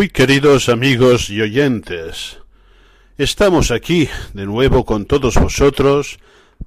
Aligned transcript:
Muy 0.00 0.08
queridos 0.08 0.70
amigos 0.70 1.28
y 1.28 1.42
oyentes, 1.42 2.38
estamos 3.18 3.70
aquí 3.70 4.08
de 4.32 4.46
nuevo 4.46 4.86
con 4.86 5.04
todos 5.04 5.34
vosotros 5.34 6.18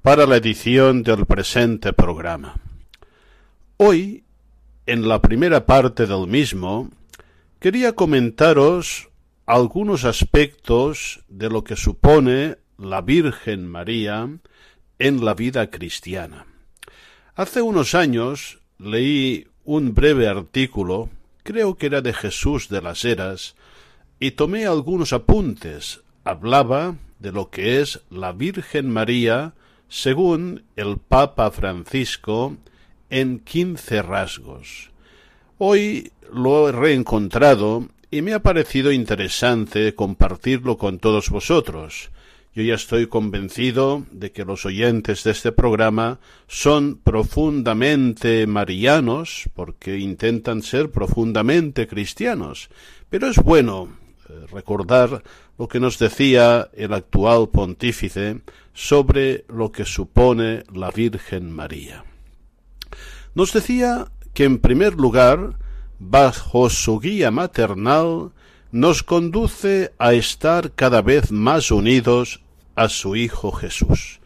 para 0.02 0.24
la 0.24 0.36
edición 0.36 1.02
del 1.02 1.26
presente 1.26 1.92
programa. 1.92 2.54
Hoy, 3.76 4.22
en 4.86 5.08
la 5.08 5.20
primera 5.20 5.66
parte 5.66 6.06
del 6.06 6.28
mismo, 6.28 6.90
quería 7.58 7.96
comentaros 7.96 9.08
algunos 9.46 10.04
aspectos 10.04 11.24
de 11.26 11.50
lo 11.50 11.64
que 11.64 11.74
supone 11.74 12.58
la 12.78 13.00
Virgen 13.00 13.66
María 13.66 14.28
en 15.00 15.24
la 15.24 15.34
vida 15.34 15.72
cristiana. 15.72 16.46
Hace 17.34 17.62
unos 17.62 17.96
años 17.96 18.60
leí 18.78 19.48
un 19.64 19.92
breve 19.92 20.28
artículo, 20.28 21.10
creo 21.44 21.76
que 21.76 21.86
era 21.86 22.00
de 22.00 22.12
Jesús 22.12 22.68
de 22.68 22.82
las 22.82 23.04
Heras, 23.04 23.54
y 24.18 24.32
tomé 24.32 24.66
algunos 24.66 25.12
apuntes. 25.12 26.00
Hablaba 26.24 26.96
de 27.20 27.30
lo 27.30 27.50
que 27.50 27.80
es 27.80 28.00
la 28.10 28.32
Virgen 28.32 28.90
María 28.90 29.54
según 29.88 30.64
el 30.74 30.98
Papa 30.98 31.50
Francisco 31.50 32.56
en 33.10 33.38
quince 33.38 34.02
rasgos. 34.02 34.90
Hoy 35.58 36.12
lo 36.32 36.68
he 36.68 36.72
reencontrado 36.72 37.88
y 38.10 38.22
me 38.22 38.32
ha 38.32 38.42
parecido 38.42 38.90
interesante 38.90 39.94
compartirlo 39.94 40.78
con 40.78 40.98
todos 40.98 41.30
vosotros. 41.30 42.10
Yo 42.54 42.62
ya 42.62 42.76
estoy 42.76 43.08
convencido 43.08 44.06
de 44.12 44.30
que 44.30 44.44
los 44.44 44.64
oyentes 44.64 45.24
de 45.24 45.32
este 45.32 45.50
programa 45.50 46.20
son 46.46 47.00
profundamente 47.02 48.46
marianos, 48.46 49.50
porque 49.54 49.98
intentan 49.98 50.62
ser 50.62 50.92
profundamente 50.92 51.88
cristianos. 51.88 52.68
Pero 53.10 53.26
es 53.26 53.38
bueno 53.38 53.88
eh, 54.28 54.46
recordar 54.52 55.24
lo 55.58 55.66
que 55.66 55.80
nos 55.80 55.98
decía 55.98 56.70
el 56.74 56.92
actual 56.92 57.48
pontífice 57.48 58.42
sobre 58.72 59.44
lo 59.48 59.72
que 59.72 59.84
supone 59.84 60.62
la 60.72 60.92
Virgen 60.92 61.50
María. 61.50 62.04
Nos 63.34 63.52
decía 63.52 64.12
que 64.32 64.44
en 64.44 64.58
primer 64.58 64.94
lugar, 64.94 65.58
bajo 65.98 66.70
su 66.70 67.00
guía 67.00 67.32
maternal, 67.32 68.30
nos 68.70 69.02
conduce 69.02 69.92
a 69.98 70.12
estar 70.12 70.70
cada 70.72 71.02
vez 71.02 71.32
más 71.32 71.72
unidos 71.72 72.43
a 72.74 72.88
su 72.88 73.16
Hijo 73.16 73.52
Jesús. 73.52 74.20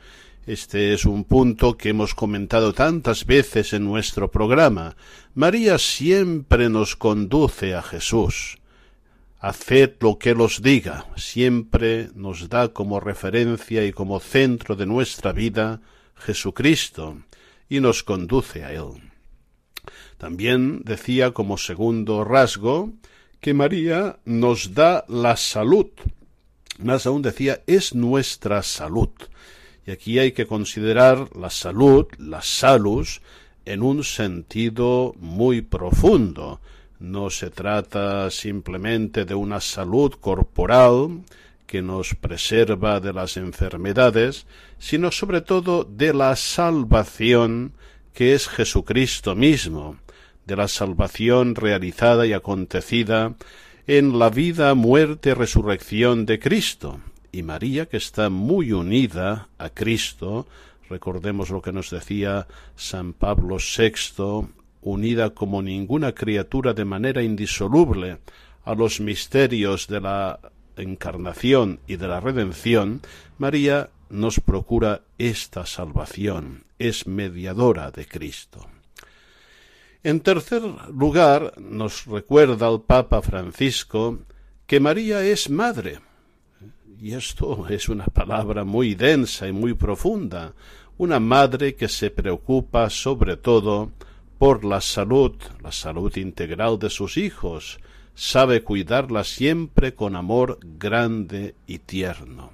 Este 0.47 0.95
es 0.95 1.05
un 1.05 1.25
punto 1.25 1.77
que 1.77 1.91
hemos 1.91 2.15
comentado 2.15 2.73
tantas 2.73 3.27
veces 3.27 3.75
en 3.75 3.85
nuestro 3.85 4.31
programa. 4.31 4.97
María 5.35 5.77
siempre 5.77 6.71
nos 6.71 6.97
conduce 6.97 7.75
a 7.75 7.83
Jesús. 7.83 8.59
Haced 9.41 9.97
lo 10.01 10.19
que 10.19 10.31
Él 10.31 10.41
os 10.41 10.63
diga. 10.63 11.07
Siempre 11.17 12.09
nos 12.15 12.49
da 12.49 12.69
como 12.69 12.99
referencia 12.99 13.85
y 13.85 13.93
como 13.93 14.21
centro 14.21 14.75
de 14.75 14.87
nuestra 14.87 15.33
vida 15.33 15.83
Jesucristo 16.17 17.19
y 17.69 17.81
nos 17.81 18.03
conduce 18.03 18.65
a 18.65 18.73
Él. 18.73 19.03
También 20.17 20.81
decía 20.83 21.33
como 21.33 21.59
segundo 21.59 22.25
rasgo 22.25 22.93
que 23.41 23.55
María 23.55 24.19
nos 24.25 24.75
da 24.75 25.05
la 25.09 25.37
salud. 25.37 25.89
Más 26.79 27.07
aún 27.07 27.23
decía, 27.23 27.61
es 27.67 27.95
nuestra 27.95 28.63
salud. 28.63 29.11
Y 29.87 29.91
aquí 29.91 30.19
hay 30.19 30.33
que 30.33 30.47
considerar 30.47 31.37
la 31.37 31.51
salud, 31.51 32.07
la 32.19 32.41
salus, 32.41 33.21
en 33.65 33.83
un 33.83 34.05
sentido 34.05 35.15
muy 35.19 35.61
profundo. 35.61 36.61
No 37.01 37.31
se 37.31 37.51
trata 37.51 38.31
simplemente 38.31 39.25
de 39.25 39.35
una 39.35 39.61
salud 39.61 40.15
corporal 40.15 41.23
que 41.67 41.83
nos 41.83 42.15
preserva 42.15 42.99
de 43.01 43.13
las 43.13 43.37
enfermedades, 43.37 44.47
sino 44.79 45.11
sobre 45.11 45.43
todo 45.43 45.85
de 45.85 46.15
la 46.15 46.35
salvación 46.35 47.73
que 48.15 48.35
es 48.35 48.49
Jesucristo 48.49 49.35
mismo, 49.35 49.99
de 50.47 50.57
la 50.57 50.67
salvación 50.67 51.55
realizada 51.55 52.27
y 52.27 52.33
acontecida 52.33 53.37
en 53.89 54.19
la 54.19 54.29
vida, 54.29 54.75
muerte, 54.75 55.35
resurrección 55.35 56.27
de 56.27 56.39
Cristo. 56.39 57.01
Y 57.33 57.43
María, 57.43 57.87
que 57.87 57.97
está 57.97 58.29
muy 58.29 58.73
unida 58.73 59.49
a 59.57 59.71
Cristo, 59.71 60.47
recordemos 60.91 61.49
lo 61.49 61.63
que 61.63 61.73
nos 61.73 61.89
decía 61.89 62.47
San 62.77 63.15
Pablo 63.15 63.57
VI, 63.57 64.47
unida 64.83 65.31
como 65.31 65.63
ninguna 65.63 66.13
criatura 66.13 66.75
de 66.75 66.85
manera 66.85 67.23
indisoluble 67.23 68.19
a 68.67 68.75
los 68.75 69.01
misterios 69.01 69.89
de 69.89 70.03
la 70.03 70.39
encarnación 70.77 71.81
y 71.87 71.97
de 71.97 72.09
la 72.09 72.21
redención, 72.21 73.01
María 73.39 73.89
nos 74.11 74.39
procura 74.39 75.01
esta 75.17 75.65
salvación, 75.65 76.65
es 76.79 77.07
mediadora 77.07 77.91
de 77.91 78.07
Cristo. 78.07 78.67
En 80.05 80.21
tercer 80.21 80.63
lugar, 80.95 81.55
nos 81.59 82.07
recuerda 82.07 82.69
el 82.69 82.81
Papa 82.83 83.21
Francisco 83.21 84.21
que 84.67 84.79
María 84.79 85.25
es 85.25 85.51
madre. 85.51 85.99
Y 87.01 87.15
esto 87.15 87.67
es 87.69 87.89
una 87.89 88.07
palabra 88.07 88.65
muy 88.65 88.95
densa 88.95 89.49
y 89.49 89.53
muy 89.53 89.75
profunda. 89.75 90.55
Una 90.99 91.19
madre 91.19 91.75
que 91.75 91.89
se 91.89 92.11
preocupa 92.11 92.91
sobre 92.91 93.37
todo 93.37 93.91
por 94.39 94.65
la 94.65 94.81
salud, 94.81 95.35
la 95.63 95.73
salud 95.73 96.17
integral 96.17 96.79
de 96.79 96.91
sus 96.91 97.17
hijos, 97.17 97.81
sabe 98.15 98.63
cuidarla 98.63 99.25
siempre 99.25 99.95
con 99.95 100.15
amor 100.15 100.61
grande 100.63 101.57
y 101.67 101.79
tierno. 101.79 102.51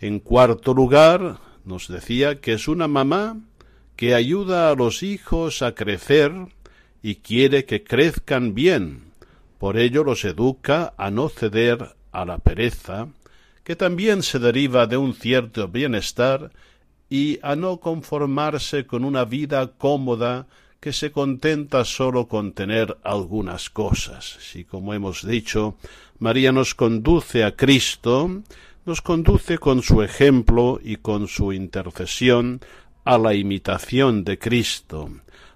En 0.00 0.20
cuarto 0.20 0.74
lugar, 0.74 1.38
nos 1.64 1.88
decía 1.88 2.40
que 2.40 2.52
es 2.52 2.68
una 2.68 2.86
mamá 2.86 3.36
que 4.00 4.14
ayuda 4.14 4.70
a 4.70 4.74
los 4.74 5.02
hijos 5.02 5.60
a 5.60 5.74
crecer 5.74 6.32
y 7.02 7.16
quiere 7.16 7.66
que 7.66 7.84
crezcan 7.84 8.54
bien. 8.54 9.12
Por 9.58 9.76
ello 9.76 10.04
los 10.04 10.24
educa 10.24 10.94
a 10.96 11.10
no 11.10 11.28
ceder 11.28 11.96
a 12.10 12.24
la 12.24 12.38
pereza, 12.38 13.08
que 13.62 13.76
también 13.76 14.22
se 14.22 14.38
deriva 14.38 14.86
de 14.86 14.96
un 14.96 15.12
cierto 15.12 15.68
bienestar, 15.68 16.50
y 17.10 17.40
a 17.42 17.56
no 17.56 17.76
conformarse 17.76 18.86
con 18.86 19.04
una 19.04 19.26
vida 19.26 19.72
cómoda 19.76 20.46
que 20.80 20.94
se 20.94 21.12
contenta 21.12 21.84
sólo 21.84 22.26
con 22.26 22.52
tener 22.52 22.96
algunas 23.02 23.68
cosas. 23.68 24.38
Si, 24.40 24.64
como 24.64 24.94
hemos 24.94 25.26
dicho, 25.26 25.76
María 26.18 26.52
nos 26.52 26.74
conduce 26.74 27.44
a 27.44 27.54
Cristo, 27.54 28.30
nos 28.86 29.02
conduce 29.02 29.58
con 29.58 29.82
su 29.82 30.02
ejemplo 30.02 30.80
y 30.82 30.96
con 30.96 31.28
su 31.28 31.52
intercesión 31.52 32.62
a 33.04 33.18
la 33.18 33.34
imitación 33.34 34.24
de 34.24 34.38
Cristo, 34.38 35.10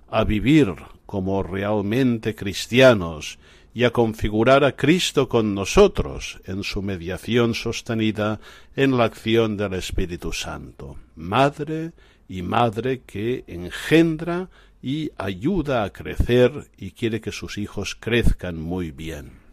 a 0.08 0.24
vivir 0.24 0.74
como 1.06 1.42
realmente 1.42 2.34
cristianos 2.34 3.38
y 3.74 3.84
a 3.84 3.90
configurar 3.90 4.64
a 4.64 4.76
Cristo 4.76 5.28
con 5.28 5.54
nosotros 5.54 6.40
en 6.44 6.62
su 6.62 6.80
mediación 6.80 7.54
sostenida 7.54 8.40
en 8.76 8.96
la 8.96 9.04
acción 9.04 9.56
del 9.56 9.74
Espíritu 9.74 10.32
Santo, 10.32 10.96
madre 11.16 11.92
y 12.28 12.42
madre 12.42 13.02
que 13.04 13.44
engendra 13.48 14.48
y 14.80 15.10
ayuda 15.18 15.82
a 15.82 15.90
crecer 15.90 16.70
y 16.78 16.92
quiere 16.92 17.20
que 17.20 17.32
sus 17.32 17.58
hijos 17.58 17.96
crezcan 17.98 18.60
muy 18.60 18.90
bien. 18.90 19.44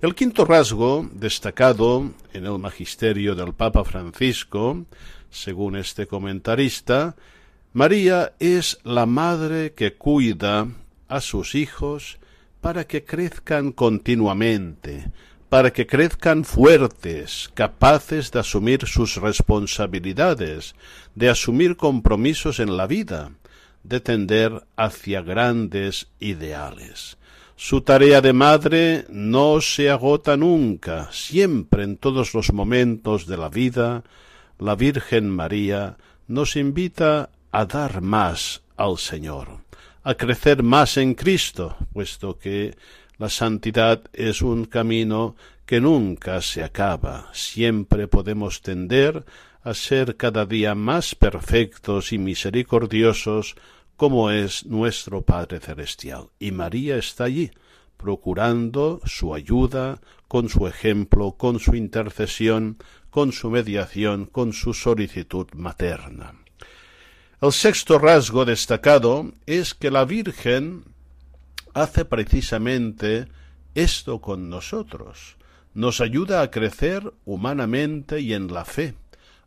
El 0.00 0.14
quinto 0.14 0.44
rasgo, 0.44 1.08
destacado 1.12 2.12
en 2.32 2.46
el 2.46 2.58
magisterio 2.58 3.34
del 3.34 3.54
Papa 3.54 3.84
Francisco, 3.84 4.86
según 5.30 5.76
este 5.76 6.06
comentarista, 6.06 7.16
María 7.72 8.32
es 8.38 8.78
la 8.84 9.06
madre 9.06 9.72
que 9.74 9.94
cuida 9.94 10.68
a 11.08 11.20
sus 11.20 11.54
hijos 11.54 12.18
para 12.60 12.86
que 12.86 13.04
crezcan 13.04 13.72
continuamente, 13.72 15.10
para 15.48 15.72
que 15.72 15.86
crezcan 15.86 16.44
fuertes, 16.44 17.50
capaces 17.54 18.30
de 18.30 18.40
asumir 18.40 18.86
sus 18.86 19.16
responsabilidades, 19.16 20.74
de 21.14 21.28
asumir 21.28 21.76
compromisos 21.76 22.58
en 22.60 22.76
la 22.76 22.86
vida, 22.86 23.32
de 23.82 24.00
tender 24.00 24.64
hacia 24.76 25.22
grandes 25.22 26.08
ideales. 26.20 27.16
Su 27.56 27.80
tarea 27.80 28.20
de 28.20 28.32
madre 28.32 29.04
no 29.08 29.60
se 29.60 29.90
agota 29.90 30.36
nunca, 30.36 31.08
siempre 31.10 31.82
en 31.82 31.96
todos 31.96 32.34
los 32.34 32.52
momentos 32.52 33.26
de 33.26 33.36
la 33.36 33.48
vida, 33.48 34.04
la 34.58 34.74
Virgen 34.74 35.30
María 35.30 35.96
nos 36.26 36.56
invita 36.56 37.30
a 37.50 37.64
dar 37.64 38.00
más 38.00 38.62
al 38.76 38.98
Señor, 38.98 39.60
a 40.02 40.14
crecer 40.14 40.62
más 40.62 40.96
en 40.96 41.14
Cristo, 41.14 41.76
puesto 41.92 42.38
que 42.38 42.76
la 43.18 43.28
santidad 43.28 44.02
es 44.12 44.42
un 44.42 44.64
camino 44.64 45.36
que 45.66 45.80
nunca 45.80 46.40
se 46.40 46.62
acaba, 46.62 47.28
siempre 47.32 48.08
podemos 48.08 48.62
tender 48.62 49.24
a 49.62 49.74
ser 49.74 50.16
cada 50.16 50.46
día 50.46 50.74
más 50.74 51.14
perfectos 51.14 52.12
y 52.12 52.18
misericordiosos 52.18 53.56
como 53.96 54.30
es 54.30 54.64
nuestro 54.64 55.22
Padre 55.22 55.58
Celestial. 55.58 56.30
Y 56.38 56.52
María 56.52 56.96
está 56.96 57.24
allí, 57.24 57.50
procurando 57.96 59.00
su 59.04 59.34
ayuda, 59.34 60.00
con 60.28 60.48
su 60.48 60.68
ejemplo, 60.68 61.32
con 61.32 61.58
su 61.58 61.74
intercesión, 61.74 62.78
con 63.10 63.32
su 63.32 63.50
mediación, 63.50 64.26
con 64.26 64.52
su 64.52 64.74
solicitud 64.74 65.48
materna. 65.54 66.34
El 67.40 67.52
sexto 67.52 67.98
rasgo 67.98 68.44
destacado 68.44 69.32
es 69.46 69.74
que 69.74 69.90
la 69.90 70.04
Virgen 70.04 70.84
hace 71.72 72.04
precisamente 72.04 73.28
esto 73.74 74.20
con 74.20 74.50
nosotros. 74.50 75.36
Nos 75.72 76.00
ayuda 76.00 76.42
a 76.42 76.50
crecer 76.50 77.12
humanamente 77.24 78.20
y 78.20 78.34
en 78.34 78.52
la 78.52 78.64
fe, 78.64 78.94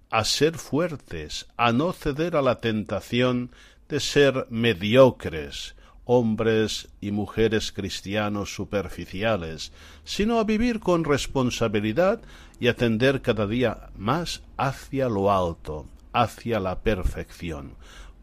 a 0.10 0.24
ser 0.24 0.58
fuertes, 0.58 1.48
a 1.58 1.74
no 1.74 1.92
ceder 1.92 2.38
a 2.38 2.42
la 2.42 2.60
tentación 2.60 3.52
de 3.90 4.00
ser 4.00 4.48
mediocres, 4.50 5.76
hombres 6.06 6.88
y 7.02 7.12
mujeres 7.12 7.72
cristianos 7.72 8.56
superficiales, 8.56 9.74
sino 10.06 10.40
a 10.40 10.46
vivir 10.46 10.80
con 10.80 11.04
responsabilidad 11.04 12.22
y 12.62 12.68
atender 12.68 13.24
cada 13.24 13.48
día 13.48 13.90
más 13.98 14.44
hacia 14.56 15.10
lo 15.10 15.32
alto, 15.32 15.88
hacia 16.14 16.60
la 16.60 16.80
perfección. 16.80 17.74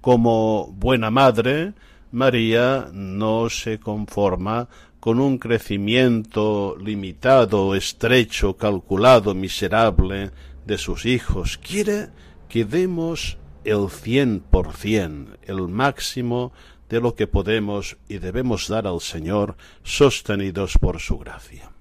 Como 0.00 0.73
buena 0.76 1.11
madre, 1.11 1.75
María 2.12 2.88
no 2.93 3.50
se 3.50 3.81
conforma 3.81 4.69
con 5.00 5.19
un 5.19 5.38
crecimiento 5.38 6.76
limitado, 6.81 7.75
estrecho, 7.75 8.56
calculado, 8.56 9.35
miserable 9.35 10.31
de 10.64 10.79
sus 10.79 11.05
hijos. 11.05 11.58
Quiere 11.58 12.11
que 12.49 12.64
demos 12.64 13.38
el 13.64 13.90
cien 13.90 14.38
por 14.38 14.73
cien, 14.73 15.37
el 15.43 15.67
máximo 15.67 16.52
de 16.88 17.00
lo 17.00 17.17
que 17.17 17.26
podemos 17.26 17.96
y 18.08 18.19
debemos 18.19 18.69
dar 18.69 18.87
al 18.87 19.00
Señor, 19.00 19.56
sostenidos 19.82 20.79
por 20.79 21.00
su 21.00 21.19
gracia. 21.19 21.73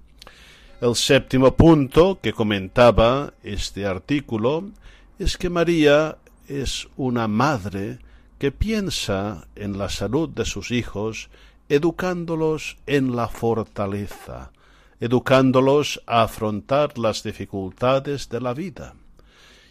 El 0.80 0.94
séptimo 0.94 1.56
punto 1.56 2.20
que 2.22 2.32
comentaba 2.32 3.34
este 3.42 3.84
artículo 3.84 4.70
es 5.18 5.36
que 5.36 5.50
María 5.50 6.18
es 6.46 6.86
una 6.96 7.26
madre 7.26 7.98
que 8.38 8.52
piensa 8.52 9.48
en 9.56 9.76
la 9.76 9.88
salud 9.88 10.28
de 10.28 10.44
sus 10.44 10.70
hijos, 10.70 11.30
educándolos 11.68 12.76
en 12.86 13.16
la 13.16 13.26
fortaleza, 13.26 14.52
educándolos 15.00 16.00
a 16.06 16.22
afrontar 16.22 16.96
las 16.96 17.24
dificultades 17.24 18.28
de 18.28 18.40
la 18.40 18.54
vida. 18.54 18.94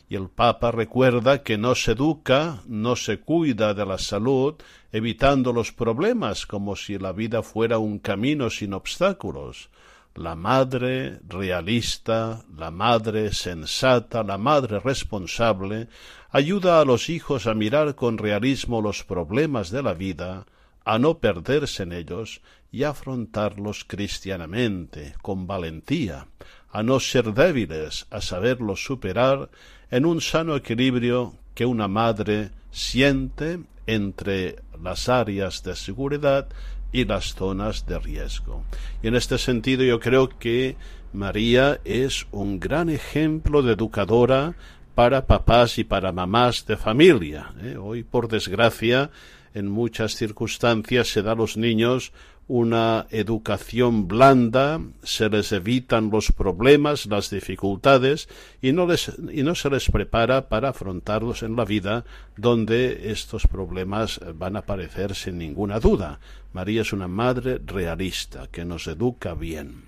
Y 0.10 0.16
el 0.16 0.28
Papa 0.28 0.72
recuerda 0.72 1.42
que 1.42 1.58
no 1.58 1.74
se 1.76 1.94
educa, 1.94 2.64
no 2.68 2.98
se 2.98 3.22
cuida 3.22 3.74
de 3.74 3.86
la 3.86 3.98
salud, 3.98 4.56
evitando 4.92 5.54
los 5.54 5.72
problemas 5.72 6.46
como 6.46 6.76
si 6.76 7.00
la 7.00 7.14
vida 7.14 7.44
fuera 7.44 7.78
un 7.78 8.00
camino 8.00 8.50
sin 8.50 8.74
obstáculos. 8.74 9.70
La 10.18 10.34
madre 10.34 11.20
realista, 11.30 12.44
la 12.58 12.72
madre 12.72 13.32
sensata, 13.34 14.24
la 14.24 14.40
madre 14.40 14.80
responsable, 14.80 15.90
ayuda 16.32 16.82
a 16.82 16.86
los 16.86 17.10
hijos 17.10 17.46
a 17.46 17.54
mirar 17.54 17.94
con 17.94 18.18
realismo 18.18 18.82
los 18.82 19.04
problemas 19.04 19.70
de 19.70 19.84
la 19.84 19.94
vida, 19.94 20.48
a 20.84 20.98
no 20.98 21.20
perderse 21.20 21.84
en 21.84 21.94
ellos 21.94 22.42
y 22.72 22.82
afrontarlos 22.82 23.86
cristianamente, 23.86 25.14
con 25.22 25.46
valentía, 25.46 26.26
a 26.72 26.82
no 26.82 27.00
ser 27.00 27.36
débiles, 27.36 28.08
a 28.10 28.20
saberlos 28.20 28.84
superar 28.84 29.52
en 29.92 30.04
un 30.08 30.20
sano 30.22 30.56
equilibrio 30.56 31.36
que 31.54 31.68
una 31.68 31.88
madre 31.88 32.50
siente 32.72 33.60
entre 33.86 34.64
las 34.82 35.10
áreas 35.10 35.62
de 35.62 35.76
seguridad 35.76 36.48
y 36.92 37.06
las 37.06 37.36
zonas 37.36 37.86
de 37.86 38.00
riesgo. 38.00 38.64
Y 39.02 39.08
en 39.08 39.16
este 39.16 39.38
sentido 39.38 39.84
yo 39.84 40.00
creo 40.00 40.30
que 40.30 40.76
María 41.14 41.80
es 41.86 42.28
un 42.32 42.60
gran 42.60 42.90
ejemplo 42.90 43.62
de 43.62 43.74
educadora 43.74 44.56
para 44.96 45.28
papás 45.28 45.78
y 45.78 45.84
para 45.84 46.12
mamás 46.12 46.66
de 46.66 46.78
familia. 46.78 47.54
¿eh? 47.62 47.78
Hoy, 47.80 48.04
por 48.04 48.28
desgracia, 48.28 49.12
en 49.54 49.68
muchas 49.68 50.16
circunstancias 50.16 51.08
se 51.10 51.22
da 51.22 51.34
a 51.34 51.36
los 51.36 51.58
niños 51.58 52.14
una 52.48 53.08
educación 53.10 54.08
blanda, 54.08 54.80
se 55.04 55.30
les 55.30 55.52
evitan 55.52 56.10
los 56.10 56.32
problemas, 56.32 57.06
las 57.06 57.30
dificultades 57.30 58.30
y 58.62 58.72
no, 58.72 58.88
les, 58.88 59.12
y 59.34 59.44
no 59.44 59.54
se 59.54 59.70
les 59.70 59.92
prepara 59.92 60.48
para 60.48 60.70
afrontarlos 60.70 61.44
en 61.44 61.58
la 61.58 61.66
vida 61.66 62.06
donde 62.38 63.12
estos 63.12 63.48
problemas 63.48 64.22
van 64.36 64.56
a 64.56 64.60
aparecer 64.60 65.14
sin 65.14 65.38
ninguna 65.38 65.82
duda. 65.82 66.22
María 66.54 66.82
es 66.82 66.94
una 66.94 67.10
madre 67.10 67.60
realista 67.66 68.48
que 68.48 68.64
nos 68.64 68.88
educa 68.88 69.34
bien. 69.34 69.84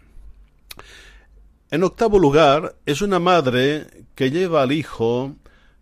En 1.72 1.84
octavo 1.84 2.20
lugar, 2.20 2.76
es 2.86 3.02
una 3.02 3.20
madre 3.20 3.88
que 4.16 4.32
lleva 4.32 4.64
al 4.64 4.74
hijo 4.74 5.36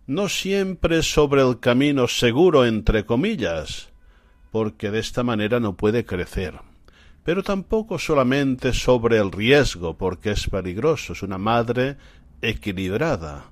no 0.06 0.28
siempre 0.28 1.02
sobre 1.02 1.42
el 1.42 1.58
camino 1.58 2.06
seguro 2.06 2.64
entre 2.64 3.04
comillas, 3.04 3.88
porque 4.52 4.90
de 4.90 5.00
esta 5.00 5.24
manera 5.24 5.60
no 5.60 5.76
puede 5.76 6.04
crecer 6.04 6.67
pero 7.28 7.42
tampoco 7.42 7.98
solamente 7.98 8.72
sobre 8.72 9.18
el 9.18 9.30
riesgo, 9.30 9.98
porque 9.98 10.30
es 10.30 10.48
peligroso, 10.48 11.12
es 11.12 11.22
una 11.22 11.36
madre 11.36 11.98
equilibrada. 12.40 13.50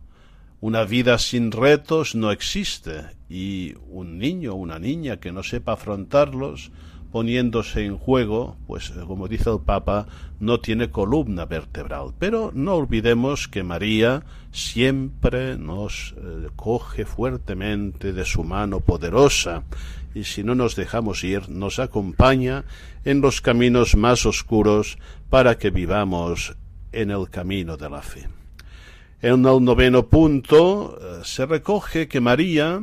Una 0.63 0.85
vida 0.85 1.19
sin 1.19 1.53
retos 1.53 2.15
no 2.15 2.31
existe 2.31 3.03
y 3.29 3.75
un 3.91 4.17
niño 4.17 4.55
o 4.55 4.57
una 4.57 4.79
niña 4.79 5.19
que 5.19 5.31
no 5.31 5.43
sepa 5.43 5.75
afrontarlos, 5.75 6.71
poniéndose 7.13 7.85
en 7.85 7.99
juego, 7.99 8.57
pues 8.67 8.95
como 9.07 9.29
dice 9.29 9.51
el 9.51 9.61
Papa, 9.61 10.07
no 10.41 10.59
tiene 10.59 10.89
columna 10.89 11.45
vertebral. 11.45 12.15
Pero 12.19 12.53
no 12.55 12.77
olvidemos 12.77 13.47
que 13.47 13.63
María 13.63 14.25
siempre 14.53 15.59
nos 15.59 16.15
eh, 16.17 16.49
coge 16.57 17.05
fuertemente 17.05 18.15
de 18.15 18.25
su 18.25 18.43
mano 18.43 18.81
poderosa 18.81 19.65
y 20.17 20.25
si 20.25 20.43
no 20.43 20.55
nos 20.55 20.77
dejamos 20.77 21.23
ir, 21.25 21.51
nos 21.51 21.79
acompaña 21.79 22.65
en 23.05 23.21
los 23.21 23.43
caminos 23.43 23.97
más 23.97 24.25
oscuros 24.25 24.97
para 25.29 25.59
que 25.59 25.69
vivamos 25.69 26.57
en 26.91 27.11
el 27.11 27.29
camino 27.29 27.77
de 27.77 27.91
la 27.91 28.01
fe. 28.01 28.27
En 29.21 29.45
el 29.45 29.63
noveno 29.63 30.07
punto 30.07 30.99
eh, 30.99 31.21
se 31.23 31.45
recoge 31.45 32.09
que 32.09 32.23
María 32.23 32.81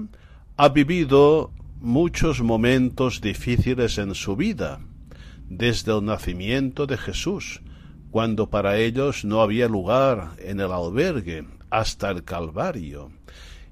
ha 0.57 0.69
vivido 0.69 1.51
muchos 1.81 2.39
momentos 2.41 3.19
difíciles 3.19 3.97
en 3.97 4.13
su 4.13 4.35
vida, 4.35 4.81
desde 5.49 5.91
el 5.97 6.05
nacimiento 6.05 6.85
de 6.85 6.97
Jesús, 6.99 7.61
cuando 8.11 8.51
para 8.51 8.77
ellos 8.77 9.25
no 9.25 9.41
había 9.41 9.67
lugar 9.67 10.33
en 10.37 10.59
el 10.59 10.71
albergue, 10.71 11.47
hasta 11.71 12.11
el 12.11 12.23
Calvario. 12.23 13.11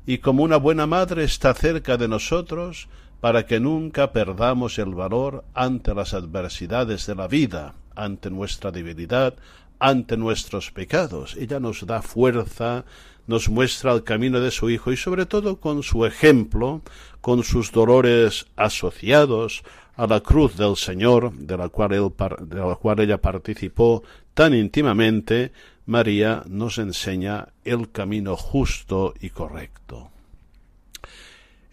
Y 0.08 0.18
como 0.18 0.42
una 0.42 0.58
buena 0.58 0.88
madre 0.88 1.24
está 1.24 1.54
cerca 1.54 1.98
de 1.98 2.08
nosotros, 2.08 2.90
para 3.22 3.46
que 3.46 3.60
nunca 3.60 4.12
perdamos 4.12 4.80
el 4.80 4.96
valor 4.96 5.46
ante 5.54 5.94
las 5.94 6.14
adversidades 6.14 7.06
de 7.06 7.16
la 7.16 7.28
vida, 7.28 7.76
ante 7.96 8.32
nuestra 8.32 8.72
debilidad, 8.72 9.36
ante 9.80 10.18
nuestros 10.18 10.72
pecados. 10.72 11.36
Ella 11.38 11.60
nos 11.60 11.86
da 11.86 12.02
fuerza, 12.02 12.84
nos 13.28 13.48
muestra 13.48 13.94
el 13.94 14.04
camino 14.04 14.40
de 14.40 14.50
su 14.50 14.72
Hijo 14.72 14.92
y 14.92 14.98
sobre 14.98 15.28
todo 15.28 15.60
con 15.60 15.84
su 15.84 16.06
ejemplo, 16.06 16.82
con 17.22 17.44
sus 17.44 17.72
dolores 17.72 18.48
asociados 18.56 19.64
a 19.96 20.08
la 20.08 20.22
cruz 20.22 20.58
del 20.58 20.76
Señor, 20.76 21.32
de 21.34 21.58
la 21.58 21.70
cual, 21.70 21.92
de 21.92 22.56
la 22.60 22.76
cual 22.76 23.00
ella 23.02 23.22
participó 23.22 24.04
tan 24.34 24.56
íntimamente, 24.56 25.52
María 25.86 26.44
nos 26.48 26.80
enseña 26.80 27.50
el 27.64 27.92
camino 27.92 28.36
justo 28.36 29.14
y 29.20 29.30
correcto. 29.30 30.10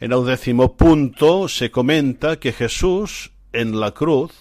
En 0.00 0.12
el 0.12 0.24
décimo 0.24 0.76
punto 0.76 1.48
se 1.48 1.72
comenta 1.72 2.38
que 2.38 2.52
Jesús 2.52 3.32
en 3.52 3.80
la 3.80 3.90
cruz 3.90 4.32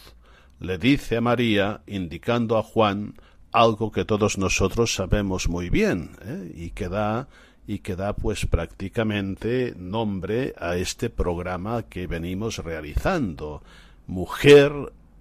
le 0.60 0.78
dice 0.78 1.18
a 1.18 1.22
María, 1.22 1.82
indicando 1.88 2.60
a 2.60 2.64
Juan 2.64 3.16
algo 3.52 3.92
que 3.92 4.06
todos 4.06 4.38
nosotros 4.38 4.94
sabemos 4.94 5.50
muy 5.50 5.72
bien 5.72 6.12
¿eh? 6.24 6.52
y 6.56 6.70
que 6.70 6.90
da 6.90 7.28
y 7.66 7.80
que 7.80 7.96
da 7.96 8.14
pues 8.14 8.46
prácticamente 8.46 9.74
nombre 9.76 10.54
a 10.60 10.78
este 10.78 11.10
programa 11.10 11.82
que 11.84 12.06
venimos 12.06 12.60
realizando. 12.60 13.64
Mujer, 14.06 14.72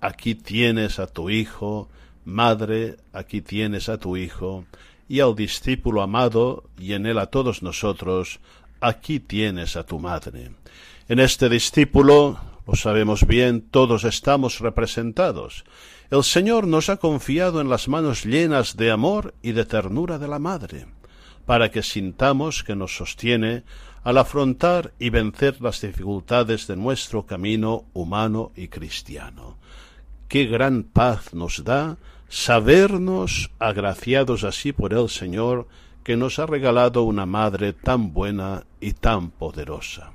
aquí 0.03 0.35
tienes 0.35 0.99
a 0.99 1.07
tu 1.07 1.31
hijo, 1.31 1.89
madre, 2.27 2.99
aquí 3.15 3.41
tienes 3.41 3.89
a 3.89 3.97
tu 3.99 4.19
hijo, 4.19 4.67
y 5.09 5.21
al 5.21 5.35
discípulo 5.35 6.03
amado, 6.03 6.65
y 6.79 6.93
en 6.93 7.07
él 7.07 7.19
a 7.19 7.27
todos 7.27 7.63
nosotros, 7.65 8.39
aquí 8.81 9.21
tienes 9.21 9.77
a 9.77 9.85
tu 9.85 9.99
madre. 9.99 10.51
En 11.09 11.21
este 11.21 11.49
discípulo, 11.49 12.39
lo 12.67 12.75
sabemos 12.75 13.27
bien, 13.27 13.63
todos 13.63 14.05
estamos 14.05 14.61
representados. 14.61 15.65
El 16.11 16.25
Señor 16.25 16.67
nos 16.67 16.89
ha 16.89 16.97
confiado 16.97 17.61
en 17.61 17.69
las 17.69 17.89
manos 17.89 18.25
llenas 18.25 18.77
de 18.77 18.91
amor 18.91 19.35
y 19.43 19.53
de 19.53 19.65
ternura 19.65 20.19
de 20.19 20.29
la 20.29 20.39
madre 20.39 20.87
para 21.47 21.71
que 21.71 21.83
sintamos 21.83 22.65
que 22.65 22.77
nos 22.77 22.97
sostiene 22.97 23.63
al 24.03 24.19
afrontar 24.19 24.93
y 24.99 25.11
vencer 25.11 25.63
las 25.63 25.81
dificultades 25.81 26.67
de 26.67 26.77
nuestro 26.77 27.25
camino 27.25 27.87
humano 27.95 28.53
y 28.55 28.69
cristiano. 28.69 29.57
Qué 30.29 30.45
gran 30.45 30.83
paz 30.83 31.33
nos 31.33 31.65
da 31.65 31.97
sabernos 32.29 33.51
agraciados 33.61 34.43
así 34.45 34.73
por 34.73 34.93
el 34.93 35.09
Señor, 35.09 35.69
que 36.07 36.17
nos 36.17 36.39
ha 36.39 36.47
regalado 36.47 37.03
una 37.03 37.27
madre 37.27 37.73
tan 37.73 38.13
buena 38.13 38.65
y 38.81 38.93
tan 38.93 39.33
poderosa. 39.33 40.13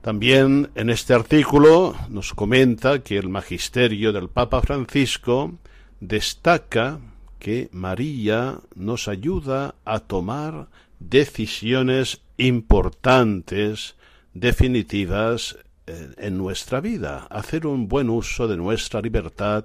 También 0.00 0.70
en 0.76 0.90
este 0.90 1.12
artículo 1.12 1.96
nos 2.08 2.32
comenta 2.32 3.00
que 3.00 3.18
el 3.18 3.28
magisterio 3.28 4.12
del 4.12 4.28
Papa 4.28 4.62
Francisco 4.62 5.58
destaca 5.98 7.00
que 7.40 7.68
María 7.72 8.60
nos 8.76 9.08
ayuda 9.08 9.74
a 9.84 9.98
tomar 9.98 10.68
decisiones 11.00 12.22
importantes, 12.36 13.96
definitivas 14.34 15.58
eh, 15.88 16.12
en 16.18 16.38
nuestra 16.38 16.80
vida, 16.80 17.26
hacer 17.28 17.66
un 17.66 17.88
buen 17.88 18.08
uso 18.08 18.46
de 18.46 18.56
nuestra 18.56 19.00
libertad, 19.00 19.64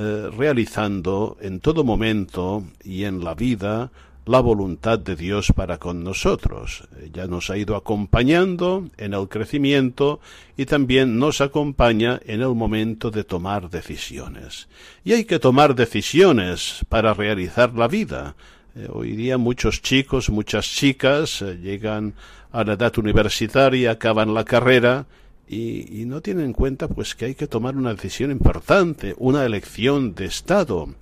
eh, 0.00 0.30
realizando 0.30 1.36
en 1.40 1.58
todo 1.58 1.82
momento 1.82 2.62
y 2.84 3.02
en 3.02 3.24
la 3.24 3.34
vida 3.34 3.90
la 4.26 4.38
voluntad 4.38 4.96
de 4.96 5.16
Dios 5.16 5.52
para 5.52 5.78
con 5.78 6.04
nosotros. 6.04 6.86
Ella 7.02 7.26
nos 7.26 7.50
ha 7.50 7.56
ido 7.56 7.74
acompañando 7.74 8.88
en 8.96 9.12
el 9.12 9.26
crecimiento 9.28 10.20
y 10.56 10.66
también 10.66 11.18
nos 11.18 11.40
acompaña 11.40 12.20
en 12.26 12.42
el 12.42 12.54
momento 12.54 13.10
de 13.10 13.24
tomar 13.24 13.70
decisiones. 13.70 14.68
Y 15.02 15.14
hay 15.14 15.24
que 15.24 15.40
tomar 15.40 15.74
decisiones 15.74 16.84
para 16.88 17.12
realizar 17.12 17.74
la 17.74 17.88
vida. 17.88 18.36
Eh, 18.76 18.86
hoy 18.92 19.16
día 19.16 19.36
muchos 19.36 19.82
chicos, 19.82 20.30
muchas 20.30 20.66
chicas 20.68 21.42
eh, 21.42 21.58
llegan 21.60 22.14
a 22.52 22.62
la 22.62 22.74
edad 22.74 22.96
universitaria, 22.98 23.90
acaban 23.90 24.32
la 24.32 24.44
carrera 24.44 25.06
y, 25.48 26.04
no 26.04 26.20
tienen 26.20 26.46
en 26.46 26.52
cuenta 26.52 26.88
pues 26.88 27.14
que 27.14 27.24
hay 27.24 27.34
que 27.34 27.46
tomar 27.46 27.76
una 27.76 27.94
decisión 27.94 28.30
importante, 28.30 29.14
una 29.16 29.44
elección 29.44 30.14
de 30.14 30.26
Estado. 30.26 30.94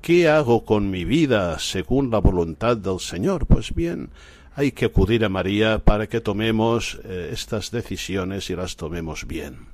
¿Qué 0.00 0.28
hago 0.28 0.64
con 0.64 0.90
mi 0.90 1.04
vida 1.04 1.58
según 1.58 2.10
la 2.10 2.18
voluntad 2.18 2.76
del 2.78 2.98
Señor? 2.98 3.46
Pues 3.46 3.74
bien, 3.74 4.08
hay 4.56 4.72
que 4.72 4.86
acudir 4.86 5.24
a 5.24 5.28
María 5.28 5.80
para 5.80 6.06
que 6.06 6.22
tomemos 6.22 6.98
eh, 7.04 7.30
estas 7.32 7.70
decisiones 7.70 8.48
y 8.48 8.56
las 8.56 8.76
tomemos 8.76 9.26
bien. 9.26 9.66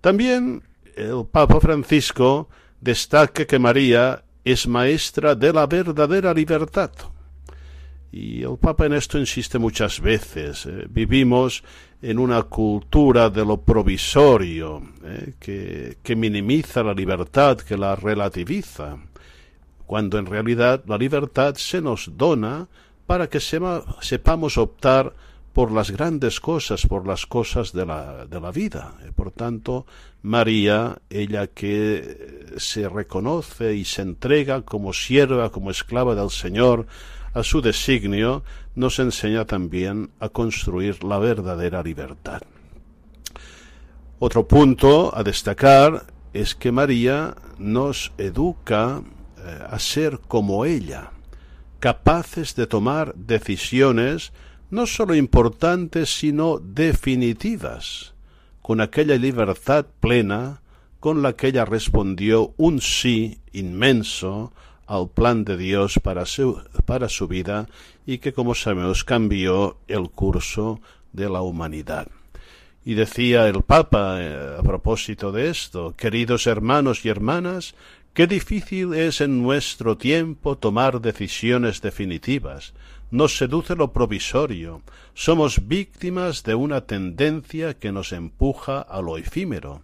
También 0.00 0.62
el 0.96 1.26
Papa 1.30 1.60
Francisco 1.60 2.48
destaca 2.80 3.44
que 3.44 3.58
María 3.58 4.22
es 4.44 4.68
maestra 4.68 5.34
de 5.34 5.52
la 5.52 5.66
verdadera 5.66 6.32
libertad. 6.32 6.92
Y 8.12 8.42
el 8.42 8.58
Papa 8.58 8.86
en 8.86 8.94
esto 8.94 9.18
insiste 9.18 9.58
muchas 9.58 10.00
veces. 10.00 10.66
Eh, 10.66 10.86
vivimos 10.88 11.62
en 12.02 12.18
una 12.18 12.42
cultura 12.44 13.30
de 13.30 13.44
lo 13.44 13.60
provisorio, 13.60 14.82
eh, 15.04 15.34
que, 15.38 15.98
que 16.02 16.16
minimiza 16.16 16.82
la 16.82 16.94
libertad, 16.94 17.58
que 17.58 17.76
la 17.76 17.96
relativiza 17.96 18.98
cuando 19.90 20.18
en 20.18 20.26
realidad 20.26 20.84
la 20.86 20.96
libertad 20.96 21.56
se 21.56 21.80
nos 21.80 22.16
dona 22.16 22.68
para 23.08 23.28
que 23.28 23.40
sepamos 23.40 24.56
optar 24.56 25.12
por 25.52 25.72
las 25.72 25.90
grandes 25.90 26.38
cosas, 26.38 26.86
por 26.86 27.08
las 27.08 27.26
cosas 27.26 27.72
de 27.72 27.84
la, 27.84 28.24
de 28.24 28.40
la 28.40 28.52
vida. 28.52 28.94
Por 29.16 29.32
tanto, 29.32 29.86
María, 30.22 30.96
ella 31.10 31.48
que 31.48 32.46
se 32.56 32.88
reconoce 32.88 33.74
y 33.74 33.84
se 33.84 34.02
entrega 34.02 34.62
como 34.62 34.92
sierva, 34.92 35.50
como 35.50 35.72
esclava 35.72 36.14
del 36.14 36.30
Señor, 36.30 36.86
a 37.34 37.42
su 37.42 37.60
designio, 37.60 38.42
nos 38.74 38.98
enseña 38.98 39.44
también 39.44 40.10
a 40.20 40.28
construir 40.28 41.04
la 41.04 41.18
verdadera 41.18 41.82
libertad. 41.82 42.42
Otro 44.18 44.46
punto 44.46 45.16
a 45.16 45.22
destacar 45.22 46.06
es 46.32 46.54
que 46.54 46.72
María 46.72 47.34
nos 47.58 48.12
educa 48.18 49.02
a 49.70 49.78
ser 49.78 50.18
como 50.28 50.64
ella, 50.64 51.12
capaces 51.78 52.54
de 52.54 52.66
tomar 52.66 53.14
decisiones 53.14 54.32
no 54.70 54.86
sólo 54.86 55.14
importantes, 55.14 56.10
sino 56.16 56.58
definitivas, 56.58 58.14
con 58.62 58.80
aquella 58.80 59.16
libertad 59.16 59.86
plena 59.98 60.62
con 61.00 61.22
la 61.22 61.32
que 61.32 61.48
ella 61.48 61.64
respondió 61.64 62.54
un 62.56 62.80
sí 62.80 63.40
inmenso 63.52 64.52
al 64.90 65.08
plan 65.08 65.44
de 65.44 65.56
Dios 65.56 66.00
para 66.02 66.26
su, 66.26 66.60
para 66.84 67.08
su 67.08 67.28
vida 67.28 67.68
y 68.06 68.18
que, 68.18 68.32
como 68.32 68.56
sabemos, 68.56 69.04
cambió 69.04 69.78
el 69.86 70.10
curso 70.10 70.80
de 71.12 71.30
la 71.30 71.42
humanidad. 71.42 72.08
Y 72.84 72.94
decía 72.94 73.46
el 73.46 73.62
Papa 73.62 74.16
eh, 74.20 74.56
a 74.58 74.62
propósito 74.62 75.30
de 75.30 75.48
esto, 75.48 75.94
queridos 75.96 76.48
hermanos 76.48 77.04
y 77.04 77.08
hermanas, 77.08 77.74
Qué 78.12 78.26
difícil 78.26 78.92
es 78.94 79.20
en 79.20 79.40
nuestro 79.40 79.96
tiempo 79.96 80.58
tomar 80.58 81.00
decisiones 81.00 81.80
definitivas. 81.80 82.74
Nos 83.12 83.36
seduce 83.36 83.76
lo 83.76 83.92
provisorio. 83.92 84.82
Somos 85.14 85.68
víctimas 85.68 86.42
de 86.42 86.56
una 86.56 86.80
tendencia 86.80 87.74
que 87.74 87.92
nos 87.92 88.10
empuja 88.12 88.80
a 88.80 89.00
lo 89.00 89.16
efímero, 89.16 89.82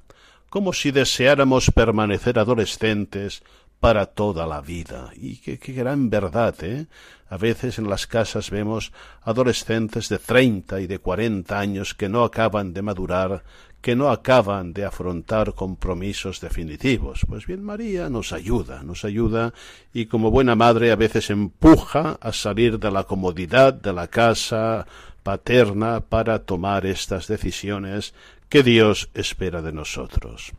como 0.50 0.72
si 0.72 0.90
deseáramos 0.90 1.70
permanecer 1.70 2.40
adolescentes 2.40 3.44
para 3.80 4.06
toda 4.06 4.46
la 4.46 4.60
vida. 4.60 5.10
Y 5.14 5.36
qué, 5.36 5.56
gran 5.72 6.10
verdad, 6.10 6.54
¿eh? 6.62 6.86
A 7.28 7.36
veces 7.36 7.78
en 7.78 7.90
las 7.90 8.06
casas 8.06 8.50
vemos 8.50 8.92
adolescentes 9.22 10.08
de 10.08 10.18
treinta 10.18 10.80
y 10.80 10.86
de 10.86 10.98
cuarenta 10.98 11.58
años 11.58 11.94
que 11.94 12.08
no 12.08 12.24
acaban 12.24 12.72
de 12.72 12.82
madurar, 12.82 13.42
que 13.80 13.96
no 13.96 14.10
acaban 14.10 14.72
de 14.72 14.84
afrontar 14.84 15.54
compromisos 15.54 16.40
definitivos. 16.40 17.22
Pues 17.28 17.46
bien, 17.46 17.64
María 17.64 18.08
nos 18.08 18.32
ayuda, 18.32 18.82
nos 18.82 19.04
ayuda 19.04 19.52
y 19.92 20.06
como 20.06 20.30
buena 20.30 20.54
madre 20.54 20.92
a 20.92 20.96
veces 20.96 21.30
empuja 21.30 22.18
a 22.20 22.32
salir 22.32 22.78
de 22.78 22.90
la 22.90 23.04
comodidad 23.04 23.74
de 23.74 23.92
la 23.92 24.08
casa 24.08 24.86
paterna 25.22 26.00
para 26.00 26.40
tomar 26.44 26.86
estas 26.86 27.26
decisiones 27.26 28.14
que 28.48 28.62
Dios 28.62 29.10
espera 29.14 29.62
de 29.62 29.72
nosotros. 29.72 30.52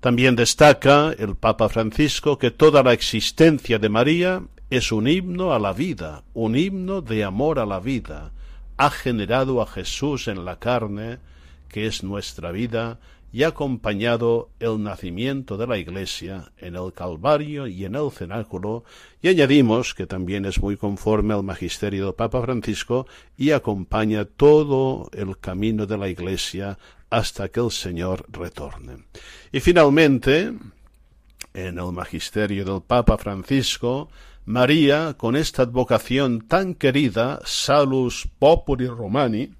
También 0.00 0.36
destaca 0.36 1.12
el 1.18 1.34
Papa 1.34 1.68
Francisco 1.68 2.38
que 2.38 2.52
toda 2.52 2.84
la 2.84 2.92
existencia 2.92 3.80
de 3.80 3.88
María 3.88 4.42
es 4.70 4.92
un 4.92 5.08
himno 5.08 5.52
a 5.52 5.58
la 5.58 5.72
vida, 5.72 6.22
un 6.34 6.56
himno 6.56 7.00
de 7.00 7.24
amor 7.24 7.58
a 7.58 7.66
la 7.66 7.80
vida. 7.80 8.30
Ha 8.76 8.90
generado 8.90 9.60
a 9.60 9.66
Jesús 9.66 10.28
en 10.28 10.44
la 10.44 10.60
carne, 10.60 11.18
que 11.68 11.86
es 11.86 12.04
nuestra 12.04 12.52
vida, 12.52 13.00
y 13.32 13.42
ha 13.42 13.48
acompañado 13.48 14.50
el 14.60 14.80
nacimiento 14.82 15.56
de 15.56 15.66
la 15.66 15.78
Iglesia 15.78 16.52
en 16.58 16.76
el 16.76 16.92
Calvario 16.92 17.66
y 17.66 17.84
en 17.84 17.96
el 17.96 18.10
cenáculo, 18.12 18.84
y 19.20 19.28
añadimos 19.28 19.94
que 19.94 20.06
también 20.06 20.44
es 20.44 20.62
muy 20.62 20.76
conforme 20.76 21.34
al 21.34 21.42
magisterio 21.42 22.04
del 22.04 22.14
Papa 22.14 22.40
Francisco 22.40 23.08
y 23.36 23.50
acompaña 23.50 24.24
todo 24.24 25.10
el 25.12 25.38
camino 25.38 25.86
de 25.86 25.98
la 25.98 26.08
Iglesia 26.08 26.78
hasta 27.10 27.48
que 27.48 27.60
el 27.60 27.70
Señor 27.70 28.24
retorne. 28.28 29.04
Y 29.52 29.60
finalmente, 29.60 30.52
en 31.54 31.78
el 31.78 31.92
magisterio 31.92 32.64
del 32.64 32.82
Papa 32.82 33.16
Francisco, 33.16 34.08
María, 34.44 35.14
con 35.18 35.36
esta 35.36 35.62
advocación 35.62 36.40
tan 36.40 36.74
querida, 36.74 37.40
Salus 37.44 38.28
Populi 38.38 38.86
Romani, 38.86 39.50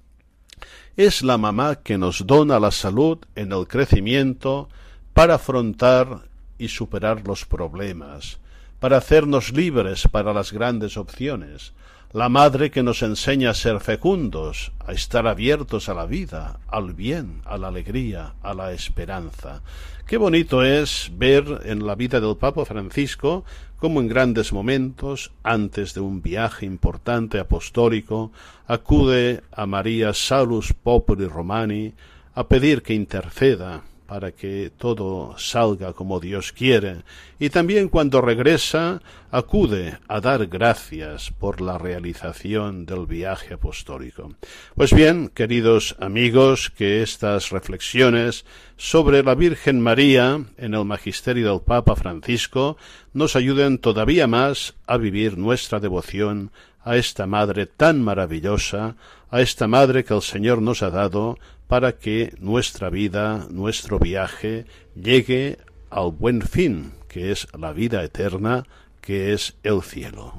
es 0.97 1.21
la 1.21 1.37
mamá 1.37 1.75
que 1.75 1.97
nos 1.97 2.25
dona 2.25 2.59
la 2.59 2.71
salud 2.71 3.19
en 3.35 3.51
el 3.51 3.67
crecimiento 3.67 4.67
para 5.13 5.35
afrontar 5.35 6.27
y 6.57 6.67
superar 6.67 7.25
los 7.25 7.45
problemas, 7.45 8.39
para 8.79 8.97
hacernos 8.97 9.51
libres 9.53 10.07
para 10.07 10.33
las 10.33 10.51
grandes 10.51 10.97
opciones, 10.97 11.73
la 12.11 12.27
madre 12.27 12.71
que 12.71 12.81
nos 12.81 13.03
enseña 13.03 13.51
a 13.51 13.53
ser 13.53 13.79
fecundos, 13.81 14.71
a 14.85 14.93
estar 14.93 15.27
abiertos 15.27 15.89
a 15.89 15.93
la 15.93 16.07
vida, 16.07 16.59
al 16.67 16.93
bien, 16.93 17.41
a 17.45 17.59
la 17.59 17.67
alegría, 17.67 18.33
a 18.41 18.55
la 18.55 18.71
esperanza. 18.71 19.61
Qué 20.07 20.17
bonito 20.17 20.63
es 20.63 21.11
ver 21.13 21.61
en 21.65 21.85
la 21.85 21.93
vida 21.93 22.19
del 22.19 22.35
Papa 22.35 22.65
Francisco 22.65 23.45
cómo 23.77 24.01
en 24.01 24.07
grandes 24.07 24.51
momentos, 24.51 25.31
antes 25.43 25.93
de 25.93 26.01
un 26.01 26.23
viaje 26.23 26.65
importante 26.65 27.37
apostólico, 27.37 28.31
acude 28.65 29.43
a 29.51 29.67
María 29.67 30.11
Salus 30.13 30.73
Populi 30.73 31.27
Romani 31.27 31.93
a 32.33 32.47
pedir 32.47 32.81
que 32.81 32.95
interceda 32.95 33.83
para 34.09 34.31
que 34.31 34.71
todo 34.75 35.37
salga 35.37 35.93
como 35.93 36.19
Dios 36.19 36.51
quiere, 36.51 37.03
y 37.37 37.51
también 37.51 37.89
cuando 37.89 38.21
regresa 38.21 39.03
acude 39.29 39.99
a 40.07 40.19
dar 40.19 40.47
gracias 40.47 41.31
por 41.37 41.61
la 41.61 41.77
realización 41.77 42.87
del 42.87 43.05
viaje 43.05 43.53
apostólico. 43.53 44.33
Pues 44.73 44.95
bien, 44.95 45.29
queridos 45.29 45.95
amigos, 45.99 46.71
que 46.71 47.03
estas 47.03 47.51
reflexiones 47.51 48.45
sobre 48.77 49.21
la 49.21 49.35
Virgen 49.35 49.79
María 49.79 50.43
en 50.57 50.73
el 50.73 50.85
magisterio 50.85 51.51
del 51.51 51.61
Papa 51.61 51.95
Francisco 51.95 52.77
nos 53.13 53.35
ayuden 53.35 53.77
todavía 53.77 54.25
más 54.25 54.73
a 54.87 54.97
vivir 54.97 55.37
nuestra 55.37 55.79
devoción 55.79 56.51
a 56.83 56.95
esta 56.95 57.27
Madre 57.27 57.67
tan 57.67 58.01
maravillosa, 58.01 58.95
a 59.29 59.41
esta 59.41 59.67
Madre 59.67 60.03
que 60.03 60.15
el 60.15 60.23
Señor 60.23 60.63
nos 60.63 60.81
ha 60.81 60.89
dado 60.89 61.37
para 61.69 61.99
que 61.99 62.33
nuestra 62.39 62.89
vida, 62.89 63.45
nuestro 63.51 63.99
viaje, 63.99 64.65
llegue 64.95 65.59
al 65.91 66.09
buen 66.11 66.41
fin, 66.41 66.93
que 67.07 67.31
es 67.31 67.47
la 67.55 67.73
vida 67.73 68.03
eterna, 68.03 68.65
que 69.01 69.33
es 69.33 69.55
el 69.61 69.83
cielo. 69.83 70.33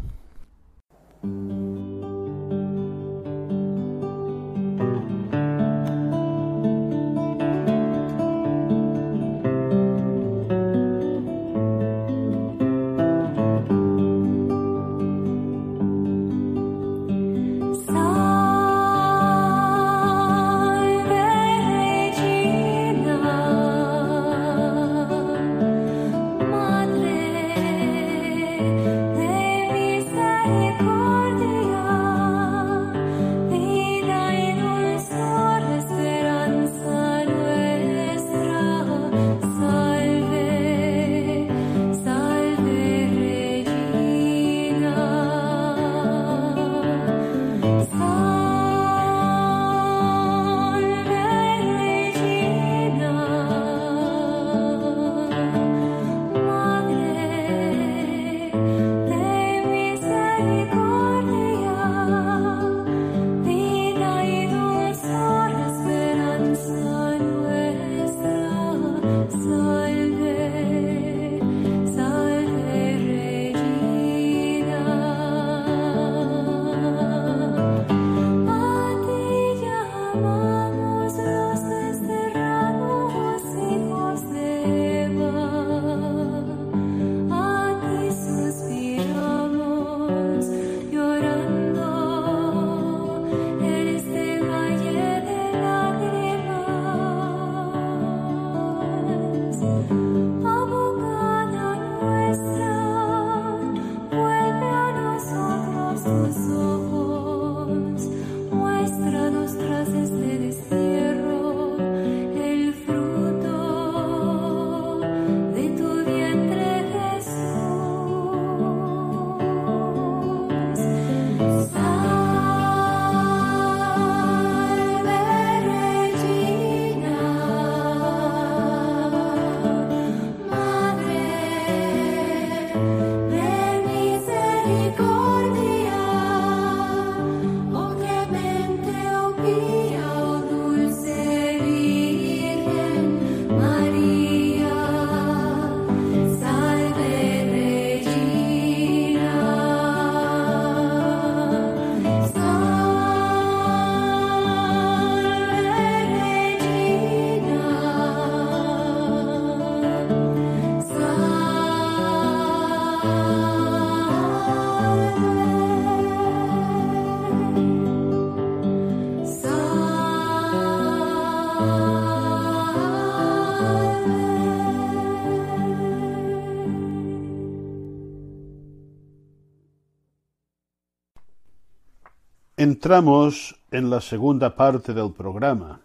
Entramos 182.60 183.56
en 183.70 183.88
la 183.88 184.02
segunda 184.02 184.54
parte 184.54 184.92
del 184.92 185.12
programa. 185.12 185.80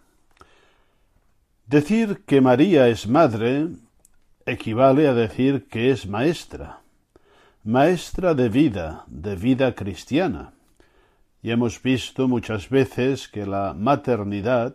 Decir 1.66 2.22
que 2.26 2.42
María 2.42 2.88
es 2.88 3.08
madre 3.08 3.68
equivale 4.44 5.08
a 5.08 5.14
decir 5.14 5.68
que 5.68 5.90
es 5.90 6.06
maestra, 6.06 6.80
maestra 7.64 8.34
de 8.34 8.50
vida, 8.50 9.04
de 9.06 9.36
vida 9.36 9.74
cristiana. 9.74 10.52
Y 11.42 11.50
hemos 11.50 11.82
visto 11.82 12.28
muchas 12.28 12.68
veces 12.68 13.26
que 13.26 13.46
la 13.46 13.72
maternidad 13.72 14.74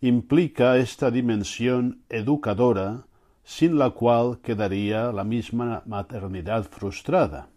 implica 0.00 0.78
esta 0.78 1.10
dimensión 1.10 2.00
educadora 2.08 3.04
sin 3.44 3.76
la 3.76 3.90
cual 3.90 4.38
quedaría 4.42 5.12
la 5.12 5.24
misma 5.24 5.82
maternidad 5.84 6.64
frustrada. 6.64 7.48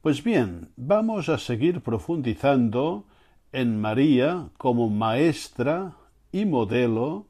Pues 0.00 0.24
bien, 0.24 0.70
vamos 0.78 1.28
a 1.28 1.36
seguir 1.36 1.82
profundizando 1.82 3.04
en 3.52 3.80
María 3.80 4.48
como 4.58 4.88
maestra 4.90 5.92
y 6.32 6.44
modelo 6.44 7.26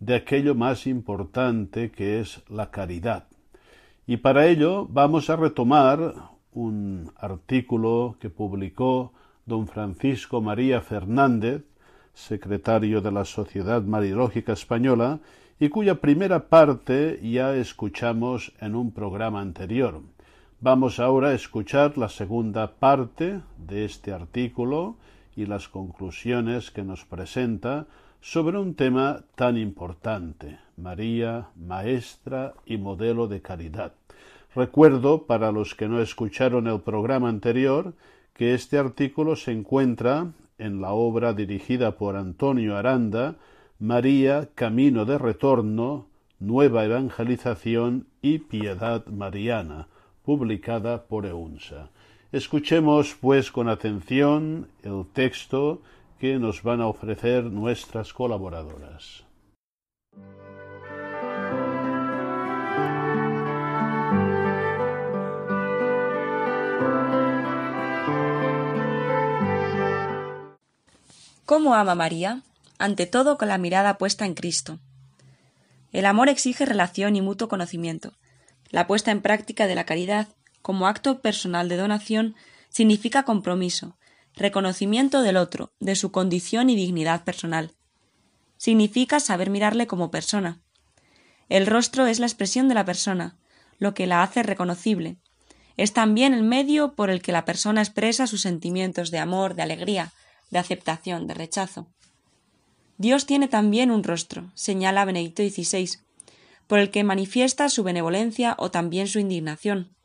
de 0.00 0.14
aquello 0.14 0.54
más 0.54 0.86
importante 0.86 1.90
que 1.90 2.20
es 2.20 2.42
la 2.48 2.70
caridad. 2.70 3.26
Y 4.06 4.18
para 4.18 4.46
ello 4.46 4.86
vamos 4.88 5.30
a 5.30 5.36
retomar 5.36 6.14
un 6.52 7.12
artículo 7.16 8.16
que 8.20 8.30
publicó 8.30 9.12
don 9.44 9.66
Francisco 9.66 10.40
María 10.40 10.80
Fernández 10.80 11.64
secretario 12.16 13.02
de 13.02 13.12
la 13.12 13.24
Sociedad 13.24 13.82
Marilógica 13.82 14.54
Española, 14.54 15.20
y 15.60 15.68
cuya 15.68 16.00
primera 16.00 16.48
parte 16.48 17.20
ya 17.22 17.54
escuchamos 17.54 18.52
en 18.60 18.74
un 18.74 18.90
programa 18.90 19.40
anterior. 19.40 20.00
Vamos 20.60 20.98
ahora 20.98 21.28
a 21.28 21.34
escuchar 21.34 21.96
la 21.98 22.08
segunda 22.08 22.72
parte 22.72 23.40
de 23.58 23.84
este 23.84 24.12
artículo 24.12 24.96
y 25.36 25.46
las 25.46 25.68
conclusiones 25.68 26.70
que 26.70 26.82
nos 26.82 27.04
presenta 27.04 27.86
sobre 28.20 28.58
un 28.58 28.74
tema 28.74 29.22
tan 29.36 29.56
importante, 29.56 30.58
María, 30.76 31.48
maestra 31.54 32.54
y 32.64 32.78
modelo 32.78 33.28
de 33.28 33.42
caridad. 33.42 33.92
Recuerdo, 34.54 35.26
para 35.26 35.52
los 35.52 35.74
que 35.74 35.86
no 35.86 36.00
escucharon 36.00 36.66
el 36.66 36.80
programa 36.80 37.28
anterior, 37.28 37.92
que 38.32 38.54
este 38.54 38.78
artículo 38.78 39.36
se 39.36 39.52
encuentra 39.52 40.32
en 40.58 40.80
la 40.80 40.92
obra 40.92 41.34
dirigida 41.34 41.92
por 41.92 42.16
Antonio 42.16 42.76
Aranda, 42.76 43.36
María, 43.78 44.48
Camino 44.54 45.04
de 45.04 45.18
Retorno, 45.18 46.06
Nueva 46.38 46.84
Evangelización 46.84 48.06
y 48.22 48.38
Piedad 48.38 49.06
Mariana, 49.06 49.88
publicada 50.24 51.04
por 51.04 51.26
EUNSA. 51.26 51.90
Escuchemos, 52.36 53.16
pues, 53.18 53.50
con 53.50 53.66
atención 53.66 54.68
el 54.82 55.06
texto 55.10 55.80
que 56.20 56.38
nos 56.38 56.62
van 56.62 56.82
a 56.82 56.86
ofrecer 56.86 57.44
nuestras 57.44 58.12
colaboradoras. 58.12 59.24
¿Cómo 71.46 71.74
ama 71.74 71.94
María? 71.94 72.42
Ante 72.76 73.06
todo 73.06 73.38
con 73.38 73.48
la 73.48 73.56
mirada 73.56 73.96
puesta 73.96 74.26
en 74.26 74.34
Cristo. 74.34 74.78
El 75.90 76.04
amor 76.04 76.28
exige 76.28 76.66
relación 76.66 77.16
y 77.16 77.22
mutuo 77.22 77.48
conocimiento. 77.48 78.12
La 78.68 78.86
puesta 78.86 79.10
en 79.10 79.22
práctica 79.22 79.66
de 79.66 79.74
la 79.74 79.86
caridad, 79.86 80.28
como 80.66 80.88
acto 80.88 81.20
personal 81.20 81.68
de 81.68 81.76
donación, 81.76 82.34
significa 82.70 83.22
compromiso, 83.22 83.96
reconocimiento 84.34 85.22
del 85.22 85.36
otro, 85.36 85.70
de 85.78 85.94
su 85.94 86.10
condición 86.10 86.70
y 86.70 86.74
dignidad 86.74 87.22
personal. 87.22 87.70
Significa 88.56 89.20
saber 89.20 89.48
mirarle 89.48 89.86
como 89.86 90.10
persona. 90.10 90.60
El 91.48 91.68
rostro 91.68 92.08
es 92.08 92.18
la 92.18 92.26
expresión 92.26 92.66
de 92.66 92.74
la 92.74 92.84
persona, 92.84 93.36
lo 93.78 93.94
que 93.94 94.08
la 94.08 94.24
hace 94.24 94.42
reconocible. 94.42 95.18
Es 95.76 95.92
también 95.92 96.34
el 96.34 96.42
medio 96.42 96.94
por 96.94 97.10
el 97.10 97.22
que 97.22 97.30
la 97.30 97.44
persona 97.44 97.80
expresa 97.80 98.26
sus 98.26 98.40
sentimientos 98.40 99.12
de 99.12 99.20
amor, 99.20 99.54
de 99.54 99.62
alegría, 99.62 100.12
de 100.50 100.58
aceptación, 100.58 101.28
de 101.28 101.34
rechazo. 101.34 101.86
Dios 102.98 103.24
tiene 103.24 103.46
también 103.46 103.92
un 103.92 104.02
rostro, 104.02 104.50
señala 104.54 105.04
Benedicto 105.04 105.44
XVI, 105.44 106.00
por 106.66 106.80
el 106.80 106.90
que 106.90 107.04
manifiesta 107.04 107.68
su 107.68 107.84
benevolencia 107.84 108.56
o 108.58 108.72
también 108.72 109.06
su 109.06 109.20
indignación. 109.20 109.95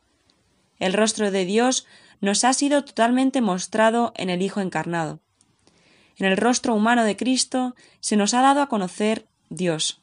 El 0.81 0.93
rostro 0.93 1.29
de 1.29 1.45
Dios 1.45 1.85
nos 2.21 2.43
ha 2.43 2.53
sido 2.53 2.83
totalmente 2.83 3.39
mostrado 3.39 4.13
en 4.15 4.31
el 4.31 4.41
Hijo 4.41 4.61
encarnado. 4.61 5.19
En 6.17 6.25
el 6.25 6.37
rostro 6.37 6.73
humano 6.73 7.03
de 7.03 7.15
Cristo 7.15 7.75
se 7.99 8.15
nos 8.17 8.33
ha 8.33 8.41
dado 8.41 8.63
a 8.63 8.67
conocer 8.67 9.27
Dios. 9.49 10.01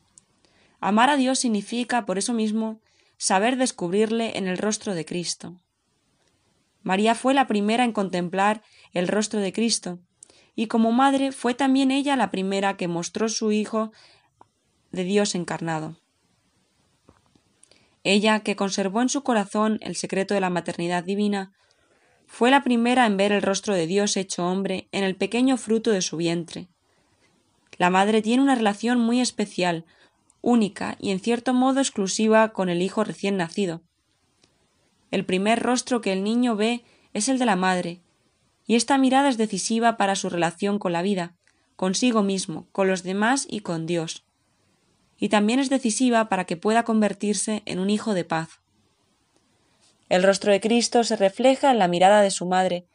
Amar 0.79 1.11
a 1.11 1.17
Dios 1.17 1.41
significa, 1.41 2.07
por 2.07 2.17
eso 2.17 2.33
mismo, 2.33 2.81
saber 3.17 3.57
descubrirle 3.57 4.38
en 4.38 4.47
el 4.47 4.57
rostro 4.57 4.95
de 4.95 5.05
Cristo. 5.05 5.57
María 6.85 7.17
fue 7.17 7.35
la 7.35 7.49
primera 7.49 7.83
en 7.83 7.93
contemplar 7.93 8.62
el 8.93 9.09
rostro 9.09 9.41
de 9.41 9.53
Cristo, 9.53 9.99
y 10.55 10.69
como 10.69 10.93
madre 10.93 11.33
fue 11.33 11.55
también 11.55 11.91
ella 11.91 12.14
la 12.14 12.31
primera 12.31 12.77
que 12.77 12.87
mostró 12.87 13.29
su 13.29 13.51
Hijo 13.51 13.91
de 14.93 15.03
Dios 15.03 15.35
encarnado. 15.35 15.97
Ella, 18.05 18.41
que 18.41 18.57
conservó 18.57 19.03
en 19.03 19.09
su 19.09 19.23
corazón 19.23 19.79
el 19.83 19.97
secreto 19.97 20.35
de 20.35 20.41
la 20.41 20.51
maternidad 20.51 21.05
divina, 21.05 21.53
fue 22.27 22.51
la 22.51 22.63
primera 22.63 23.07
en 23.07 23.17
ver 23.17 23.33
el 23.33 23.43
rostro 23.43 23.75
de 23.75 23.87
Dios 23.87 24.17
hecho 24.17 24.47
hombre 24.47 24.89
en 24.93 25.03
el 25.03 25.17
pequeño 25.17 25.57
fruto 25.57 25.91
de 25.91 26.03
su 26.03 26.17
vientre. 26.17 26.69
La 27.79 27.91
madre 27.91 28.23
tiene 28.23 28.43
una 28.43 28.55
relación 28.55 29.01
muy 29.01 29.21
especial, 29.21 29.85
única 30.41 30.97
y 31.01 31.11
en 31.11 31.21
cierto 31.21 31.55
modo 31.55 31.81
exclusiva 31.81 32.53
con 32.53 32.69
el 32.69 32.83
hijo 32.83 33.03
recién 33.03 33.37
nacido. 33.37 33.83
El 35.11 35.25
primer 35.25 35.61
rostro 35.61 36.01
que 36.01 36.13
el 36.13 36.23
niño 36.23 36.55
ve 36.55 36.85
es 37.15 37.29
el 37.29 37.39
de 37.39 37.47
la 37.47 37.57
madre, 37.57 38.03
y 38.67 38.75
esta 38.75 38.99
mirada 38.99 39.31
es 39.31 39.39
decisiva 39.39 39.97
para 39.97 40.15
su 40.15 40.29
relación 40.29 40.79
con 40.79 40.93
la 40.93 41.03
vida, 41.03 41.35
consigo 41.77 42.23
mismo, 42.23 42.69
con 42.73 42.89
los 42.89 43.03
demás 43.03 43.47
y 43.49 43.61
con 43.61 43.87
Dios. 43.87 44.28
Y 45.19 45.29
también 45.29 45.59
es 45.59 45.69
decisiva 45.69 46.29
para 46.29 46.45
que 46.45 46.57
pueda 46.57 46.85
convertirse 46.85 47.63
en 47.67 47.79
un 47.79 47.91
hijo 47.91 48.15
de 48.15 48.25
paz. 48.25 48.61
El 50.09 50.23
rostro 50.23 50.53
de 50.53 50.61
Cristo 50.61 51.05
se 51.05 51.17
refleja 51.17 51.71
en 51.71 51.79
la 51.79 51.89
mirada 51.89 52.23
de 52.23 52.31
su 52.31 52.47
madre, 52.47 52.87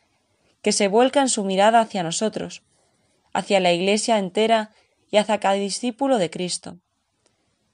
que 0.61 0.71
se 0.71 0.87
vuelca 0.87 1.19
en 1.21 1.29
su 1.29 1.43
mirada 1.43 1.81
hacia 1.81 2.01
nosotros, 2.01 2.63
hacia 3.33 3.59
la 3.59 3.73
Iglesia 3.73 4.17
entera 4.17 4.71
y 5.11 5.17
hacia 5.17 5.39
cada 5.39 5.55
discípulo 5.55 6.17
de 6.17 6.29
Cristo, 6.29 6.79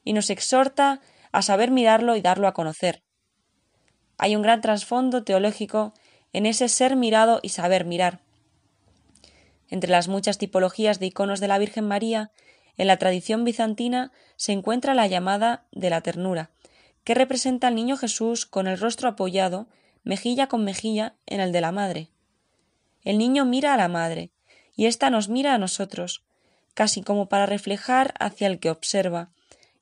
y 0.03 0.13
nos 0.13 0.29
exhorta 0.29 0.99
a 1.31 1.41
saber 1.41 1.71
mirarlo 1.71 2.15
y 2.15 2.21
darlo 2.21 2.47
a 2.47 2.53
conocer. 2.53 3.03
Hay 4.17 4.35
un 4.35 4.41
gran 4.41 4.59
trasfondo 4.59 5.23
teológico 5.23 5.93
en 6.33 6.45
ese 6.45 6.67
ser 6.67 6.95
mirado 6.95 7.39
y 7.41 7.49
saber 7.49 7.85
mirar. 7.85 8.21
Entre 9.69 9.89
las 9.89 10.07
muchas 10.07 10.37
tipologías 10.37 10.99
de 10.99 11.05
iconos 11.05 11.39
de 11.39 11.47
la 11.47 11.59
Virgen 11.59 11.87
María, 11.87 12.31
en 12.79 12.87
la 12.87 12.97
tradición 12.97 13.43
bizantina 13.43 14.13
se 14.37 14.53
encuentra 14.53 14.93
la 14.93 15.05
llamada 15.05 15.65
de 15.73 15.89
la 15.89 15.99
ternura, 15.99 16.49
que 17.03 17.13
representa 17.13 17.67
al 17.67 17.75
niño 17.75 17.97
Jesús 17.97 18.45
con 18.45 18.67
el 18.67 18.79
rostro 18.79 19.09
apoyado, 19.09 19.67
mejilla 20.05 20.47
con 20.47 20.63
mejilla, 20.63 21.13
en 21.25 21.41
el 21.41 21.51
de 21.51 21.59
la 21.59 21.73
madre. 21.73 22.07
El 23.03 23.17
niño 23.17 23.43
mira 23.43 23.73
a 23.73 23.77
la 23.77 23.89
madre, 23.89 24.31
y 24.77 24.85
ésta 24.85 25.09
nos 25.09 25.27
mira 25.27 25.53
a 25.53 25.57
nosotros, 25.57 26.23
casi 26.73 27.01
como 27.01 27.27
para 27.27 27.45
reflejar 27.45 28.13
hacia 28.17 28.47
el 28.47 28.59
que 28.59 28.69
observa, 28.69 29.29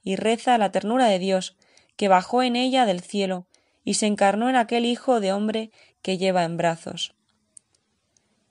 y 0.03 0.15
reza 0.15 0.57
la 0.57 0.71
ternura 0.71 1.05
de 1.05 1.19
Dios, 1.19 1.55
que 1.97 2.07
bajó 2.07 2.41
en 2.41 2.55
ella 2.55 2.87
del 2.87 3.01
cielo, 3.01 3.45
y 3.83 3.93
se 3.93 4.07
encarnó 4.07 4.49
en 4.49 4.55
aquel 4.55 4.85
Hijo 4.85 5.19
de 5.19 5.33
hombre 5.33 5.69
que 6.01 6.17
lleva 6.17 6.45
en 6.45 6.57
brazos. 6.57 7.13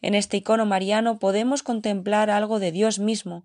En 0.03 0.15
este 0.15 0.37
icono 0.37 0.67
mariano 0.67 1.19
podemos 1.19 1.65
contemplar 1.65 2.31
algo 2.31 2.61
de 2.61 2.71
Dios 2.71 3.01
mismo, 3.01 3.45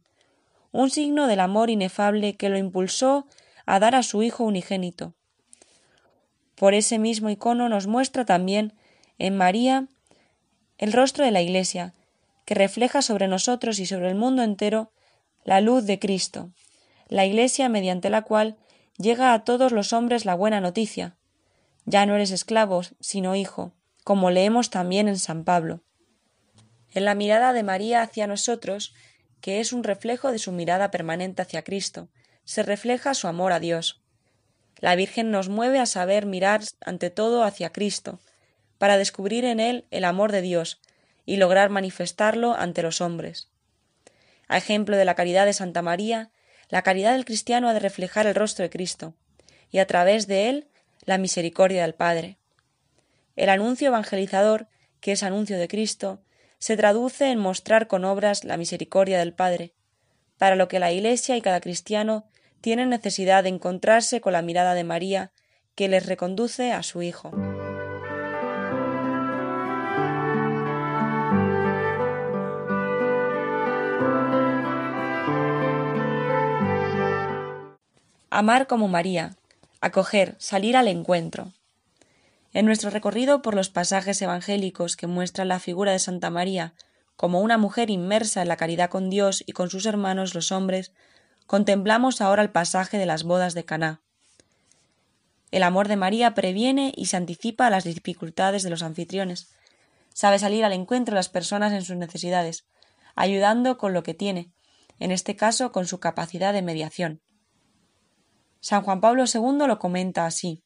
un 0.72 0.90
signo 0.90 1.28
del 1.28 1.40
amor 1.40 1.70
inefable 1.70 2.36
que 2.36 2.50
lo 2.50 2.58
impulsó 2.58 3.28
a 3.66 3.80
dar 3.80 3.96
a 3.96 4.04
su 4.04 4.24
Hijo 4.24 4.44
unigénito. 4.44 5.14
Por 6.56 6.74
ese 6.74 7.00
mismo 7.00 7.30
icono 7.30 7.70
nos 7.70 7.88
muestra 7.88 8.26
también 8.26 8.74
en 9.18 9.36
María 9.36 9.88
el 10.78 10.94
rostro 10.94 11.26
de 11.26 11.32
la 11.32 11.42
Iglesia, 11.42 11.94
que 12.46 12.56
refleja 12.56 13.02
sobre 13.02 13.28
nosotros 13.28 13.80
y 13.80 13.86
sobre 13.86 14.10
el 14.10 14.16
mundo 14.16 14.44
entero 14.44 14.92
la 15.44 15.62
luz 15.62 15.86
de 15.86 16.00
Cristo, 16.00 16.52
la 17.08 17.26
Iglesia 17.26 17.70
mediante 17.70 18.10
la 18.10 18.24
cual 18.24 18.58
llega 18.98 19.34
a 19.34 19.44
todos 19.44 19.72
los 19.72 19.94
hombres 19.94 20.26
la 20.26 20.36
buena 20.36 20.62
noticia. 20.62 21.16
Ya 21.86 22.06
no 22.06 22.16
eres 22.16 22.32
esclavo, 22.32 22.82
sino 23.00 23.36
hijo 23.36 23.74
como 24.04 24.32
leemos 24.32 24.70
también 24.70 25.08
en 25.08 25.18
San 25.20 25.44
Pablo. 25.44 25.82
En 26.94 27.06
la 27.06 27.16
mirada 27.16 27.54
de 27.54 27.64
María 27.64 28.02
hacia 28.02 28.28
nosotros, 28.28 28.94
que 29.42 29.60
es 29.60 29.74
un 29.74 29.84
reflejo 29.84 30.32
de 30.32 30.40
su 30.40 30.52
mirada 30.52 30.92
permanente 30.92 31.42
hacia 31.42 31.64
Cristo, 31.64 32.10
se 32.46 32.64
refleja 32.64 33.14
su 33.14 33.28
amor 33.28 33.52
a 33.52 33.60
Dios. 33.60 34.02
La 34.78 34.96
Virgen 34.96 35.32
nos 35.32 35.50
mueve 35.50 35.80
a 35.80 35.86
saber 35.86 36.26
mirar 36.26 36.62
ante 36.80 37.10
todo 37.10 37.44
hacia 37.44 37.72
Cristo, 37.72 38.20
para 38.78 38.98
descubrir 38.98 39.46
en 39.46 39.60
él 39.60 39.86
el 39.92 40.06
amor 40.06 40.32
de 40.32 40.42
Dios 40.42 40.82
y 41.26 41.38
lograr 41.38 41.70
manifestarlo 41.70 42.56
ante 42.56 42.82
los 42.82 43.02
hombres. 43.02 43.50
A 44.48 44.58
ejemplo 44.58 44.98
de 44.98 45.06
la 45.06 45.16
caridad 45.16 45.46
de 45.46 45.54
Santa 45.54 45.82
María, 45.82 46.32
la 46.70 46.82
caridad 46.82 47.14
del 47.14 47.26
cristiano 47.26 47.70
ha 47.70 47.74
de 47.74 47.80
reflejar 47.80 48.28
el 48.28 48.36
rostro 48.36 48.64
de 48.64 48.70
Cristo, 48.70 49.14
y 49.70 49.80
a 49.80 49.88
través 49.88 50.28
de 50.28 50.50
él 50.50 50.68
la 51.06 51.18
misericordia 51.18 51.84
del 51.84 51.94
Padre. 51.94 52.38
El 53.36 53.50
anuncio 53.50 53.88
evangelizador, 53.88 54.68
que 55.00 55.14
es 55.14 55.24
anuncio 55.24 55.58
de 55.58 55.68
Cristo, 55.68 56.22
se 56.62 56.78
traduce 56.78 57.32
en 57.32 57.40
mostrar 57.40 57.88
con 57.88 58.06
obras 58.06 58.44
la 58.44 58.56
misericordia 58.56 59.18
del 59.18 59.34
Padre, 59.34 59.74
para 60.38 60.56
lo 60.56 60.68
que 60.68 60.78
la 60.78 60.92
Iglesia 60.92 61.36
y 61.36 61.42
cada 61.42 61.60
cristiano 61.60 62.26
tienen 62.62 62.90
necesidad 62.90 63.42
de 63.42 63.50
encontrarse 63.50 64.22
con 64.22 64.34
la 64.34 64.44
mirada 64.44 64.76
de 64.76 64.84
María, 64.84 65.32
que 65.74 65.88
les 65.88 66.06
reconduce 66.06 66.72
a 66.72 66.84
su 66.84 67.02
Hijo. 67.02 67.32
Amar 78.30 78.68
como 78.68 78.88
María, 78.88 79.36
acoger, 79.82 80.36
salir 80.38 80.78
al 80.78 80.88
encuentro. 80.88 81.54
En 82.54 82.66
nuestro 82.66 82.90
recorrido 82.90 83.42
por 83.42 83.56
los 83.56 83.70
pasajes 83.70 84.22
evangélicos 84.22 84.98
que 84.98 85.08
muestran 85.08 85.48
la 85.48 85.60
figura 85.60 85.94
de 85.94 86.00
Santa 86.00 86.30
María 86.30 86.74
como 87.16 87.42
una 87.42 87.58
mujer 87.58 87.90
inmersa 87.90 88.42
en 88.42 88.48
la 88.48 88.58
caridad 88.58 88.90
con 88.90 89.10
Dios 89.10 89.44
y 89.46 89.52
con 89.52 89.70
sus 89.70 89.86
hermanos 89.86 90.34
los 90.34 90.52
hombres, 90.52 90.92
contemplamos 91.46 92.20
ahora 92.20 92.42
el 92.42 92.50
pasaje 92.50 92.98
de 92.98 93.06
las 93.06 93.24
bodas 93.24 93.54
de 93.54 93.64
Caná. 93.64 94.02
El 95.52 95.64
amor 95.64 95.88
de 95.88 95.98
María 95.98 96.34
previene 96.34 96.94
y 96.96 97.06
se 97.06 97.18
anticipa 97.18 97.68
a 97.68 97.70
las 97.70 97.84
dificultades 97.84 98.64
de 98.64 98.70
los 98.70 98.84
anfitriones. 98.84 99.50
Sabe 100.14 100.40
salir 100.40 100.66
al 100.66 100.74
encuentro 100.74 101.14
de 101.14 101.20
las 101.20 101.30
personas 101.30 101.74
en 101.74 101.84
sus 101.84 101.96
necesidades, 101.96 102.66
ayudando 103.16 103.78
con 103.78 103.94
lo 103.94 104.02
que 104.02 104.14
tiene, 104.14 104.52
en 104.98 105.12
este 105.12 105.36
caso 105.36 105.72
con 105.72 105.86
su 105.86 106.00
capacidad 106.00 106.54
de 106.54 106.62
mediación. 106.62 107.22
San 108.62 108.82
Juan 108.82 109.00
Pablo 109.02 109.26
II 109.32 109.68
lo 109.68 109.78
comenta 109.78 110.26
así. 110.26 110.64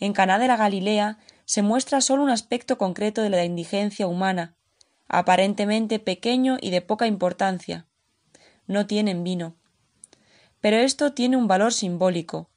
En 0.00 0.14
Caná 0.14 0.38
de 0.38 0.48
la 0.48 0.56
Galilea 0.56 1.18
se 1.44 1.62
muestra 1.62 2.00
solo 2.00 2.22
un 2.22 2.30
aspecto 2.30 2.78
concreto 2.78 3.22
de 3.22 3.30
la 3.30 3.44
indigencia 3.44 4.06
humana, 4.06 4.56
aparentemente 5.08 5.98
pequeño 5.98 6.56
y 6.60 6.70
de 6.70 6.80
poca 6.80 7.06
importancia. 7.06 7.86
No 8.66 8.86
tienen 8.86 9.24
vino. 9.24 9.56
Pero 10.60 10.78
esto 10.78 11.12
tiene 11.12 11.36
un 11.36 11.48
valor 11.48 11.72
simbólico. 11.72 12.50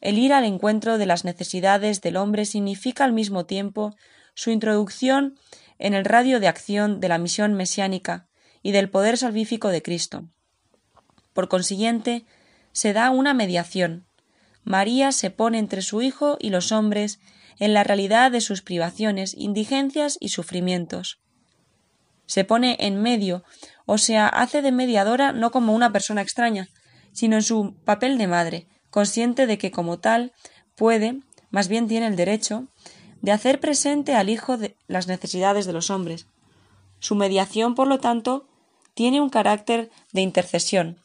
El 0.00 0.18
ir 0.18 0.32
al 0.32 0.44
encuentro 0.44 0.98
de 0.98 1.06
las 1.06 1.24
necesidades 1.24 2.00
del 2.00 2.16
hombre 2.16 2.44
significa 2.44 3.04
al 3.04 3.12
mismo 3.12 3.44
tiempo 3.44 3.94
su 4.34 4.50
introducción 4.50 5.38
en 5.78 5.94
el 5.94 6.04
radio 6.04 6.40
de 6.40 6.48
acción 6.48 7.00
de 7.00 7.08
la 7.08 7.18
misión 7.18 7.54
mesiánica 7.54 8.28
y 8.62 8.72
del 8.72 8.90
poder 8.90 9.16
salvífico 9.16 9.68
de 9.68 9.82
Cristo. 9.82 10.28
Por 11.32 11.48
consiguiente, 11.48 12.24
se 12.72 12.92
da 12.92 13.10
una 13.10 13.34
mediación. 13.34 14.06
María 14.64 15.12
se 15.12 15.30
pone 15.30 15.58
entre 15.58 15.82
su 15.82 16.02
Hijo 16.02 16.36
y 16.40 16.50
los 16.50 16.72
hombres 16.72 17.20
en 17.58 17.74
la 17.74 17.84
realidad 17.84 18.30
de 18.30 18.40
sus 18.40 18.62
privaciones, 18.62 19.34
indigencias 19.36 20.16
y 20.20 20.30
sufrimientos. 20.30 21.20
Se 22.26 22.44
pone 22.44 22.76
en 22.80 23.02
medio, 23.02 23.44
o 23.86 23.98
sea, 23.98 24.28
hace 24.28 24.62
de 24.62 24.72
mediadora 24.72 25.32
no 25.32 25.50
como 25.50 25.74
una 25.74 25.92
persona 25.92 26.22
extraña, 26.22 26.68
sino 27.12 27.36
en 27.36 27.42
su 27.42 27.74
papel 27.84 28.18
de 28.18 28.26
madre, 28.28 28.66
consciente 28.90 29.46
de 29.46 29.58
que 29.58 29.70
como 29.70 29.98
tal 29.98 30.32
puede, 30.76 31.20
más 31.50 31.68
bien 31.68 31.88
tiene 31.88 32.06
el 32.06 32.16
derecho, 32.16 32.68
de 33.20 33.32
hacer 33.32 33.60
presente 33.60 34.14
al 34.14 34.30
Hijo 34.30 34.56
de 34.56 34.76
las 34.86 35.06
necesidades 35.06 35.66
de 35.66 35.72
los 35.72 35.90
hombres. 35.90 36.26
Su 37.00 37.14
mediación, 37.14 37.74
por 37.74 37.88
lo 37.88 37.98
tanto, 37.98 38.46
tiene 38.94 39.20
un 39.20 39.30
carácter 39.30 39.90
de 40.12 40.20
intercesión. 40.20 40.98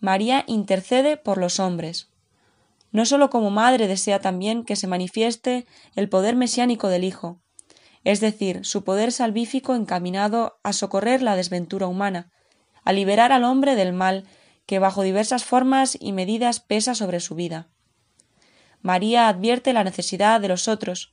María 0.00 0.44
intercede 0.46 1.16
por 1.16 1.38
los 1.38 1.60
hombres. 1.60 2.11
No 2.92 3.06
sólo 3.06 3.30
como 3.30 3.50
madre 3.50 3.88
desea 3.88 4.20
también 4.20 4.64
que 4.64 4.76
se 4.76 4.86
manifieste 4.86 5.66
el 5.94 6.08
poder 6.08 6.36
mesiánico 6.36 6.88
del 6.88 7.04
Hijo, 7.04 7.40
es 8.04 8.20
decir, 8.20 8.64
su 8.64 8.84
poder 8.84 9.12
salvífico 9.12 9.74
encaminado 9.74 10.58
a 10.62 10.72
socorrer 10.72 11.22
la 11.22 11.36
desventura 11.36 11.86
humana, 11.86 12.30
a 12.84 12.92
liberar 12.92 13.32
al 13.32 13.44
hombre 13.44 13.76
del 13.76 13.92
mal 13.92 14.24
que 14.66 14.78
bajo 14.78 15.02
diversas 15.02 15.44
formas 15.44 15.96
y 16.00 16.12
medidas 16.12 16.60
pesa 16.60 16.94
sobre 16.94 17.20
su 17.20 17.34
vida. 17.34 17.68
María 18.80 19.28
advierte 19.28 19.72
la 19.72 19.84
necesidad 19.84 20.40
de 20.40 20.48
los 20.48 20.68
otros, 20.68 21.12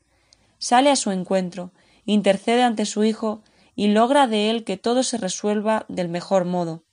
sale 0.58 0.89
a 0.89 0.96
su 0.96 1.12
encuentro, 1.12 1.72
intercede 2.06 2.63
ante 2.63 2.86
su 2.86 3.04
Hijo 3.04 3.44
y 3.76 3.88
logra 3.88 4.28
de 4.28 4.50
él 4.50 4.63
que 4.63 4.78
todo 4.78 5.04
se 5.04 5.18
resuelva 5.18 5.86
del 5.88 6.10
mejor 6.10 6.46
modo. 6.46 6.84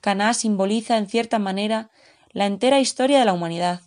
Caná 0.00 0.34
simboliza 0.34 0.98
en 0.98 1.08
cierta 1.08 1.38
manera 1.38 1.90
la 2.36 2.44
entera 2.44 2.80
historia 2.80 3.18
de 3.18 3.24
la 3.24 3.32
humanidad, 3.32 3.80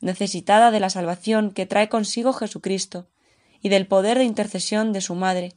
necesitada 0.00 0.72
de 0.72 0.80
la 0.80 0.90
salvación 0.90 1.52
que 1.52 1.64
trae 1.64 1.88
consigo 1.88 2.32
Jesucristo 2.32 3.06
y 3.62 3.68
del 3.68 3.86
poder 3.86 4.18
de 4.18 4.24
intercesión 4.24 4.92
de 4.92 5.00
su 5.00 5.14
madre, 5.14 5.54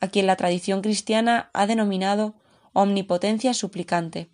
a 0.00 0.08
quien 0.08 0.26
la 0.26 0.36
tradición 0.36 0.80
cristiana 0.80 1.50
ha 1.52 1.66
denominado 1.66 2.34
omnipotencia 2.72 3.52
suplicante. 3.52 4.30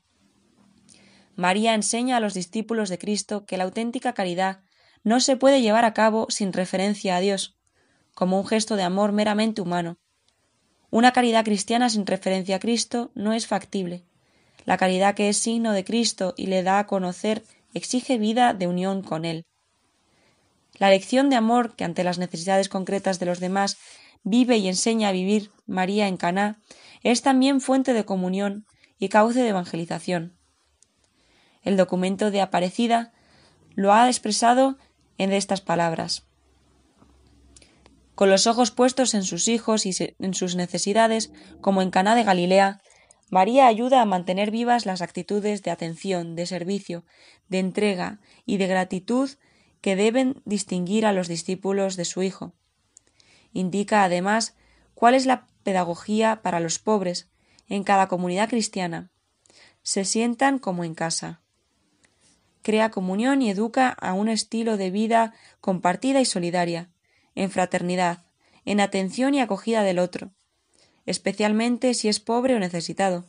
María 1.34 1.74
enseña 1.74 2.16
a 2.16 2.20
los 2.20 2.32
discípulos 2.32 2.90
de 2.90 2.98
Cristo 2.98 3.44
que 3.44 3.56
la 3.56 3.64
auténtica 3.64 4.12
caridad 4.12 4.60
no 5.02 5.18
se 5.18 5.36
puede 5.36 5.60
llevar 5.60 5.84
a 5.84 5.94
cabo 5.94 6.28
sin 6.28 6.52
referencia 6.52 7.16
a 7.16 7.20
Dios, 7.20 7.56
como 8.14 8.38
un 8.38 8.46
gesto 8.46 8.76
de 8.76 8.84
amor 8.84 9.10
meramente 9.10 9.60
humano. 9.60 9.98
Una 10.90 11.10
caridad 11.10 11.44
cristiana 11.44 11.90
sin 11.90 12.06
referencia 12.06 12.54
a 12.54 12.60
Cristo 12.60 13.10
no 13.16 13.32
es 13.32 13.48
factible. 13.48 14.04
La 14.66 14.76
caridad 14.76 15.14
que 15.14 15.29
es 15.29 15.38
signo 15.38 15.72
de 15.72 15.85
Cristo 15.85 16.35
y 16.37 16.48
le 16.48 16.62
da 16.62 16.81
a 16.81 16.87
conocer 16.87 17.44
exige 17.72 18.18
vida 18.18 18.52
de 18.52 18.66
unión 18.66 19.02
con 19.02 19.24
Él. 19.24 19.46
La 20.74 20.90
lección 20.90 21.31
de 21.31 21.37
amor 21.37 21.76
que 21.76 21.85
ante 21.85 22.05
las 22.05 22.18
necesidades 22.18 22.68
concretas 22.68 23.18
de 23.18 23.26
los 23.26 23.40
demás 23.40 23.79
vive 24.24 24.59
y 24.59 24.68
enseña 24.68 25.09
a 25.09 25.12
vivir 25.12 25.52
María 25.66 26.09
en 26.09 26.16
Caná 26.16 26.61
es 27.02 27.22
también 27.22 27.61
fuente 27.61 27.92
de 27.92 28.05
comunión 28.05 28.66
y 28.98 29.09
cauce 29.09 29.40
de 29.40 29.48
evangelización. 29.48 30.37
El 31.62 31.76
documento 31.76 32.31
de 32.31 32.40
Aparecida 32.40 33.12
lo 33.76 33.92
ha 33.92 34.09
expresado 34.09 34.79
en 35.16 35.33
estas 35.33 35.61
palabras. 35.61 36.26
Con 38.16 38.31
los 38.31 38.46
ojos 38.46 38.70
puestos 38.70 39.14
en 39.14 39.22
sus 39.22 39.46
hijos 39.46 39.87
y 39.87 39.94
en 40.18 40.35
sus 40.35 40.57
necesidades, 40.57 41.31
como 41.61 41.83
en 41.83 41.90
Caná 41.90 42.14
de 42.14 42.24
Galilea, 42.24 42.81
María 43.30 43.66
ayuda 43.66 44.02
a 44.02 44.06
mantener 44.06 44.50
vivas 44.50 44.86
las 44.86 45.02
actitudes 45.02 45.62
de 45.62 45.70
atención, 45.70 46.36
de 46.36 46.46
servicio, 46.46 47.04
de 47.48 47.58
entrega 47.58 48.20
y 48.44 48.56
de 48.58 48.66
gratitud 48.66 49.30
que 49.80 49.96
deben 49.96 50.42
distinguir 50.44 51.06
a 51.06 51.12
los 51.12 51.28
discípulos 51.28 51.96
de 51.96 52.04
su 52.04 52.22
Hijo. 52.22 52.52
Indica 53.52 54.04
además 54.04 54.56
cuál 54.94 55.14
es 55.14 55.26
la 55.26 55.48
pedagogía 55.62 56.42
para 56.42 56.60
los 56.60 56.78
pobres 56.78 57.28
en 57.68 57.84
cada 57.84 58.06
comunidad 58.06 58.48
cristiana. 58.48 59.10
Se 59.82 60.04
sientan 60.04 60.58
como 60.58 60.84
en 60.84 60.94
casa 60.94 61.40
crea 62.66 62.90
comunión 62.90 63.42
y 63.42 63.50
educa 63.50 63.90
a 63.90 64.12
un 64.12 64.28
estilo 64.28 64.76
de 64.76 64.90
vida 64.90 65.34
compartida 65.60 66.20
y 66.20 66.24
solidaria, 66.24 66.90
en 67.36 67.48
fraternidad, 67.48 68.24
en 68.64 68.80
atención 68.80 69.34
y 69.34 69.40
acogida 69.40 69.84
del 69.84 70.00
otro, 70.00 70.32
especialmente 71.07 71.95
si 71.95 72.09
es 72.09 72.21
pobre 72.21 72.55
o 72.55 72.59
necesitado. 72.59 73.25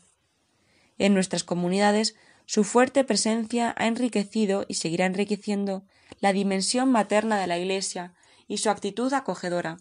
En 0.97 1.13
nuestras 1.13 1.43
comunidades 1.43 2.15
su 2.45 2.63
fuerte 2.63 3.03
presencia 3.03 3.75
ha 3.77 3.87
enriquecido 3.87 4.65
y 4.67 4.75
seguirá 4.75 5.05
enriqueciendo 5.05 5.83
la 6.19 6.33
dimensión 6.33 6.91
materna 6.91 7.39
de 7.39 7.47
la 7.47 7.57
Iglesia 7.57 8.13
y 8.47 8.57
su 8.57 8.69
actitud 8.69 9.13
acogedora, 9.13 9.77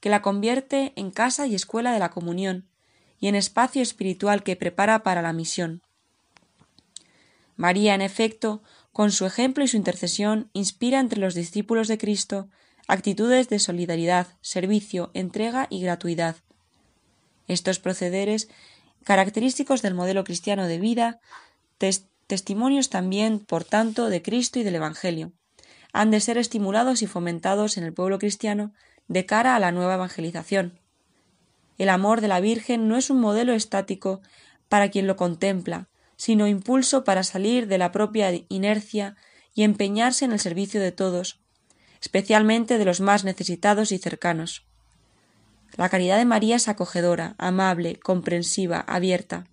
que 0.00 0.10
la 0.10 0.22
convierte 0.22 0.92
en 0.96 1.10
casa 1.10 1.46
y 1.46 1.54
escuela 1.54 1.92
de 1.92 1.98
la 1.98 2.10
comunión 2.10 2.68
y 3.18 3.28
en 3.28 3.34
espacio 3.34 3.82
espiritual 3.82 4.42
que 4.42 4.56
prepara 4.56 5.02
para 5.02 5.22
la 5.22 5.32
misión. 5.32 5.82
María, 7.56 7.94
en 7.94 8.02
efecto, 8.02 8.62
con 8.92 9.10
su 9.10 9.24
ejemplo 9.24 9.64
y 9.64 9.68
su 9.68 9.78
intercesión, 9.78 10.50
inspira 10.52 11.00
entre 11.00 11.20
los 11.20 11.34
discípulos 11.34 11.88
de 11.88 11.98
Cristo 11.98 12.48
actitudes 12.88 13.48
de 13.48 13.58
solidaridad, 13.58 14.28
servicio, 14.40 15.10
entrega 15.12 15.66
y 15.70 15.80
gratuidad. 15.80 16.36
Estos 17.48 17.78
procederes, 17.78 18.48
característicos 19.04 19.82
del 19.82 19.94
modelo 19.94 20.24
cristiano 20.24 20.66
de 20.66 20.78
vida, 20.78 21.20
testimonios 22.26 22.90
también, 22.90 23.38
por 23.38 23.64
tanto, 23.64 24.08
de 24.08 24.22
Cristo 24.22 24.58
y 24.58 24.62
del 24.62 24.74
Evangelio, 24.76 25.32
han 25.92 26.10
de 26.10 26.20
ser 26.20 26.38
estimulados 26.38 27.02
y 27.02 27.06
fomentados 27.06 27.76
en 27.76 27.84
el 27.84 27.92
pueblo 27.92 28.18
cristiano 28.18 28.72
de 29.08 29.26
cara 29.26 29.56
a 29.56 29.60
la 29.60 29.72
nueva 29.72 29.94
evangelización. 29.94 30.80
El 31.78 31.88
amor 31.88 32.20
de 32.20 32.28
la 32.28 32.40
Virgen 32.40 32.88
no 32.88 32.96
es 32.96 33.10
un 33.10 33.20
modelo 33.20 33.52
estático 33.52 34.20
para 34.68 34.90
quien 34.90 35.06
lo 35.06 35.16
contempla, 35.16 35.88
sino 36.16 36.48
impulso 36.48 37.04
para 37.04 37.22
salir 37.22 37.66
de 37.66 37.78
la 37.78 37.92
propia 37.92 38.32
inercia 38.48 39.16
y 39.54 39.62
empeñarse 39.62 40.24
en 40.24 40.32
el 40.32 40.40
servicio 40.40 40.80
de 40.80 40.92
todos, 40.92 41.40
especialmente 42.00 42.78
de 42.78 42.84
los 42.84 43.00
más 43.00 43.24
necesitados 43.24 43.92
y 43.92 43.98
cercanos. 43.98 44.65
La 45.76 45.88
caridad 45.88 46.16
de 46.16 46.24
María 46.24 46.56
es 46.56 46.68
acogedora, 46.68 47.34
amable, 47.38 47.96
comprensiva, 47.96 48.80
abierta. 48.80 49.46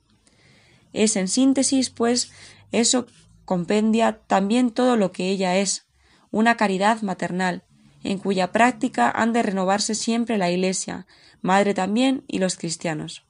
Es, 0.93 1.15
en 1.15 1.27
síntesis, 1.27 1.89
pues, 1.89 2.31
eso 2.71 3.07
compendia 3.45 4.19
también 4.27 4.71
todo 4.71 4.95
lo 4.95 5.11
que 5.11 5.29
ella 5.29 5.57
es, 5.57 5.85
una 6.31 6.55
caridad 6.57 7.01
maternal, 7.01 7.63
en 8.03 8.17
cuya 8.17 8.51
práctica 8.51 9.09
han 9.09 9.33
de 9.33 9.43
renovarse 9.43 9.95
siempre 9.95 10.37
la 10.37 10.49
Iglesia, 10.49 11.05
madre 11.41 11.73
también, 11.73 12.23
y 12.27 12.39
los 12.39 12.55
cristianos. 12.57 13.25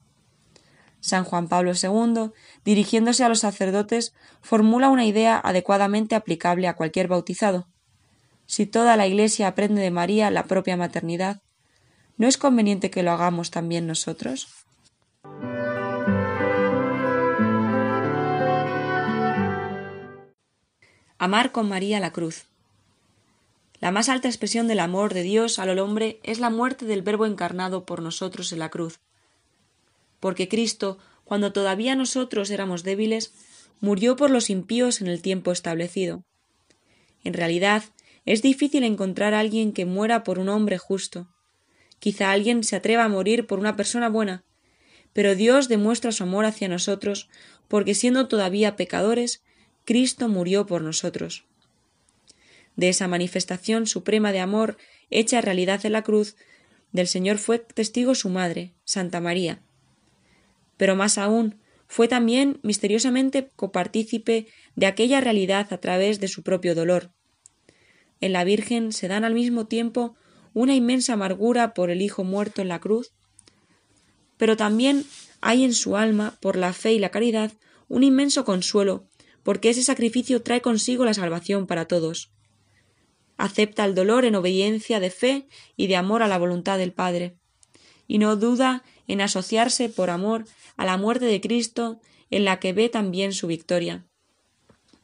San 1.04 1.26
Juan 1.26 1.50
Pablo 1.50 1.74
II, 1.74 2.32
dirigiéndose 2.64 3.26
a 3.26 3.30
los 3.30 3.40
sacerdotes, 3.40 4.14
formula 4.42 4.90
una 4.90 5.06
idea 5.06 5.38
adecuadamente 5.38 6.16
aplicable 6.16 6.70
a 6.70 6.76
cualquier 6.76 7.10
bautizado. 7.10 7.68
Si 8.46 8.66
toda 8.66 8.96
la 8.96 9.06
Iglesia 9.06 9.48
aprende 9.48 9.82
de 9.82 9.92
María 9.92 10.32
la 10.32 10.46
propia 10.46 10.78
maternidad, 10.78 11.42
¿no 12.24 12.30
es 12.30 12.38
conveniente 12.38 12.90
que 12.90 13.04
lo 13.04 13.12
hagamos 13.12 13.52
también 13.52 13.86
nosotros? 13.86 14.48
Amar 21.18 21.52
con 21.52 21.68
María 21.68 22.00
la 22.00 22.14
cruz. 22.14 22.46
La 23.82 23.92
más 23.92 24.08
alta 24.08 24.30
expresión 24.30 24.70
del 24.70 24.80
amor 24.80 25.14
de 25.14 25.24
Dios 25.24 25.60
al 25.60 25.78
hombre 25.78 26.22
es 26.24 26.40
la 26.40 26.50
muerte 26.50 26.86
del 26.86 27.02
Verbo 27.02 27.26
encarnado 27.26 27.86
por 27.86 28.02
nosotros 28.02 28.54
en 28.54 28.60
la 28.60 28.70
cruz. 28.70 29.02
Porque 30.22 30.48
Cristo, 30.48 31.00
cuando 31.26 31.52
todavía 31.52 31.94
nosotros 31.98 32.52
éramos 32.52 32.84
débiles, 32.84 33.34
murió 33.82 34.16
por 34.16 34.32
los 34.32 34.50
impíos 34.50 35.02
en 35.02 35.08
el 35.08 35.22
tiempo 35.22 35.52
establecido. 35.52 36.24
En 37.26 37.34
realidad, 37.34 37.84
es 38.26 38.42
difícil 38.42 38.86
encontrar 38.86 39.34
a 39.34 39.42
alguien 39.42 39.74
que 39.74 39.86
muera 39.86 40.24
por 40.24 40.40
un 40.40 40.48
hombre 40.48 40.78
justo. 40.78 41.28
Quizá 42.04 42.32
alguien 42.32 42.66
se 42.66 42.76
atreva 42.76 43.06
a 43.06 43.08
morir 43.08 43.48
por 43.48 43.60
una 43.60 43.78
persona 43.78 44.10
buena, 44.10 44.44
pero 45.14 45.36
Dios 45.36 45.70
demuestra 45.70 46.12
su 46.12 46.24
amor 46.24 46.44
hacia 46.44 46.68
nosotros 46.68 47.30
porque 47.70 47.96
siendo 47.96 48.28
todavía 48.28 48.76
pecadores, 48.76 49.42
Cristo 49.86 50.28
murió 50.28 50.66
por 50.66 50.82
nosotros. 50.82 51.46
De 52.76 52.90
esa 52.90 53.08
manifestación 53.08 53.88
suprema 53.88 54.34
de 54.34 54.42
amor 54.42 54.76
hecha 55.12 55.40
realidad 55.40 55.86
en 55.86 55.94
la 55.94 56.02
cruz, 56.02 56.36
del 56.92 57.08
Señor 57.08 57.38
fue 57.38 57.60
testigo 57.60 58.16
su 58.16 58.28
madre, 58.28 58.74
Santa 58.84 59.22
María. 59.22 59.62
Pero 60.76 60.98
más 60.98 61.18
aún, 61.18 61.62
fue 61.88 62.10
también 62.10 62.60
misteriosamente 62.64 63.48
copartícipe 63.56 64.48
de 64.76 64.88
aquella 64.88 65.22
realidad 65.22 65.72
a 65.72 65.78
través 65.78 66.20
de 66.20 66.28
su 66.28 66.44
propio 66.44 66.76
dolor. 66.76 67.14
En 68.20 68.34
la 68.34 68.44
Virgen 68.44 68.92
se 68.92 69.08
dan 69.08 69.24
al 69.24 69.34
mismo 69.34 69.68
tiempo 69.68 70.18
una 70.54 70.76
inmensa 70.76 71.14
amargura 71.14 71.74
por 71.74 71.90
el 71.90 72.02
Hijo 72.02 72.24
muerto 72.24 72.62
en 72.62 72.68
la 72.68 72.80
cruz, 72.80 73.14
pero 74.38 74.58
también 74.58 75.06
hay 75.42 75.64
en 75.64 75.74
su 75.74 75.98
alma, 75.98 76.38
por 76.42 76.56
la 76.56 76.74
fe 76.74 76.94
y 76.94 77.00
la 77.00 77.10
caridad, 77.10 77.52
un 77.88 78.04
inmenso 78.04 78.46
consuelo, 78.46 79.06
porque 79.44 79.70
ese 79.70 79.84
sacrificio 79.84 80.42
trae 80.42 80.62
consigo 80.62 81.06
la 81.06 81.14
salvación 81.14 81.68
para 81.68 81.86
todos. 81.86 82.32
Acepta 83.38 83.86
el 83.86 83.96
dolor 83.96 84.26
en 84.26 84.36
obediencia 84.36 85.00
de 85.00 85.10
fe 85.10 85.48
y 85.76 85.88
de 85.88 85.96
amor 85.96 86.24
a 86.24 86.28
la 86.28 86.38
voluntad 86.38 86.78
del 86.78 86.94
Padre, 86.94 87.38
y 88.08 88.18
no 88.18 88.36
duda 88.36 88.84
en 89.08 89.22
asociarse 89.22 89.90
por 89.90 90.10
amor 90.10 90.46
a 90.78 90.86
la 90.86 90.98
muerte 90.98 91.26
de 91.26 91.42
Cristo, 91.42 92.00
en 92.30 92.46
la 92.46 92.60
que 92.60 92.74
ve 92.74 92.90
también 92.90 93.34
su 93.34 93.48
victoria. 93.48 94.06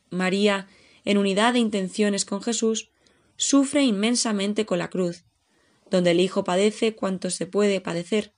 María, 0.10 0.68
en 1.06 1.18
unidad 1.18 1.54
de 1.54 1.60
intenciones 1.60 2.26
con 2.26 2.42
Jesús, 2.42 2.90
sufre 3.36 3.84
inmensamente 3.84 4.66
con 4.66 4.80
la 4.80 4.90
cruz, 4.90 5.26
donde 5.90 6.12
el 6.12 6.20
Hijo 6.20 6.44
padece 6.44 6.96
cuanto 6.96 7.30
se 7.30 7.46
puede 7.46 7.82
padecer, 7.82 8.34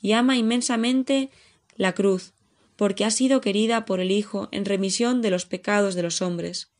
y 0.00 0.12
ama 0.12 0.36
inmensamente 0.36 1.30
la 1.76 1.94
cruz, 1.94 2.34
porque 2.76 3.04
ha 3.04 3.10
sido 3.10 3.40
querida 3.40 3.84
por 3.84 4.00
el 4.00 4.10
Hijo 4.10 4.48
en 4.52 4.64
remisión 4.64 5.22
de 5.22 5.30
los 5.30 5.46
pecados 5.46 5.94
de 5.94 6.02
los 6.02 6.22
hombres. 6.22 6.70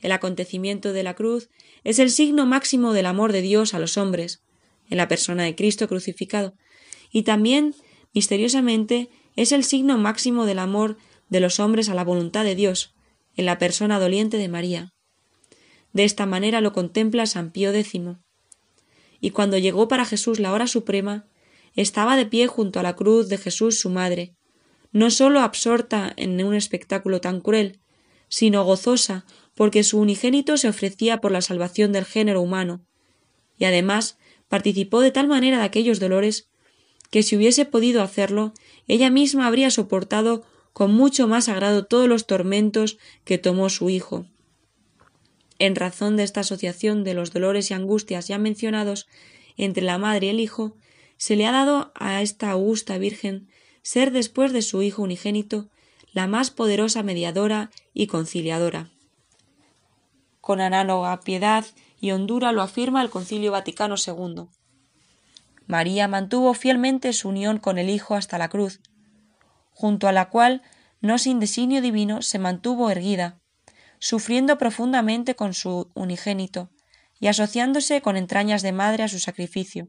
El 0.00 0.12
acontecimiento 0.12 0.92
de 0.92 1.02
la 1.02 1.14
cruz 1.14 1.48
es 1.82 1.98
el 1.98 2.10
signo 2.10 2.44
máximo 2.44 2.92
del 2.92 3.06
amor 3.06 3.32
de 3.32 3.40
Dios 3.40 3.72
a 3.74 3.78
los 3.78 3.96
hombres, 3.96 4.42
en 4.90 4.98
la 4.98 5.08
persona 5.08 5.44
de 5.44 5.54
Cristo 5.54 5.88
crucificado, 5.88 6.54
y 7.10 7.22
también, 7.22 7.74
misteriosamente, 8.12 9.08
es 9.36 9.52
el 9.52 9.64
signo 9.64 9.96
máximo 9.98 10.44
del 10.44 10.58
amor 10.58 10.98
de 11.28 11.40
los 11.40 11.58
hombres 11.60 11.88
a 11.88 11.94
la 11.94 12.04
voluntad 12.04 12.44
de 12.44 12.54
Dios, 12.54 12.94
en 13.36 13.46
la 13.46 13.58
persona 13.58 13.98
doliente 13.98 14.36
de 14.36 14.48
María. 14.48 14.92
De 15.92 16.04
esta 16.04 16.26
manera 16.26 16.60
lo 16.60 16.72
contempla 16.72 17.26
San 17.26 17.50
Pío 17.50 17.72
X. 17.72 18.02
Y 19.24 19.30
cuando 19.30 19.56
llegó 19.56 19.88
para 19.88 20.04
Jesús 20.04 20.38
la 20.38 20.52
hora 20.52 20.66
suprema, 20.66 21.24
estaba 21.74 22.14
de 22.14 22.26
pie 22.26 22.46
junto 22.46 22.78
a 22.78 22.82
la 22.82 22.94
cruz 22.94 23.30
de 23.30 23.38
Jesús 23.38 23.80
su 23.80 23.88
madre, 23.88 24.34
no 24.92 25.10
sólo 25.10 25.40
absorta 25.40 26.12
en 26.18 26.44
un 26.44 26.54
espectáculo 26.54 27.22
tan 27.22 27.40
cruel, 27.40 27.80
sino 28.28 28.62
gozosa 28.64 29.24
porque 29.54 29.82
su 29.82 29.98
unigénito 29.98 30.58
se 30.58 30.68
ofrecía 30.68 31.22
por 31.22 31.32
la 31.32 31.40
salvación 31.40 31.90
del 31.90 32.04
género 32.04 32.42
humano, 32.42 32.84
y 33.56 33.64
además 33.64 34.18
participó 34.50 35.00
de 35.00 35.10
tal 35.10 35.26
manera 35.26 35.56
de 35.56 35.64
aquellos 35.64 36.00
dolores 36.00 36.50
que 37.10 37.22
si 37.22 37.34
hubiese 37.34 37.64
podido 37.64 38.02
hacerlo, 38.02 38.52
ella 38.88 39.08
misma 39.08 39.46
habría 39.46 39.70
soportado 39.70 40.44
con 40.74 40.92
mucho 40.92 41.28
más 41.28 41.48
agrado 41.48 41.86
todos 41.86 42.10
los 42.10 42.26
tormentos 42.26 42.98
que 43.24 43.38
tomó 43.38 43.70
su 43.70 43.88
hijo. 43.88 44.26
En 45.58 45.76
razón 45.76 46.16
de 46.16 46.24
esta 46.24 46.40
asociación 46.40 47.04
de 47.04 47.14
los 47.14 47.32
dolores 47.32 47.70
y 47.70 47.74
angustias 47.74 48.28
ya 48.28 48.38
mencionados 48.38 49.06
entre 49.56 49.84
la 49.84 49.98
madre 49.98 50.26
y 50.26 50.30
el 50.30 50.40
hijo, 50.40 50.76
se 51.16 51.36
le 51.36 51.46
ha 51.46 51.52
dado 51.52 51.92
a 51.94 52.22
esta 52.22 52.50
augusta 52.50 52.98
Virgen 52.98 53.48
ser 53.82 54.10
después 54.10 54.52
de 54.52 54.62
su 54.62 54.82
Hijo 54.82 55.02
unigénito 55.02 55.68
la 56.12 56.26
más 56.26 56.50
poderosa 56.50 57.02
mediadora 57.02 57.70
y 57.92 58.06
conciliadora. 58.06 58.90
Con 60.40 60.60
análoga 60.60 61.20
piedad 61.20 61.64
y 62.00 62.12
hondura 62.12 62.52
lo 62.52 62.62
afirma 62.62 63.02
el 63.02 63.10
Concilio 63.10 63.52
Vaticano 63.52 63.96
II. 63.96 64.46
María 65.66 66.08
mantuvo 66.08 66.54
fielmente 66.54 67.12
su 67.12 67.28
unión 67.28 67.58
con 67.58 67.78
el 67.78 67.90
Hijo 67.90 68.14
hasta 68.14 68.38
la 68.38 68.48
cruz, 68.48 68.80
junto 69.70 70.06
a 70.08 70.12
la 70.12 70.28
cual, 70.28 70.62
no 71.00 71.18
sin 71.18 71.40
designio 71.40 71.80
divino, 71.82 72.22
se 72.22 72.38
mantuvo 72.38 72.90
erguida, 72.90 73.40
sufriendo 73.98 74.58
profundamente 74.58 75.34
con 75.34 75.54
su 75.54 75.90
unigénito 75.94 76.70
y 77.20 77.28
asociándose 77.28 78.02
con 78.02 78.16
entrañas 78.16 78.62
de 78.62 78.72
madre 78.72 79.02
a 79.02 79.08
su 79.08 79.18
sacrificio 79.18 79.88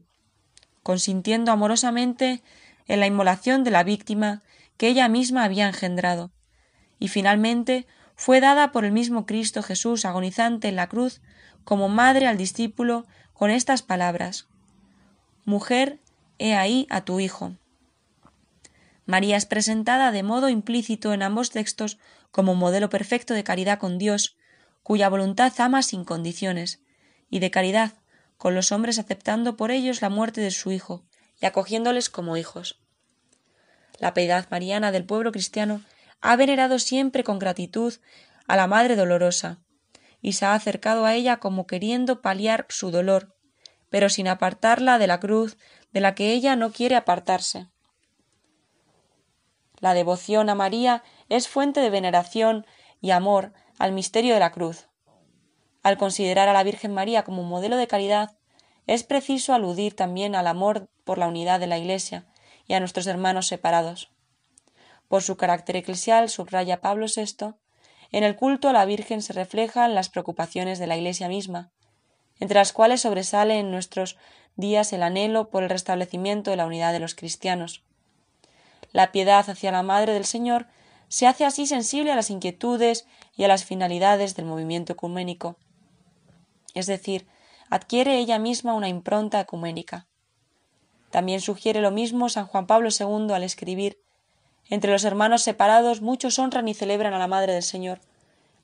consintiendo 0.86 1.50
amorosamente 1.50 2.44
en 2.86 3.00
la 3.00 3.08
inmolación 3.08 3.64
de 3.64 3.72
la 3.72 3.82
víctima 3.82 4.44
que 4.76 4.86
ella 4.86 5.08
misma 5.08 5.42
había 5.42 5.66
engendrado, 5.66 6.30
y 7.00 7.08
finalmente 7.08 7.88
fue 8.14 8.40
dada 8.40 8.70
por 8.70 8.84
el 8.84 8.92
mismo 8.92 9.26
Cristo 9.26 9.64
Jesús 9.64 10.04
agonizante 10.04 10.68
en 10.68 10.76
la 10.76 10.86
cruz 10.86 11.22
como 11.64 11.88
madre 11.88 12.28
al 12.28 12.36
discípulo 12.36 13.04
con 13.32 13.50
estas 13.50 13.82
palabras 13.82 14.46
Mujer, 15.44 15.98
he 16.38 16.54
ahí 16.54 16.86
a 16.88 17.00
tu 17.00 17.18
hijo. 17.18 17.56
María 19.06 19.36
es 19.36 19.44
presentada 19.44 20.12
de 20.12 20.22
modo 20.22 20.48
implícito 20.48 21.12
en 21.12 21.22
ambos 21.24 21.50
textos 21.50 21.98
como 22.30 22.54
modelo 22.54 22.88
perfecto 22.88 23.34
de 23.34 23.44
caridad 23.44 23.78
con 23.78 23.98
Dios, 23.98 24.36
cuya 24.82 25.08
voluntad 25.08 25.52
ama 25.58 25.82
sin 25.82 26.04
condiciones, 26.04 26.80
y 27.28 27.40
de 27.40 27.50
caridad 27.50 27.94
con 28.36 28.54
los 28.54 28.72
hombres 28.72 28.98
aceptando 28.98 29.56
por 29.56 29.70
ellos 29.70 30.02
la 30.02 30.10
muerte 30.10 30.40
de 30.40 30.50
su 30.50 30.70
Hijo 30.70 31.04
y 31.40 31.46
acogiéndoles 31.46 32.08
como 32.10 32.36
hijos. 32.36 32.80
La 33.98 34.14
piedad 34.14 34.46
mariana 34.50 34.92
del 34.92 35.04
pueblo 35.04 35.32
cristiano 35.32 35.82
ha 36.20 36.36
venerado 36.36 36.78
siempre 36.78 37.24
con 37.24 37.38
gratitud 37.38 37.94
a 38.46 38.56
la 38.56 38.66
Madre 38.66 38.96
Dolorosa, 38.96 39.58
y 40.20 40.32
se 40.32 40.46
ha 40.46 40.54
acercado 40.54 41.04
a 41.04 41.14
ella 41.14 41.38
como 41.38 41.66
queriendo 41.66 42.20
paliar 42.20 42.66
su 42.68 42.90
dolor, 42.90 43.36
pero 43.90 44.08
sin 44.08 44.28
apartarla 44.28 44.98
de 44.98 45.06
la 45.06 45.20
cruz 45.20 45.56
de 45.92 46.00
la 46.00 46.14
que 46.14 46.32
ella 46.32 46.56
no 46.56 46.72
quiere 46.72 46.96
apartarse. 46.96 47.68
La 49.80 49.94
devoción 49.94 50.48
a 50.48 50.54
María 50.54 51.02
es 51.28 51.48
fuente 51.48 51.80
de 51.80 51.90
veneración 51.90 52.66
y 53.00 53.10
amor 53.10 53.52
al 53.78 53.92
misterio 53.92 54.34
de 54.34 54.40
la 54.40 54.52
cruz. 54.52 54.88
Al 55.82 55.98
considerar 55.98 56.48
a 56.48 56.52
la 56.52 56.62
Virgen 56.62 56.92
María 56.92 57.24
como 57.24 57.42
modelo 57.42 57.76
de 57.76 57.86
caridad, 57.86 58.36
es 58.86 59.04
preciso 59.04 59.52
aludir 59.54 59.94
también 59.94 60.34
al 60.34 60.46
amor 60.46 60.88
por 61.04 61.18
la 61.18 61.28
unidad 61.28 61.60
de 61.60 61.66
la 61.66 61.78
Iglesia 61.78 62.26
y 62.66 62.74
a 62.74 62.80
nuestros 62.80 63.06
hermanos 63.06 63.46
separados. 63.46 64.10
Por 65.08 65.22
su 65.22 65.36
carácter 65.36 65.76
eclesial, 65.76 66.28
subraya 66.28 66.80
Pablo 66.80 67.06
VI, 67.14 67.54
en 68.12 68.24
el 68.24 68.36
culto 68.36 68.68
a 68.68 68.72
la 68.72 68.84
Virgen 68.84 69.22
se 69.22 69.32
reflejan 69.32 69.94
las 69.94 70.08
preocupaciones 70.08 70.78
de 70.78 70.86
la 70.86 70.96
Iglesia 70.96 71.28
misma, 71.28 71.70
entre 72.40 72.58
las 72.58 72.72
cuales 72.72 73.02
sobresale 73.02 73.58
en 73.58 73.70
nuestros 73.70 74.16
días 74.56 74.92
el 74.92 75.02
anhelo 75.02 75.50
por 75.50 75.62
el 75.62 75.70
restablecimiento 75.70 76.50
de 76.50 76.56
la 76.56 76.66
unidad 76.66 76.92
de 76.92 77.00
los 77.00 77.14
cristianos. 77.14 77.84
La 78.96 79.12
piedad 79.12 79.50
hacia 79.50 79.72
la 79.72 79.82
Madre 79.82 80.14
del 80.14 80.24
Señor 80.24 80.68
se 81.08 81.26
hace 81.26 81.44
así 81.44 81.66
sensible 81.66 82.12
a 82.12 82.16
las 82.16 82.30
inquietudes 82.30 83.06
y 83.36 83.44
a 83.44 83.48
las 83.48 83.62
finalidades 83.62 84.36
del 84.36 84.46
movimiento 84.46 84.94
ecuménico, 84.94 85.58
es 86.72 86.86
decir, 86.86 87.26
adquiere 87.68 88.16
ella 88.16 88.38
misma 88.38 88.72
una 88.72 88.88
impronta 88.88 89.38
ecuménica. 89.38 90.06
También 91.10 91.42
sugiere 91.42 91.82
lo 91.82 91.90
mismo 91.90 92.30
San 92.30 92.46
Juan 92.46 92.66
Pablo 92.66 92.88
II 92.88 93.34
al 93.34 93.42
escribir 93.42 93.98
Entre 94.70 94.90
los 94.90 95.04
hermanos 95.04 95.42
separados 95.42 96.00
muchos 96.00 96.38
honran 96.38 96.66
y 96.66 96.72
celebran 96.72 97.12
a 97.12 97.18
la 97.18 97.28
Madre 97.28 97.52
del 97.52 97.64
Señor, 97.64 98.00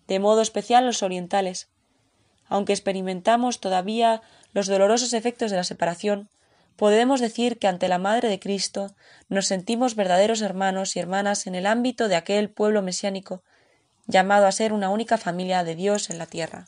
de 0.09 0.19
modo 0.19 0.41
especial 0.41 0.87
los 0.87 1.03
orientales. 1.03 1.69
Aunque 2.49 2.73
experimentamos 2.73 3.61
todavía 3.61 4.23
los 4.55 4.67
dolorosos 4.67 5.13
efectos 5.13 5.51
de 5.51 5.59
la 5.59 5.65
separación, 5.65 6.31
podemos 6.77 7.21
decir 7.21 7.59
que 7.59 7.69
ante 7.69 7.89
la 7.89 7.99
Madre 7.99 8.29
de 8.29 8.41
Cristo 8.41 8.95
nos 9.29 9.47
sentimos 9.47 9.95
verdaderos 9.95 10.43
hermanos 10.43 10.97
y 10.97 11.01
hermanas 11.01 11.47
en 11.47 11.55
el 11.55 11.67
ámbito 11.67 12.09
de 12.09 12.17
aquel 12.17 12.51
pueblo 12.51 12.83
mesiánico, 12.83 13.43
llamado 14.07 14.47
a 14.47 14.53
ser 14.53 14.73
una 14.73 14.89
única 14.89 15.19
familia 15.19 15.65
de 15.65 15.75
Dios 15.75 16.11
en 16.11 16.19
la 16.19 16.27
tierra. 16.27 16.67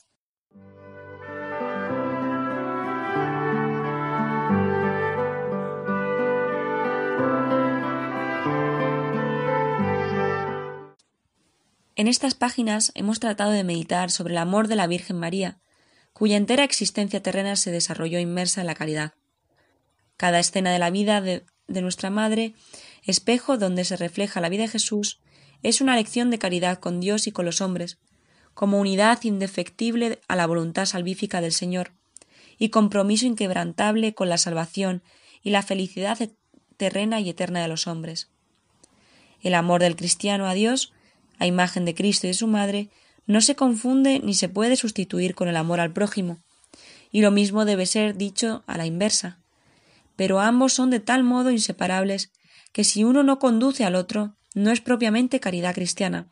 En 11.96 12.08
estas 12.08 12.34
páginas 12.34 12.90
hemos 12.96 13.20
tratado 13.20 13.52
de 13.52 13.62
meditar 13.62 14.10
sobre 14.10 14.32
el 14.32 14.38
amor 14.38 14.66
de 14.66 14.74
la 14.74 14.88
Virgen 14.88 15.16
María, 15.16 15.58
cuya 16.12 16.36
entera 16.36 16.64
existencia 16.64 17.22
terrena 17.22 17.54
se 17.56 17.70
desarrolló 17.70 18.18
inmersa 18.18 18.60
en 18.60 18.66
la 18.66 18.74
caridad. 18.74 19.12
Cada 20.16 20.38
escena 20.38 20.72
de 20.72 20.78
la 20.78 20.90
vida 20.90 21.20
de, 21.20 21.44
de 21.66 21.82
nuestra 21.82 22.10
Madre, 22.10 22.54
espejo 23.04 23.58
donde 23.58 23.84
se 23.84 23.96
refleja 23.96 24.40
la 24.40 24.48
vida 24.48 24.62
de 24.62 24.68
Jesús, 24.68 25.20
es 25.62 25.80
una 25.80 25.96
lección 25.96 26.30
de 26.30 26.38
caridad 26.38 26.78
con 26.78 27.00
Dios 27.00 27.26
y 27.26 27.32
con 27.32 27.44
los 27.46 27.60
hombres, 27.60 27.98
como 28.52 28.78
unidad 28.78 29.22
indefectible 29.24 30.20
a 30.28 30.36
la 30.36 30.46
voluntad 30.46 30.86
salvífica 30.86 31.40
del 31.40 31.52
Señor, 31.52 31.92
y 32.58 32.68
compromiso 32.68 33.26
inquebrantable 33.26 34.14
con 34.14 34.28
la 34.28 34.38
salvación 34.38 35.02
y 35.42 35.50
la 35.50 35.62
felicidad 35.62 36.18
terrena 36.76 37.20
y 37.20 37.30
eterna 37.30 37.62
de 37.62 37.68
los 37.68 37.86
hombres. 37.86 38.28
El 39.42 39.54
amor 39.54 39.82
del 39.82 39.96
cristiano 39.96 40.46
a 40.46 40.54
Dios, 40.54 40.92
a 41.38 41.46
imagen 41.46 41.84
de 41.84 41.94
Cristo 41.94 42.26
y 42.26 42.30
de 42.30 42.34
su 42.34 42.46
Madre, 42.46 42.88
no 43.26 43.40
se 43.40 43.56
confunde 43.56 44.20
ni 44.20 44.34
se 44.34 44.48
puede 44.48 44.76
sustituir 44.76 45.34
con 45.34 45.48
el 45.48 45.56
amor 45.56 45.80
al 45.80 45.92
prójimo, 45.92 46.38
y 47.10 47.22
lo 47.22 47.30
mismo 47.30 47.64
debe 47.64 47.86
ser 47.86 48.16
dicho 48.16 48.62
a 48.66 48.76
la 48.76 48.86
inversa. 48.86 49.38
Pero 50.16 50.40
ambos 50.40 50.72
son 50.72 50.90
de 50.90 51.00
tal 51.00 51.24
modo 51.24 51.50
inseparables 51.50 52.32
que 52.72 52.84
si 52.84 53.04
uno 53.04 53.22
no 53.22 53.38
conduce 53.38 53.84
al 53.84 53.94
otro, 53.94 54.36
no 54.54 54.70
es 54.70 54.80
propiamente 54.80 55.40
caridad 55.40 55.74
cristiana. 55.74 56.28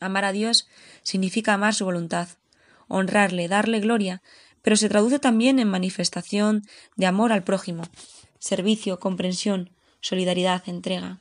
Amar 0.00 0.24
a 0.24 0.32
Dios 0.32 0.68
significa 1.02 1.54
amar 1.54 1.74
su 1.74 1.84
voluntad, 1.84 2.28
honrarle, 2.88 3.48
darle 3.48 3.80
gloria, 3.80 4.22
pero 4.62 4.76
se 4.76 4.88
traduce 4.88 5.18
también 5.18 5.58
en 5.58 5.68
manifestación 5.68 6.62
de 6.96 7.06
amor 7.06 7.32
al 7.32 7.44
prójimo, 7.44 7.82
servicio, 8.38 8.98
comprensión, 8.98 9.70
solidaridad, 10.00 10.62
entrega. 10.66 11.20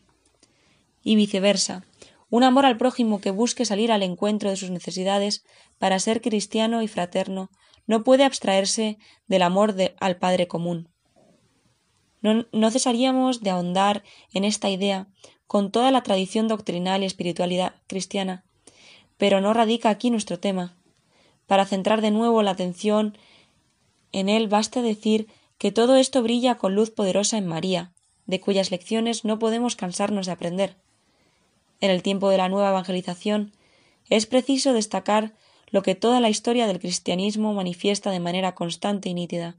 Y 1.04 1.16
viceversa, 1.16 1.84
un 2.30 2.44
amor 2.44 2.66
al 2.66 2.78
prójimo 2.78 3.22
que 3.22 3.32
busque 3.32 3.66
salir 3.66 3.92
al 3.92 4.04
encuentro 4.04 4.50
de 4.50 4.56
sus 4.56 4.70
necesidades 4.70 5.44
para 5.78 6.00
ser 6.00 6.22
cristiano 6.22 6.82
y 6.82 6.88
fraterno 6.88 7.50
no 7.88 8.04
puede 8.04 8.24
abstraerse 8.24 9.00
del 9.28 9.42
amor 9.42 9.76
al 10.00 10.18
Padre 10.18 10.48
común. 10.48 10.89
No, 12.22 12.46
no 12.52 12.72
cesaríamos 12.72 13.42
de 13.42 13.50
ahondar 13.50 14.04
en 14.34 14.44
esta 14.44 14.70
idea 14.70 15.08
con 15.48 15.72
toda 15.72 15.92
la 15.92 16.04
tradición 16.04 16.48
doctrinal 16.48 17.02
y 17.02 17.06
espiritualidad 17.06 17.76
cristiana, 17.88 18.44
pero 19.18 19.42
no 19.42 19.54
radica 19.54 19.90
aquí 19.90 20.12
nuestro 20.12 20.40
tema. 20.40 20.76
Para 21.48 21.66
centrar 21.66 22.02
de 22.02 22.12
nuevo 22.12 22.44
la 22.44 22.52
atención 22.52 23.18
en 24.12 24.30
él 24.30 24.48
basta 24.48 24.82
decir 24.82 25.28
que 25.58 25.72
todo 25.72 25.96
esto 25.96 26.22
brilla 26.22 26.56
con 26.56 26.76
luz 26.76 26.92
poderosa 26.92 27.38
en 27.38 27.48
María, 27.48 27.92
de 28.28 28.40
cuyas 28.40 28.72
lecciones 28.72 29.26
no 29.26 29.40
podemos 29.40 29.76
cansarnos 29.76 30.26
de 30.26 30.32
aprender. 30.34 30.78
En 31.82 31.90
el 31.90 32.04
tiempo 32.04 32.30
de 32.30 32.38
la 32.38 32.50
nueva 32.50 32.70
evangelización 32.70 33.54
es 34.10 34.26
preciso 34.26 34.74
destacar 34.74 35.34
lo 35.72 35.84
que 35.84 35.96
toda 35.96 36.20
la 36.20 36.30
historia 36.30 36.68
del 36.68 36.80
cristianismo 36.80 37.54
manifiesta 37.54 38.12
de 38.12 38.20
manera 38.20 38.56
constante 38.56 39.10
y 39.10 39.14
nítida 39.14 39.58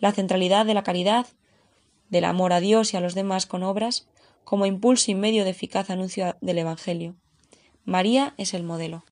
la 0.00 0.12
centralidad 0.12 0.66
de 0.66 0.74
la 0.74 0.82
caridad, 0.82 1.26
del 2.12 2.26
amor 2.26 2.52
a 2.52 2.60
Dios 2.60 2.92
y 2.92 2.98
a 2.98 3.00
los 3.00 3.14
demás 3.14 3.46
con 3.46 3.62
obras, 3.62 4.06
como 4.44 4.66
impulso 4.66 5.10
y 5.10 5.14
medio 5.14 5.44
de 5.44 5.50
eficaz 5.50 5.88
anuncio 5.88 6.36
del 6.42 6.58
Evangelio. 6.58 7.16
María 7.86 8.34
es 8.36 8.52
el 8.52 8.64
modelo. 8.64 9.02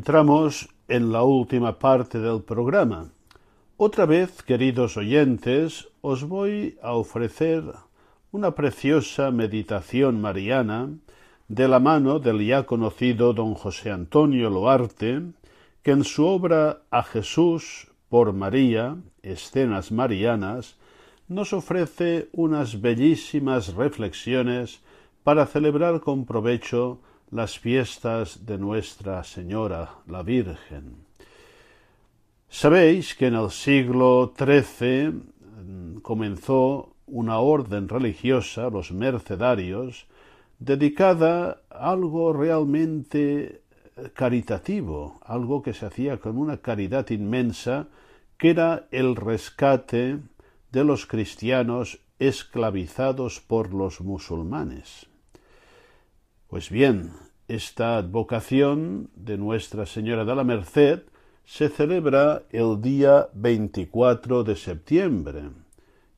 Entramos 0.00 0.70
en 0.88 1.12
la 1.12 1.24
última 1.24 1.78
parte 1.78 2.20
del 2.20 2.40
programa. 2.40 3.10
Otra 3.76 4.06
vez, 4.06 4.42
queridos 4.42 4.96
oyentes, 4.96 5.88
os 6.00 6.24
voy 6.24 6.78
a 6.80 6.94
ofrecer 6.94 7.62
una 8.32 8.54
preciosa 8.54 9.30
meditación 9.30 10.18
mariana 10.18 10.88
de 11.48 11.68
la 11.68 11.80
mano 11.80 12.18
del 12.18 12.40
ya 12.40 12.64
conocido 12.64 13.34
don 13.34 13.52
José 13.52 13.90
Antonio 13.90 14.48
Loarte, 14.48 15.20
que 15.82 15.90
en 15.90 16.04
su 16.04 16.24
obra 16.24 16.80
A 16.90 17.02
Jesús 17.02 17.88
por 18.08 18.32
María, 18.32 18.96
escenas 19.20 19.92
marianas, 19.92 20.78
nos 21.28 21.52
ofrece 21.52 22.30
unas 22.32 22.80
bellísimas 22.80 23.74
reflexiones 23.74 24.80
para 25.24 25.44
celebrar 25.44 26.00
con 26.00 26.24
provecho 26.24 27.02
las 27.30 27.58
fiestas 27.58 28.44
de 28.46 28.58
Nuestra 28.58 29.22
Señora, 29.24 29.90
la 30.06 30.22
Virgen. 30.22 30.96
Sabéis 32.48 33.14
que 33.14 33.28
en 33.28 33.34
el 33.34 33.50
siglo 33.50 34.34
XIII 34.36 35.10
mm, 35.10 36.00
comenzó 36.02 36.96
una 37.06 37.38
orden 37.38 37.88
religiosa, 37.88 38.70
los 38.70 38.90
mercedarios, 38.92 40.06
dedicada 40.58 41.62
a 41.70 41.90
algo 41.92 42.32
realmente 42.32 43.62
caritativo, 44.14 45.20
algo 45.24 45.62
que 45.62 45.74
se 45.74 45.86
hacía 45.86 46.18
con 46.18 46.38
una 46.38 46.58
caridad 46.58 47.08
inmensa, 47.10 47.88
que 48.36 48.50
era 48.50 48.86
el 48.90 49.16
rescate 49.16 50.18
de 50.72 50.84
los 50.84 51.06
cristianos 51.06 52.00
esclavizados 52.18 53.40
por 53.40 53.74
los 53.74 54.00
musulmanes. 54.00 55.09
Pues 56.50 56.68
bien, 56.68 57.12
esta 57.46 57.96
advocación 57.96 59.08
de 59.14 59.38
Nuestra 59.38 59.86
Señora 59.86 60.24
de 60.24 60.34
la 60.34 60.42
Merced 60.42 61.02
se 61.44 61.68
celebra 61.68 62.42
el 62.50 62.80
día 62.80 63.28
24 63.34 64.42
de 64.42 64.56
septiembre 64.56 65.50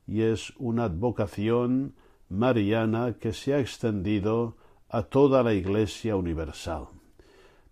y 0.07 0.23
es 0.23 0.51
una 0.57 0.85
advocación 0.85 1.93
mariana 2.29 3.13
que 3.19 3.31
se 3.31 3.53
ha 3.53 3.59
extendido 3.59 4.57
a 4.89 5.03
toda 5.03 5.43
la 5.43 5.53
Iglesia 5.53 6.15
universal. 6.15 6.87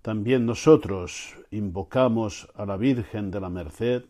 También 0.03 0.45
nosotros 0.45 1.35
invocamos 1.49 2.47
a 2.53 2.67
la 2.67 2.77
Virgen 2.77 3.31
de 3.31 3.39
la 3.39 3.49
Merced 3.49 4.03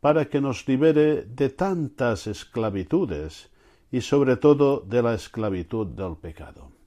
para 0.00 0.26
que 0.26 0.42
nos 0.42 0.68
libere 0.68 1.22
de 1.22 1.48
tantas 1.48 2.26
esclavitudes 2.26 3.50
y 3.90 4.02
sobre 4.02 4.36
todo 4.36 4.80
de 4.80 5.02
la 5.02 5.14
esclavitud 5.14 5.86
del 5.86 6.18
pecado. 6.18 6.83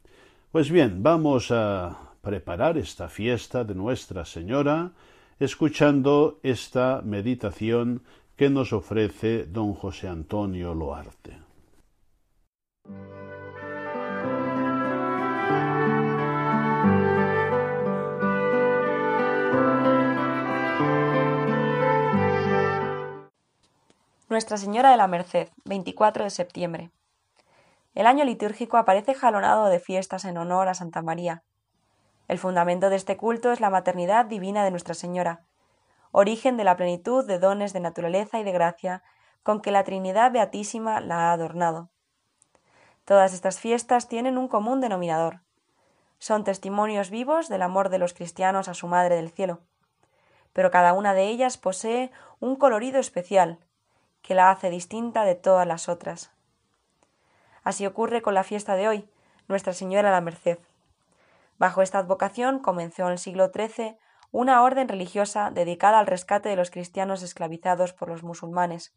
Pues 0.52 0.72
bien, 0.72 1.04
vamos 1.04 1.52
a 1.52 2.14
preparar 2.22 2.78
esta 2.78 3.10
fiesta 3.10 3.66
de 3.66 3.76
Nuestra 3.76 4.24
Señora 4.24 4.94
escuchando 5.40 6.40
esta 6.42 7.02
meditación 7.04 8.02
que 8.38 8.50
nos 8.50 8.72
ofrece 8.72 9.46
don 9.46 9.74
José 9.74 10.08
Antonio 10.08 10.74
Loarte. 10.74 11.38
Nuestra 24.30 24.56
Señora 24.56 24.92
de 24.92 24.98
la 24.98 25.08
Merced, 25.08 25.50
24 25.66 26.24
de 26.24 26.30
septiembre. 26.30 26.92
El 27.98 28.06
año 28.06 28.26
litúrgico 28.26 28.78
aparece 28.78 29.16
jalonado 29.16 29.70
de 29.70 29.80
fiestas 29.80 30.24
en 30.26 30.38
honor 30.38 30.68
a 30.68 30.76
Santa 30.76 31.02
María. 31.02 31.42
El 32.28 32.38
fundamento 32.38 32.92
de 32.92 32.96
este 32.96 33.18
culto 33.18 33.52
es 33.52 33.60
la 33.60 33.72
maternidad 33.72 34.28
divina 34.28 34.64
de 34.64 34.70
Nuestra 34.70 34.94
Señora, 34.94 35.42
origen 36.12 36.58
de 36.58 36.64
la 36.64 36.78
plenitud 36.78 37.26
de 37.26 37.40
dones 37.40 37.74
de 37.74 37.80
naturaleza 37.80 38.38
y 38.38 38.44
de 38.44 38.52
gracia 38.52 39.02
con 39.42 39.64
que 39.64 39.72
la 39.72 39.84
Trinidad 39.84 40.32
Beatísima 40.32 41.02
la 41.02 41.22
ha 41.22 41.32
adornado. 41.32 41.90
Todas 43.04 43.34
estas 43.34 43.60
fiestas 43.60 44.08
tienen 44.08 44.38
un 44.38 44.48
común 44.48 44.80
denominador. 44.80 45.42
Son 46.20 46.44
testimonios 46.44 47.10
vivos 47.10 47.50
del 47.50 47.64
amor 47.64 47.90
de 47.90 47.98
los 47.98 48.14
cristianos 48.14 48.68
a 48.68 48.76
su 48.76 48.86
Madre 48.88 49.16
del 49.16 49.32
Cielo. 49.32 49.62
Pero 50.54 50.70
cada 50.70 50.94
una 50.94 51.16
de 51.16 51.30
ellas 51.30 51.58
posee 51.58 52.12
un 52.40 52.58
colorido 52.58 53.00
especial, 53.00 53.58
que 54.22 54.36
la 54.36 54.52
hace 54.52 54.70
distinta 54.70 55.26
de 55.26 55.34
todas 55.34 55.66
las 55.66 55.90
otras. 55.90 56.37
Así 57.68 57.86
ocurre 57.86 58.22
con 58.22 58.34
la 58.34 58.46
fiesta 58.46 58.78
de 58.78 58.88
hoy, 58.88 59.10
Nuestra 59.50 59.74
Señora 59.74 60.10
la 60.10 60.22
Merced. 60.22 60.58
Bajo 61.58 61.82
esta 61.82 61.98
advocación 61.98 62.60
comenzó 62.60 63.08
en 63.08 63.12
el 63.12 63.18
siglo 63.18 63.52
XIII 63.54 63.98
una 64.32 64.64
orden 64.64 64.88
religiosa 64.88 65.52
dedicada 65.52 66.00
al 66.00 66.08
rescate 66.08 66.48
de 66.48 66.56
los 66.56 66.72
cristianos 66.72 67.24
esclavizados 67.24 67.92
por 67.92 68.08
los 68.08 68.24
musulmanes. 68.24 68.96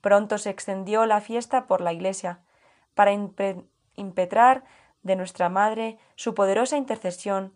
Pronto 0.00 0.38
se 0.38 0.48
extendió 0.48 1.04
la 1.04 1.20
fiesta 1.20 1.66
por 1.66 1.82
la 1.82 1.92
Iglesia, 1.92 2.40
para 2.94 3.12
impetrar 3.12 4.64
de 5.02 5.16
nuestra 5.16 5.50
Madre 5.50 5.98
su 6.16 6.34
poderosa 6.34 6.78
intercesión, 6.78 7.52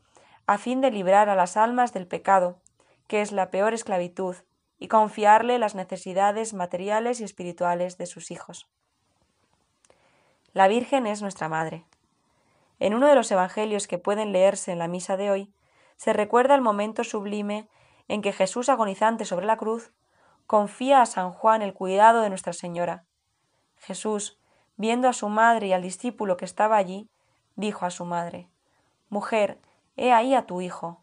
a 0.47 0.59
fin 0.59 0.83
de 0.83 0.91
librar 0.91 1.31
a 1.31 1.37
las 1.37 1.57
almas 1.57 1.95
del 1.95 2.07
pecado, 2.07 2.61
que 3.07 3.23
es 3.23 3.33
la 3.33 3.51
peor 3.51 3.73
esclavitud, 3.73 4.37
y 4.79 4.89
confiarle 4.89 5.59
las 5.59 5.75
necesidades 5.75 6.53
materiales 6.53 7.23
y 7.23 7.25
espirituales 7.25 7.97
de 7.97 8.05
sus 8.05 8.31
hijos. 8.31 8.69
La 10.55 10.69
Virgen 10.69 11.07
es 11.07 11.23
nuestra 11.23 11.49
Madre. 11.49 11.87
En 12.79 12.93
uno 12.93 13.07
de 13.07 13.15
los 13.15 13.31
Evangelios 13.31 13.87
que 13.87 13.97
pueden 13.97 14.33
leerse 14.33 14.71
en 14.71 14.79
la 14.79 14.87
misa 14.87 15.17
de 15.17 15.31
hoy, 15.31 15.51
se 15.97 16.13
recuerda 16.13 16.55
el 16.55 16.61
momento 16.61 17.05
sublime 17.05 17.71
en 18.07 18.21
que 18.21 18.35
Jesús 18.35 18.69
agonizante 18.69 19.25
sobre 19.25 19.47
la 19.47 19.57
cruz 19.57 19.93
confía 20.47 21.01
a 21.01 21.07
San 21.07 21.33
Juan 21.33 21.63
el 21.63 21.73
cuidado 21.73 22.21
de 22.21 22.29
Nuestra 22.29 22.53
Señora. 22.53 23.07
Jesús, 23.77 24.39
viendo 24.77 25.09
a 25.09 25.15
su 25.15 25.31
madre 25.31 25.69
y 25.69 25.73
al 25.73 25.81
discípulo 25.81 26.37
que 26.37 26.45
estaba 26.45 26.77
allí, 26.77 27.09
dijo 27.57 27.87
a 27.87 27.91
su 27.91 28.05
madre 28.05 28.51
Mujer, 29.09 29.59
he 29.97 30.13
ahí 30.13 30.35
a 30.35 30.45
tu 30.45 30.61
hijo. 30.61 31.01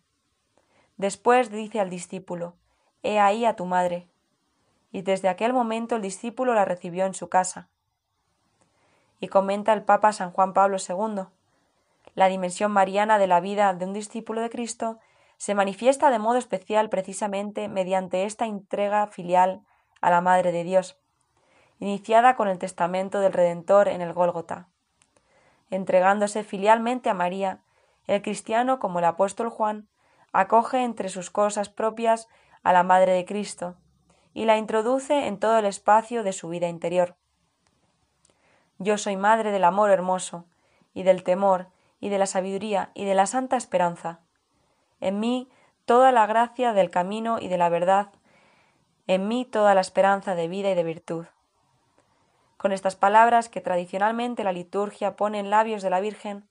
Después 0.98 1.50
dice 1.50 1.80
al 1.80 1.90
discípulo 1.90 2.54
He 3.02 3.18
ahí 3.20 3.46
a 3.46 3.56
tu 3.56 3.66
madre. 3.66 4.08
Y 4.92 5.02
desde 5.02 5.28
aquel 5.28 5.54
momento 5.54 5.96
el 5.96 6.04
discípulo 6.04 6.54
la 6.54 6.66
recibió 6.66 7.08
en 7.08 7.16
su 7.16 7.30
casa 7.30 7.68
y 9.20 9.28
comenta 9.28 9.74
el 9.74 9.84
Papa 9.84 10.14
San 10.14 10.32
Juan 10.32 10.54
Pablo 10.54 10.78
II. 10.78 11.24
La 12.16 12.28
dimensión 12.28 12.72
mariana 12.72 13.18
de 13.20 13.28
la 13.28 13.40
vida 13.40 13.74
de 13.74 13.86
un 13.86 13.94
discípulo 13.94 14.42
de 14.42 14.50
Cristo 14.50 15.00
se 15.38 15.56
manifiesta 15.56 16.10
de 16.10 16.20
modo 16.20 16.38
especial 16.38 16.90
precisamente 16.90 17.68
mediante 17.70 18.26
esta 18.26 18.46
entrega 18.46 19.08
filial 19.08 19.62
a 20.02 20.10
la 20.10 20.22
Madre 20.22 20.52
de 20.52 20.64
Dios, 20.64 21.00
iniciada 21.80 22.36
con 22.36 22.48
el 22.48 22.60
testamento 22.60 23.20
del 23.20 23.34
Redentor 23.34 23.88
en 23.88 24.02
el 24.02 24.14
Gólgota. 24.14 24.68
Entregándose 25.70 26.44
filialmente 26.44 27.10
a 27.10 27.14
María, 27.14 27.62
el 28.08 28.22
cristiano, 28.22 28.80
como 28.80 29.00
el 29.00 29.06
apóstol 29.06 29.50
Juan, 29.50 29.88
acoge 30.34 30.84
entre 30.84 31.10
sus 31.10 31.30
cosas 31.30 31.70
propias 31.70 32.28
a 32.64 32.74
la 32.74 32.84
Madre 32.84 33.14
de 33.14 33.26
Cristo 33.26 33.76
y 34.34 34.46
la 34.46 34.58
introduce 34.58 35.28
en 35.28 35.40
todo 35.40 35.58
el 35.60 35.66
espacio 35.66 36.24
de 36.24 36.34
su 36.34 36.50
vida 36.50 36.68
interior. 36.68 37.19
Yo 38.82 38.98
soy 38.98 39.18
madre 39.18 39.52
del 39.52 39.66
amor 39.66 39.92
hermoso, 39.92 40.46
y 40.94 41.04
del 41.04 41.24
temor, 41.24 41.68
y 42.00 42.08
de 42.08 42.18
la 42.18 42.26
sabiduría, 42.26 42.92
y 42.94 43.04
de 43.04 43.14
la 43.14 43.26
santa 43.26 43.58
esperanza. 43.58 44.22
En 45.02 45.20
mí 45.20 45.50
toda 45.84 46.14
la 46.14 46.26
gracia 46.26 46.72
del 46.72 46.90
camino 46.90 47.40
y 47.40 47.50
de 47.50 47.58
la 47.58 47.68
verdad, 47.68 48.08
en 49.06 49.28
mí 49.28 49.44
toda 49.44 49.76
la 49.76 49.82
esperanza 49.82 50.34
de 50.34 50.48
vida 50.48 50.70
y 50.70 50.76
de 50.76 50.84
virtud. 50.84 51.26
Con 52.56 52.72
estas 52.72 52.96
palabras 52.96 53.50
que 53.50 53.60
tradicionalmente 53.60 54.44
la 54.46 54.54
liturgia 54.54 55.18
pone 55.18 55.40
en 55.40 55.50
labios 55.50 55.82
de 55.82 55.90
la 55.90 56.00
Virgen, 56.00 56.48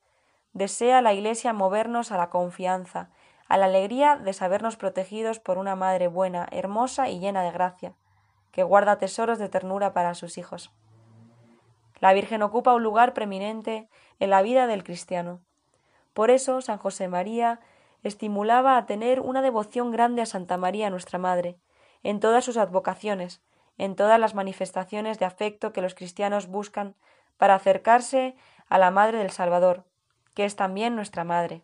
desea 0.53 1.01
la 1.01 1.15
Iglesia 1.15 1.53
movernos 1.55 2.13
a 2.13 2.19
la 2.19 2.29
confianza, 2.29 3.09
a 3.49 3.57
la 3.57 3.67
alegría 3.67 4.17
de 4.17 4.35
sabernos 4.35 4.77
protegidos 4.77 5.39
por 5.39 5.57
una 5.57 5.77
Madre 5.77 6.09
buena, 6.09 6.47
hermosa 6.51 7.09
y 7.09 7.21
llena 7.21 7.43
de 7.43 7.53
gracia, 7.53 7.95
que 8.53 8.65
guarda 8.65 8.99
tesoros 8.99 9.39
de 9.39 9.49
ternura 9.49 9.95
para 9.95 10.15
sus 10.15 10.37
hijos. 10.37 10.73
La 12.01 12.13
Virgen 12.13 12.43
ocupa 12.43 12.75
un 12.75 12.83
lugar 12.83 13.13
preeminente 13.13 13.89
en 14.21 14.31
la 14.31 14.43
vida 14.43 14.67
del 14.67 14.85
cristiano. 14.85 15.41
Por 16.15 16.31
eso 16.31 16.61
San 16.61 16.79
José 16.79 17.09
María 17.09 17.61
estimulaba 18.03 18.77
a 18.77 18.87
tener 18.87 19.21
una 19.21 19.43
devoción 19.43 19.91
grande 19.91 20.23
a 20.23 20.27
Santa 20.27 20.57
María 20.57 20.91
nuestra 20.91 21.19
Madre, 21.19 21.57
en 22.03 22.21
todas 22.21 22.45
sus 22.45 22.57
advocaciones, 22.57 23.43
en 23.77 23.97
todas 23.97 24.19
las 24.21 24.35
manifestaciones 24.35 25.19
de 25.19 25.27
afecto 25.27 25.73
que 25.73 25.83
los 25.83 25.95
cristianos 25.95 26.47
buscan 26.47 26.95
para 27.37 27.55
acercarse 27.55 28.37
a 28.69 28.79
la 28.79 28.91
Madre 28.91 29.19
del 29.19 29.31
Salvador, 29.31 29.85
que 30.35 30.45
es 30.45 30.57
también 30.57 30.95
nuestra 30.95 31.25
Madre. 31.25 31.63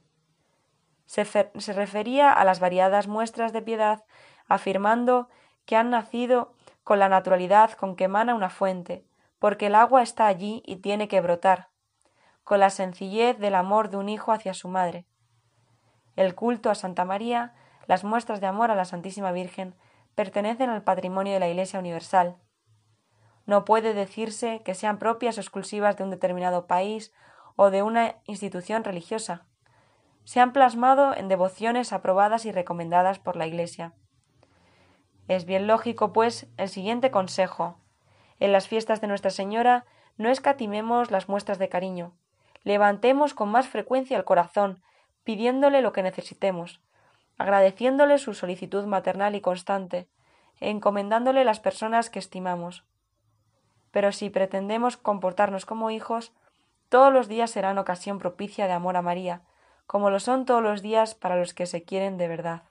Se, 1.07 1.25
se 1.25 1.73
refería 1.73 2.33
a 2.33 2.45
las 2.45 2.61
variadas 2.61 3.07
muestras 3.07 3.53
de 3.53 3.63
piedad, 3.63 4.05
afirmando 4.49 5.29
que 5.67 5.77
han 5.77 5.91
nacido 5.91 6.53
con 6.83 6.99
la 6.99 7.09
naturalidad 7.09 7.73
con 7.73 7.97
que 7.97 8.05
emana 8.05 8.35
una 8.35 8.51
fuente, 8.51 9.05
porque 9.45 9.67
el 9.67 9.75
agua 9.75 10.03
está 10.03 10.27
allí 10.27 10.63
y 10.65 10.77
tiene 10.77 11.07
que 11.07 11.21
brotar, 11.21 11.69
con 12.45 12.61
la 12.61 12.71
sencillez 12.71 13.39
del 13.39 13.57
amor 13.57 13.91
de 13.91 13.99
un 13.99 14.09
hijo 14.09 14.33
hacia 14.33 14.55
su 14.55 14.69
madre. 14.69 15.05
El 16.17 16.35
culto 16.35 16.71
a 16.71 16.75
Santa 16.75 17.05
María 17.05 17.53
Las 17.87 18.05
muestras 18.05 18.41
de 18.41 18.47
amor 18.47 18.71
a 18.71 18.75
la 18.75 18.87
Santísima 18.87 19.33
Virgen 19.33 19.75
pertenecen 20.15 20.71
al 20.71 20.83
patrimonio 20.83 21.35
de 21.35 21.41
la 21.41 21.49
Iglesia 21.51 21.79
Universal. 21.79 22.39
No 23.45 23.67
puede 23.67 23.93
decirse 23.93 24.63
que 24.65 24.75
sean 24.75 24.99
propias 24.99 25.37
o 25.37 25.43
exclusivas 25.43 25.99
de 25.99 26.05
un 26.05 26.11
determinado 26.11 26.67
país 26.67 27.13
o 27.55 27.69
de 27.69 27.83
una 27.83 28.15
institución 28.25 28.83
religiosa. 28.83 29.45
Se 30.25 30.41
han 30.41 30.55
plasmado 30.55 31.15
en 31.15 31.29
devociones 31.29 31.93
aprobadas 31.93 32.47
y 32.47 32.53
recomendadas 32.53 33.19
por 33.19 33.37
la 33.37 33.47
Iglesia. 33.47 33.93
Es 35.29 35.45
bien 35.45 35.67
lógico, 35.67 36.15
pues, 36.15 36.47
el 36.57 36.71
siguiente 36.71 37.11
consejo. 37.11 37.84
En 38.41 38.53
las 38.53 38.69
fiestas 38.69 39.01
de 39.01 39.07
Nuestra 39.07 39.31
Señora 39.31 39.85
no 40.17 40.29
escatimemos 40.29 41.11
las 41.11 41.29
muestras 41.29 41.59
de 41.59 41.69
cariño. 41.69 42.13
Levantemos 42.63 43.35
con 43.35 43.49
más 43.49 43.69
frecuencia 43.69 44.17
el 44.17 44.25
corazón, 44.25 44.83
pidiéndole 45.23 45.83
lo 45.83 45.93
que 45.93 46.03
necesitemos, 46.03 46.81
agradeciéndole 47.39 48.19
su 48.19 48.35
solicitud 48.35 48.85
maternal 48.87 49.35
y 49.35 49.41
constante, 49.41 50.09
encomendándole 50.61 51.45
las 51.45 51.61
personas 51.61 52.11
que 52.11 52.19
estimamos. 52.19 52.85
Pero 53.91 54.13
si 54.13 54.31
pretendemos 54.31 54.97
comportarnos 54.97 55.67
como 55.67 55.91
hijos, 55.91 56.33
todos 56.89 57.13
los 57.13 57.29
días 57.29 57.51
serán 57.51 57.79
ocasión 57.79 58.19
propicia 58.19 58.67
de 58.67 58.73
amor 58.73 58.97
a 58.97 59.03
María, 59.03 59.43
como 59.87 60.11
lo 60.11 60.21
son 60.21 60.47
todos 60.47 60.63
los 60.63 60.83
días 60.83 61.15
para 61.15 61.37
los 61.37 61.55
que 61.55 61.67
se 61.67 61.83
quieren 61.83 62.17
de 62.17 62.29
verdad. 62.29 62.63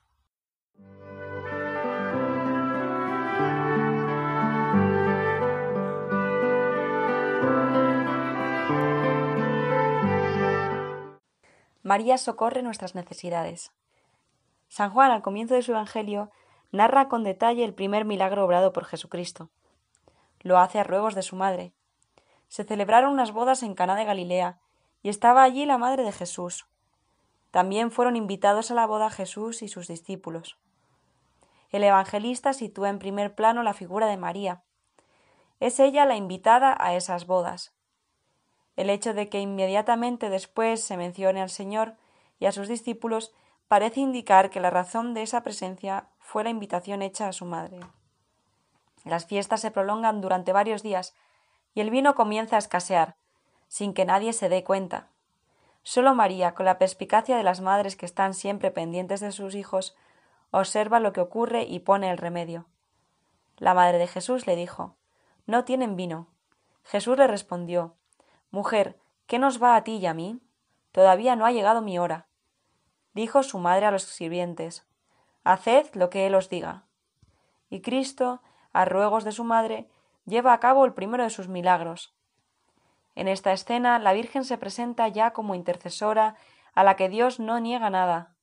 María 11.83 12.17
socorre 12.17 12.63
nuestras 12.63 12.95
necesidades. 12.95 13.73
San 14.69 14.89
Juan, 14.89 15.11
al 15.11 15.21
comienzo 15.21 15.53
de 15.53 15.61
su 15.61 15.71
Evangelio, 15.71 16.31
narra 16.71 17.09
con 17.09 17.25
detalle 17.25 17.65
el 17.65 17.73
primer 17.73 18.05
milagro 18.05 18.45
obrado 18.45 18.71
por 18.71 18.85
Jesucristo. 18.85 19.49
Lo 20.39 20.59
hace 20.59 20.79
a 20.79 20.85
ruegos 20.85 21.13
de 21.13 21.21
su 21.23 21.35
madre. 21.35 21.73
Se 22.47 22.63
celebraron 22.63 23.11
unas 23.11 23.33
bodas 23.33 23.63
en 23.63 23.75
Caná 23.75 23.95
de 23.97 24.05
Galilea, 24.05 24.59
y 25.01 25.09
estaba 25.09 25.43
allí 25.43 25.65
la 25.65 25.77
madre 25.77 26.03
de 26.03 26.13
Jesús. 26.13 26.67
También 27.51 27.91
fueron 27.91 28.15
invitados 28.15 28.71
a 28.71 28.75
la 28.75 28.87
boda 28.87 29.09
Jesús 29.09 29.61
y 29.61 29.67
sus 29.67 29.89
discípulos. 29.89 30.57
El 31.69 31.83
evangelista 31.83 32.53
sitúa 32.53 32.89
en 32.89 32.99
primer 32.99 33.35
plano 33.35 33.61
la 33.61 33.73
figura 33.73 34.07
de 34.07 34.15
María. 34.15 34.63
Es 35.59 35.81
ella 35.81 36.05
la 36.05 36.15
invitada 36.15 36.77
a 36.79 36.95
esas 36.95 37.27
bodas. 37.27 37.72
El 38.75 38.89
hecho 38.89 39.13
de 39.13 39.29
que 39.29 39.39
inmediatamente 39.39 40.29
después 40.29 40.83
se 40.83 40.97
mencione 40.97 41.41
al 41.41 41.49
Señor 41.49 41.95
y 42.39 42.45
a 42.45 42.51
sus 42.51 42.67
discípulos 42.67 43.33
parece 43.67 43.99
indicar 43.99 44.49
que 44.49 44.59
la 44.59 44.69
razón 44.69 45.13
de 45.13 45.21
esa 45.21 45.43
presencia 45.43 46.07
fue 46.19 46.43
la 46.43 46.49
invitación 46.49 47.01
hecha 47.01 47.27
a 47.27 47.33
su 47.33 47.45
madre. 47.45 47.79
Las 49.03 49.25
fiestas 49.25 49.61
se 49.61 49.71
prolongan 49.71 50.21
durante 50.21 50.53
varios 50.53 50.81
días 50.81 51.15
y 51.73 51.81
el 51.81 51.89
vino 51.89 52.15
comienza 52.15 52.55
a 52.55 52.59
escasear, 52.59 53.15
sin 53.67 53.93
que 53.93 54.05
nadie 54.05 54.33
se 54.33 54.49
dé 54.49 54.63
cuenta. 54.63 55.07
Solo 55.83 56.15
María, 56.15 56.53
con 56.53 56.65
la 56.65 56.77
perspicacia 56.77 57.35
de 57.35 57.43
las 57.43 57.59
madres 57.59 57.95
que 57.95 58.05
están 58.05 58.33
siempre 58.33 58.71
pendientes 58.71 59.19
de 59.19 59.31
sus 59.31 59.55
hijos, 59.55 59.95
observa 60.51 60.99
lo 60.99 61.11
que 61.11 61.21
ocurre 61.21 61.63
y 61.63 61.79
pone 61.79 62.09
el 62.09 62.17
remedio. 62.17 62.67
La 63.57 63.73
madre 63.73 63.97
de 63.97 64.07
Jesús 64.07 64.47
le 64.47 64.55
dijo 64.55 64.95
No 65.45 65.65
tienen 65.65 65.95
vino. 65.95 66.27
Jesús 66.83 67.17
le 67.17 67.27
respondió 67.27 67.95
Mujer, 68.53 68.99
¿qué 69.25 69.39
nos 69.39 69.61
va 69.61 69.75
a 69.75 69.83
ti 69.83 69.95
y 69.95 70.05
a 70.05 70.13
mí? 70.13 70.39
Todavía 70.91 71.35
no 71.35 71.47
ha 71.47 71.51
llegado 71.51 71.81
mi 71.81 71.97
hora. 71.97 72.27
Dijo 73.15 73.41
su 73.41 73.57
madre 73.57 73.87
a 73.87 73.91
los 73.91 74.03
sirvientes 74.03 74.85
Haced 75.43 75.95
lo 75.95 76.11
que 76.11 76.27
él 76.27 76.35
os 76.35 76.49
diga. 76.49 76.83
Y 77.71 77.81
Cristo, 77.81 78.43
a 78.71 78.85
ruegos 78.85 79.23
de 79.23 79.31
su 79.31 79.43
madre, 79.43 79.89
lleva 80.25 80.53
a 80.53 80.59
cabo 80.59 80.85
el 80.85 80.93
primero 80.93 81.23
de 81.23 81.31
sus 81.31 81.47
milagros. 81.47 82.13
En 83.15 83.27
esta 83.27 83.53
escena 83.53 83.97
la 83.97 84.13
Virgen 84.13 84.45
se 84.45 84.59
presenta 84.59 85.07
ya 85.07 85.33
como 85.33 85.55
intercesora 85.55 86.35
a 86.75 86.83
la 86.83 86.95
que 86.95 87.09
Dios 87.09 87.39
no 87.39 87.59
niega 87.59 87.89
nada. 87.89 88.35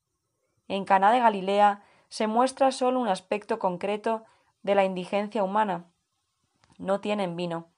En 0.67 0.85
Caná 0.87 1.13
de 1.13 1.21
Galilea 1.21 1.85
se 2.09 2.27
muestra 2.27 2.73
solo 2.73 2.99
un 2.99 3.07
aspecto 3.07 3.61
concreto 3.61 4.25
de 4.65 4.75
la 4.75 4.83
indigencia 4.85 5.45
humana. 5.45 5.85
No 6.79 7.01
tienen 7.01 7.37
vino 7.37 7.70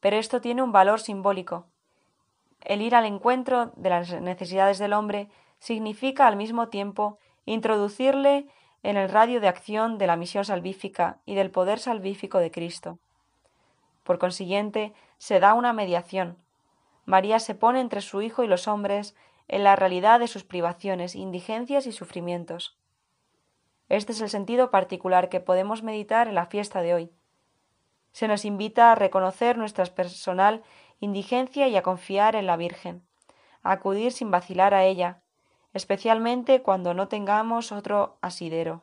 pero 0.00 0.16
esto 0.16 0.40
tiene 0.40 0.62
un 0.62 0.72
valor 0.72 1.00
simbólico. 1.00 1.66
El 2.60 2.82
ir 2.82 2.94
al 2.94 3.04
encuentro 3.04 3.72
de 3.76 3.90
las 3.90 4.20
necesidades 4.20 4.78
del 4.78 4.92
hombre 4.92 5.28
significa 5.58 6.26
al 6.26 6.36
mismo 6.36 6.68
tiempo 6.68 7.18
introducirle 7.44 8.46
en 8.82 8.96
el 8.96 9.08
radio 9.08 9.40
de 9.40 9.48
acción 9.48 9.98
de 9.98 10.06
la 10.06 10.16
misión 10.16 10.44
salvífica 10.44 11.18
y 11.24 11.34
del 11.34 11.50
poder 11.50 11.78
salvífico 11.78 12.38
de 12.38 12.50
Cristo. 12.50 12.98
Por 14.04 14.18
consiguiente, 14.18 14.94
se 15.18 15.40
da 15.40 15.54
una 15.54 15.72
mediación. 15.72 16.38
María 17.04 17.40
se 17.40 17.54
pone 17.54 17.80
entre 17.80 18.00
su 18.00 18.22
Hijo 18.22 18.44
y 18.44 18.46
los 18.46 18.68
hombres 18.68 19.16
en 19.48 19.64
la 19.64 19.76
realidad 19.76 20.20
de 20.20 20.28
sus 20.28 20.44
privaciones, 20.44 21.14
indigencias 21.14 21.86
y 21.86 21.92
sufrimientos. 21.92 22.78
Este 23.88 24.12
es 24.12 24.20
el 24.20 24.28
sentido 24.28 24.70
particular 24.70 25.28
que 25.28 25.40
podemos 25.40 25.82
meditar 25.82 26.28
en 26.28 26.34
la 26.34 26.46
fiesta 26.46 26.82
de 26.82 26.94
hoy. 26.94 27.10
Se 28.12 28.28
nos 28.28 28.44
invita 28.44 28.92
a 28.92 28.94
reconocer 28.94 29.56
nuestra 29.58 29.84
personal 29.86 30.62
indigencia 31.00 31.68
y 31.68 31.76
a 31.76 31.82
confiar 31.82 32.34
en 32.36 32.46
la 32.46 32.56
Virgen, 32.56 33.06
a 33.62 33.72
acudir 33.72 34.12
sin 34.12 34.30
vacilar 34.30 34.74
a 34.74 34.84
ella, 34.84 35.22
especialmente 35.72 36.62
cuando 36.62 36.94
no 36.94 37.08
tengamos 37.08 37.72
otro 37.72 38.18
asidero. 38.20 38.82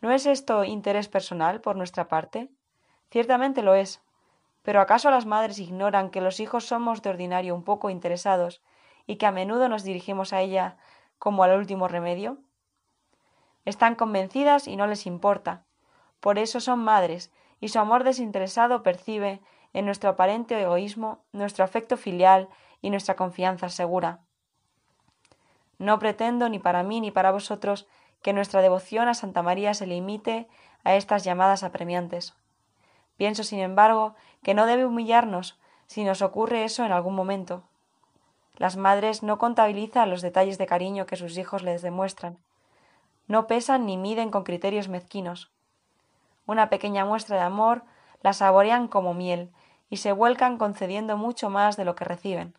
¿No 0.00 0.12
es 0.12 0.26
esto 0.26 0.64
interés 0.64 1.08
personal 1.08 1.60
por 1.60 1.76
nuestra 1.76 2.08
parte? 2.08 2.48
Ciertamente 3.10 3.62
lo 3.62 3.74
es. 3.74 4.02
Pero 4.62 4.80
¿acaso 4.80 5.10
las 5.10 5.26
madres 5.26 5.58
ignoran 5.58 6.10
que 6.10 6.20
los 6.20 6.40
hijos 6.40 6.66
somos 6.66 7.02
de 7.02 7.10
ordinario 7.10 7.54
un 7.54 7.62
poco 7.62 7.88
interesados 7.88 8.62
y 9.06 9.16
que 9.16 9.26
a 9.26 9.32
menudo 9.32 9.68
nos 9.68 9.84
dirigimos 9.84 10.32
a 10.32 10.40
ella 10.40 10.76
como 11.18 11.44
al 11.44 11.56
último 11.56 11.88
remedio? 11.88 12.38
Están 13.64 13.94
convencidas 13.94 14.68
y 14.68 14.76
no 14.76 14.86
les 14.86 15.06
importa. 15.06 15.64
Por 16.20 16.38
eso 16.38 16.60
son 16.60 16.80
madres 16.80 17.32
y 17.66 17.68
su 17.68 17.80
amor 17.80 18.04
desinteresado 18.04 18.84
percibe 18.84 19.40
en 19.72 19.86
nuestro 19.86 20.10
aparente 20.10 20.62
egoísmo 20.62 21.24
nuestro 21.32 21.64
afecto 21.64 21.96
filial 21.96 22.48
y 22.80 22.90
nuestra 22.90 23.16
confianza 23.16 23.70
segura. 23.70 24.20
No 25.76 25.98
pretendo 25.98 26.48
ni 26.48 26.60
para 26.60 26.84
mí 26.84 27.00
ni 27.00 27.10
para 27.10 27.32
vosotros 27.32 27.88
que 28.22 28.32
nuestra 28.32 28.62
devoción 28.62 29.08
a 29.08 29.14
Santa 29.14 29.42
María 29.42 29.74
se 29.74 29.88
limite 29.88 30.46
a 30.84 30.94
estas 30.94 31.24
llamadas 31.24 31.64
apremiantes. 31.64 32.36
Pienso, 33.16 33.42
sin 33.42 33.58
embargo, 33.58 34.14
que 34.44 34.54
no 34.54 34.64
debe 34.66 34.86
humillarnos 34.86 35.58
si 35.88 36.04
nos 36.04 36.22
ocurre 36.22 36.62
eso 36.62 36.84
en 36.84 36.92
algún 36.92 37.16
momento. 37.16 37.64
Las 38.54 38.76
madres 38.76 39.24
no 39.24 39.38
contabilizan 39.38 40.08
los 40.08 40.22
detalles 40.22 40.56
de 40.56 40.66
cariño 40.66 41.06
que 41.06 41.16
sus 41.16 41.36
hijos 41.36 41.64
les 41.64 41.82
demuestran. 41.82 42.38
No 43.26 43.48
pesan 43.48 43.86
ni 43.86 43.96
miden 43.96 44.30
con 44.30 44.44
criterios 44.44 44.86
mezquinos 44.86 45.50
una 46.46 46.70
pequeña 46.70 47.04
muestra 47.04 47.36
de 47.36 47.42
amor, 47.42 47.82
la 48.22 48.32
saborean 48.32 48.88
como 48.88 49.14
miel 49.14 49.52
y 49.88 49.98
se 49.98 50.12
vuelcan 50.12 50.58
concediendo 50.58 51.16
mucho 51.16 51.50
más 51.50 51.76
de 51.76 51.84
lo 51.84 51.94
que 51.94 52.04
reciben. 52.04 52.54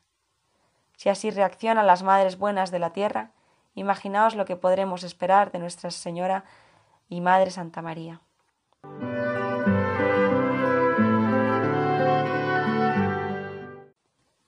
Si 0.96 1.10
así 1.10 1.30
reaccionan 1.30 1.88
las 1.88 2.04
madres 2.04 2.38
buenas 2.38 2.72
de 2.72 2.80
la 2.80 2.92
tierra, 2.92 3.32
imaginaos 3.74 4.36
lo 4.36 4.46
que 4.46 4.56
podremos 4.56 5.04
esperar 5.04 5.52
de 5.52 5.60
Nuestra 5.60 5.92
Señora 5.92 6.44
y 7.10 7.22
Madre 7.22 7.52
Santa 7.52 7.82
María. 7.82 8.22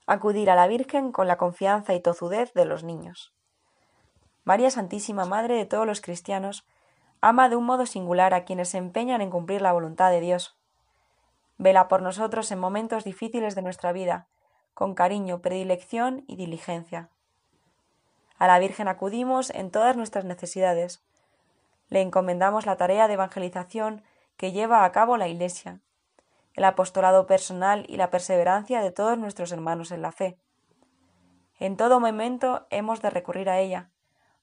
Acudir 0.07 0.49
a 0.49 0.55
la 0.55 0.67
Virgen 0.67 1.11
con 1.11 1.27
la 1.27 1.37
confianza 1.37 1.93
y 1.93 2.01
tozudez 2.01 2.51
de 2.53 2.65
los 2.65 2.83
niños. 2.83 3.31
María 4.43 4.71
Santísima, 4.71 5.25
Madre 5.25 5.53
de 5.53 5.65
todos 5.65 5.85
los 5.85 6.01
cristianos, 6.01 6.65
ama 7.21 7.49
de 7.49 7.55
un 7.55 7.65
modo 7.65 7.85
singular 7.85 8.33
a 8.33 8.45
quienes 8.45 8.69
se 8.69 8.77
empeñan 8.77 9.21
en 9.21 9.29
cumplir 9.29 9.61
la 9.61 9.73
voluntad 9.73 10.11
de 10.11 10.21
Dios. 10.21 10.57
Vela 11.57 11.87
por 11.87 12.01
nosotros 12.01 12.51
en 12.51 12.59
momentos 12.59 13.03
difíciles 13.03 13.55
de 13.55 13.61
nuestra 13.61 13.91
vida, 13.91 14.27
con 14.73 14.95
cariño, 14.95 15.41
predilección 15.41 16.23
y 16.27 16.37
diligencia. 16.37 17.09
A 18.37 18.47
la 18.47 18.59
Virgen 18.59 18.87
acudimos 18.87 19.49
en 19.49 19.69
todas 19.69 19.97
nuestras 19.97 20.23
necesidades. 20.23 21.03
Le 21.89 22.01
encomendamos 22.01 22.65
la 22.65 22.77
tarea 22.77 23.07
de 23.07 23.15
evangelización 23.15 24.03
que 24.37 24.53
lleva 24.53 24.85
a 24.85 24.91
cabo 24.93 25.17
la 25.17 25.27
Iglesia, 25.27 25.81
el 26.53 26.63
apostolado 26.63 27.27
personal 27.27 27.85
y 27.89 27.97
la 27.97 28.09
perseverancia 28.09 28.81
de 28.81 28.91
todos 28.91 29.17
nuestros 29.17 29.51
hermanos 29.51 29.91
en 29.91 30.01
la 30.01 30.13
fe. 30.13 30.37
En 31.59 31.75
todo 31.75 31.99
momento 31.99 32.65
hemos 32.69 33.01
de 33.01 33.09
recurrir 33.09 33.49
a 33.49 33.59
ella, 33.59 33.89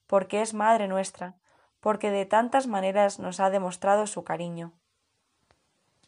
porque 0.05 0.43
es 0.43 0.53
Madre 0.53 0.87
nuestra, 0.87 1.33
porque 1.79 2.11
de 2.11 2.25
tantas 2.25 2.67
maneras 2.67 3.19
nos 3.19 3.39
ha 3.39 3.49
demostrado 3.49 4.07
su 4.07 4.23
cariño. 4.23 4.73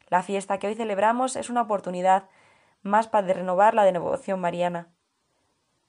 La 0.07 0.23
fiesta 0.23 0.57
que 0.57 0.67
hoy 0.67 0.75
celebramos 0.75 1.35
es 1.35 1.49
una 1.49 1.61
oportunidad 1.61 2.29
más 2.81 3.07
para 3.07 3.33
renovar 3.33 3.75
la 3.75 3.83
devoción 3.83 4.39
mariana. 4.39 4.89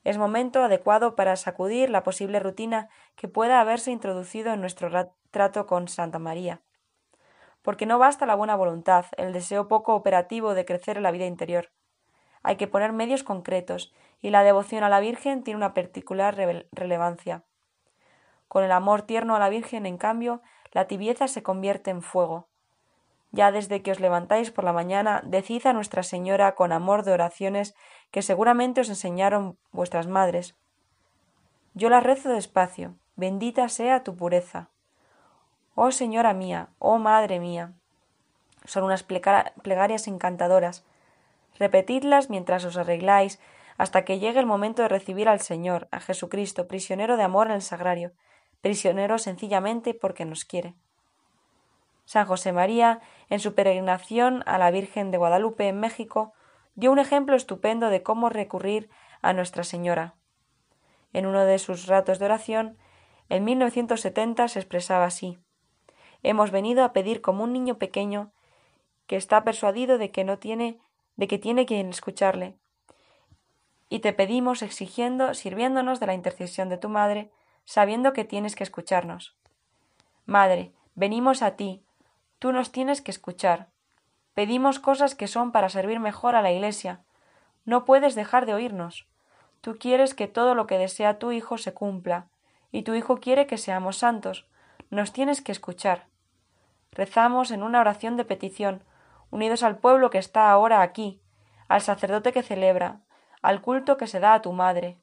Es 0.04 0.18
momento 0.18 0.62
adecuado 0.62 1.14
para 1.14 1.36
sacudir 1.36 1.90
la 1.90 2.02
posible 2.02 2.40
rutina 2.40 2.88
que 3.16 3.28
pueda 3.28 3.60
haberse 3.60 3.90
introducido 3.90 4.52
en 4.52 4.60
nuestro 4.60 4.90
trato 5.30 5.66
con 5.66 5.88
Santa 5.88 6.18
María. 6.18 6.62
Porque 7.62 7.84
no 7.84 7.98
basta 7.98 8.24
la 8.24 8.34
buena 8.34 8.56
voluntad, 8.56 9.06
el 9.18 9.32
deseo 9.32 9.68
poco 9.68 9.94
operativo 9.94 10.54
de 10.54 10.64
crecer 10.64 10.96
en 10.96 11.02
la 11.02 11.10
vida 11.10 11.26
interior. 11.26 11.70
Hay 12.42 12.56
que 12.56 12.66
poner 12.66 12.92
medios 12.92 13.22
concretos, 13.22 13.92
y 14.22 14.30
la 14.30 14.42
devoción 14.42 14.84
a 14.84 14.88
la 14.88 15.00
Virgen 15.00 15.42
tiene 15.42 15.58
una 15.58 15.74
particular 15.74 16.36
relevancia. 16.72 17.44
Con 18.50 18.64
el 18.64 18.72
amor 18.72 19.02
tierno 19.02 19.36
a 19.36 19.38
la 19.38 19.48
Virgen, 19.48 19.86
en 19.86 19.96
cambio, 19.96 20.42
la 20.72 20.88
tibieza 20.88 21.28
se 21.28 21.40
convierte 21.40 21.92
en 21.92 22.02
fuego. 22.02 22.48
Ya 23.30 23.52
desde 23.52 23.80
que 23.80 23.92
os 23.92 24.00
levantáis 24.00 24.50
por 24.50 24.64
la 24.64 24.72
mañana, 24.72 25.22
decid 25.24 25.64
a 25.68 25.72
Nuestra 25.72 26.02
Señora 26.02 26.56
con 26.56 26.72
amor 26.72 27.04
de 27.04 27.12
oraciones 27.12 27.76
que 28.10 28.22
seguramente 28.22 28.80
os 28.80 28.88
enseñaron 28.88 29.56
vuestras 29.70 30.08
madres. 30.08 30.56
Yo 31.74 31.90
las 31.90 32.02
rezo 32.02 32.30
despacio, 32.30 32.96
bendita 33.14 33.68
sea 33.68 34.02
tu 34.02 34.16
pureza. 34.16 34.68
Oh 35.76 35.92
Señora 35.92 36.34
mía, 36.34 36.70
oh 36.80 36.98
Madre 36.98 37.38
mía. 37.38 37.74
Son 38.64 38.82
unas 38.82 39.04
plegarias 39.04 40.08
encantadoras. 40.08 40.84
Repetidlas 41.56 42.30
mientras 42.30 42.64
os 42.64 42.76
arregláis, 42.76 43.38
hasta 43.78 44.04
que 44.04 44.18
llegue 44.18 44.40
el 44.40 44.46
momento 44.46 44.82
de 44.82 44.88
recibir 44.88 45.28
al 45.28 45.38
Señor, 45.38 45.86
a 45.92 46.00
Jesucristo, 46.00 46.66
prisionero 46.66 47.16
de 47.16 47.22
amor 47.22 47.46
en 47.46 47.52
el 47.52 47.62
sagrario, 47.62 48.10
prisionero 48.60 49.18
sencillamente 49.18 49.94
porque 49.94 50.24
nos 50.24 50.44
quiere. 50.44 50.74
San 52.04 52.26
José 52.26 52.52
María, 52.52 53.00
en 53.28 53.40
su 53.40 53.54
peregrinación 53.54 54.42
a 54.46 54.58
la 54.58 54.70
Virgen 54.70 55.10
de 55.10 55.18
Guadalupe 55.18 55.68
en 55.68 55.78
México, 55.78 56.32
dio 56.74 56.90
un 56.90 56.98
ejemplo 56.98 57.36
estupendo 57.36 57.88
de 57.88 58.02
cómo 58.02 58.28
recurrir 58.28 58.90
a 59.22 59.32
Nuestra 59.32 59.64
Señora. 59.64 60.14
En 61.12 61.26
uno 61.26 61.44
de 61.44 61.58
sus 61.58 61.86
ratos 61.86 62.18
de 62.18 62.24
oración, 62.24 62.78
en 63.28 63.44
1970 63.44 64.48
se 64.48 64.58
expresaba 64.58 65.04
así: 65.04 65.38
Hemos 66.22 66.50
venido 66.50 66.84
a 66.84 66.92
pedir 66.92 67.20
como 67.20 67.44
un 67.44 67.52
niño 67.52 67.78
pequeño 67.78 68.32
que 69.06 69.16
está 69.16 69.44
persuadido 69.44 69.98
de 69.98 70.10
que 70.10 70.24
no 70.24 70.38
tiene, 70.38 70.78
de 71.16 71.28
que 71.28 71.38
tiene 71.38 71.66
quien 71.66 71.90
escucharle. 71.90 72.56
Y 73.88 74.00
te 74.00 74.12
pedimos 74.12 74.62
exigiendo, 74.62 75.34
sirviéndonos 75.34 75.98
de 76.00 76.06
la 76.06 76.14
intercesión 76.14 76.68
de 76.68 76.78
tu 76.78 76.88
madre, 76.88 77.30
sabiendo 77.70 78.12
que 78.12 78.24
tienes 78.24 78.56
que 78.56 78.64
escucharnos. 78.64 79.36
Madre, 80.26 80.72
venimos 80.96 81.40
a 81.40 81.54
ti, 81.54 81.84
tú 82.40 82.50
nos 82.50 82.72
tienes 82.72 83.00
que 83.00 83.12
escuchar. 83.12 83.68
Pedimos 84.34 84.80
cosas 84.80 85.14
que 85.14 85.28
son 85.28 85.52
para 85.52 85.68
servir 85.68 86.00
mejor 86.00 86.34
a 86.34 86.42
la 86.42 86.50
Iglesia. 86.50 87.04
No 87.64 87.84
puedes 87.84 88.16
dejar 88.16 88.44
de 88.44 88.54
oírnos. 88.54 89.06
Tú 89.60 89.76
quieres 89.78 90.14
que 90.14 90.26
todo 90.26 90.56
lo 90.56 90.66
que 90.66 90.78
desea 90.78 91.20
tu 91.20 91.30
Hijo 91.30 91.58
se 91.58 91.72
cumpla, 91.72 92.26
y 92.72 92.82
tu 92.82 92.94
Hijo 92.94 93.18
quiere 93.18 93.46
que 93.46 93.56
seamos 93.56 93.98
santos. 93.98 94.48
Nos 94.90 95.12
tienes 95.12 95.40
que 95.40 95.52
escuchar. 95.52 96.08
Rezamos 96.90 97.52
en 97.52 97.62
una 97.62 97.78
oración 97.78 98.16
de 98.16 98.24
petición, 98.24 98.82
unidos 99.30 99.62
al 99.62 99.78
pueblo 99.78 100.10
que 100.10 100.18
está 100.18 100.50
ahora 100.50 100.82
aquí, 100.82 101.20
al 101.68 101.82
sacerdote 101.82 102.32
que 102.32 102.42
celebra, 102.42 103.02
al 103.42 103.62
culto 103.62 103.96
que 103.96 104.08
se 104.08 104.18
da 104.18 104.34
a 104.34 104.42
tu 104.42 104.52
madre, 104.52 104.98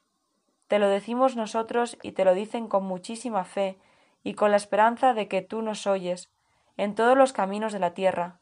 te 0.68 0.80
lo 0.80 0.88
decimos 0.90 1.36
nosotros 1.36 1.98
y 2.02 2.12
te 2.12 2.26
lo 2.26 2.34
dicen 2.34 2.68
con 2.68 2.84
muchísima 2.84 3.44
fe 3.44 3.80
y 4.24 4.34
con 4.34 4.52
la 4.52 4.58
esperanza 4.58 5.14
de 5.14 5.28
que 5.28 5.42
tú 5.42 5.62
nos 5.62 5.88
oyes 5.88 6.30
en 6.76 6.96
todos 6.96 7.18
los 7.18 7.34
caminos 7.34 7.74
de 7.74 7.80
la 7.80 7.94
tierra. 7.94 8.40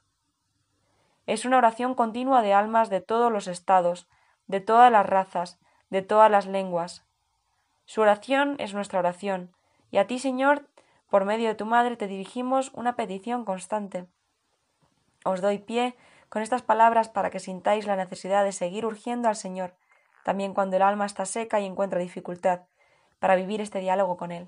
Es 1.28 1.46
una 1.46 1.58
oración 1.58 1.96
continua 1.96 2.42
de 2.42 2.54
almas 2.54 2.90
de 2.90 3.02
todos 3.02 3.32
los 3.32 3.48
estados, 3.48 4.08
de 4.48 4.60
todas 4.60 4.92
las 4.92 5.06
razas, 5.06 5.60
de 5.90 6.02
todas 6.02 6.30
las 6.30 6.46
lenguas. 6.46 7.06
Su 7.86 8.02
oración 8.02 8.56
es 8.60 8.74
nuestra 8.74 9.00
oración, 9.00 9.52
y 9.92 9.98
a 9.98 10.08
ti, 10.08 10.20
Señor, 10.20 10.68
por 11.10 11.26
medio 11.26 11.48
de 11.48 11.56
tu 11.56 11.66
Madre, 11.66 11.98
te 11.98 12.08
dirigimos 12.08 12.72
una 12.74 12.96
petición 12.96 13.46
constante. 13.46 14.08
Os 15.24 15.42
doy 15.42 15.60
pie 15.60 15.96
con 16.30 16.42
estas 16.42 16.64
palabras 16.64 17.10
para 17.10 17.30
que 17.30 17.40
sintáis 17.40 17.86
la 17.86 17.96
necesidad 17.96 18.44
de 18.44 18.52
seguir 18.52 18.86
urgiendo 18.86 19.30
al 19.30 19.36
Señor, 19.36 19.76
también 20.26 20.56
cuando 20.56 20.76
el 20.76 20.82
alma 20.82 21.06
está 21.06 21.24
seca 21.28 21.60
y 21.60 21.66
encuentra 21.68 22.00
dificultad, 22.00 22.62
para 23.20 23.36
vivir 23.36 23.62
este 23.62 23.80
diálogo 23.80 24.18
con 24.18 24.32
Él. 24.32 24.48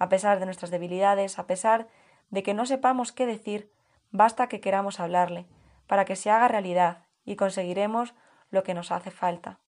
A 0.00 0.08
pesar 0.08 0.40
de 0.40 0.46
nuestras 0.46 0.72
debilidades, 0.72 1.38
a 1.38 1.46
pesar 1.46 1.86
de 2.30 2.42
que 2.42 2.54
no 2.54 2.66
sepamos 2.66 3.12
qué 3.12 3.24
decir, 3.24 3.70
basta 4.10 4.48
que 4.48 4.60
queramos 4.60 4.98
hablarle, 4.98 5.46
para 5.86 6.04
que 6.04 6.16
se 6.16 6.28
haga 6.28 6.48
realidad 6.48 7.04
y 7.24 7.36
conseguiremos 7.36 8.14
lo 8.50 8.64
que 8.64 8.74
nos 8.74 8.90
hace 8.90 9.12
falta. 9.12 9.60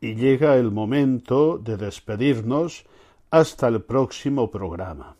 Y 0.00 0.14
llega 0.14 0.56
el 0.56 0.70
momento 0.70 1.58
de 1.58 1.76
despedirnos 1.76 2.86
hasta 3.30 3.68
el 3.68 3.82
próximo 3.82 4.50
programa. 4.50 5.16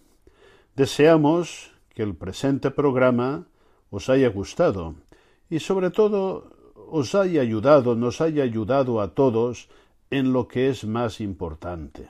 Deseamos 0.76 1.74
que 1.90 2.02
el 2.02 2.16
presente 2.16 2.70
programa 2.70 3.48
os 3.90 4.08
haya 4.08 4.28
gustado 4.28 4.94
y 5.50 5.60
sobre 5.60 5.90
todo 5.90 6.50
os 6.90 7.14
haya 7.14 7.42
ayudado, 7.42 7.94
nos 7.94 8.20
haya 8.20 8.42
ayudado 8.42 9.00
a 9.00 9.14
todos 9.14 9.68
en 10.10 10.32
lo 10.32 10.48
que 10.48 10.68
es 10.68 10.84
más 10.84 11.20
importante. 11.20 12.08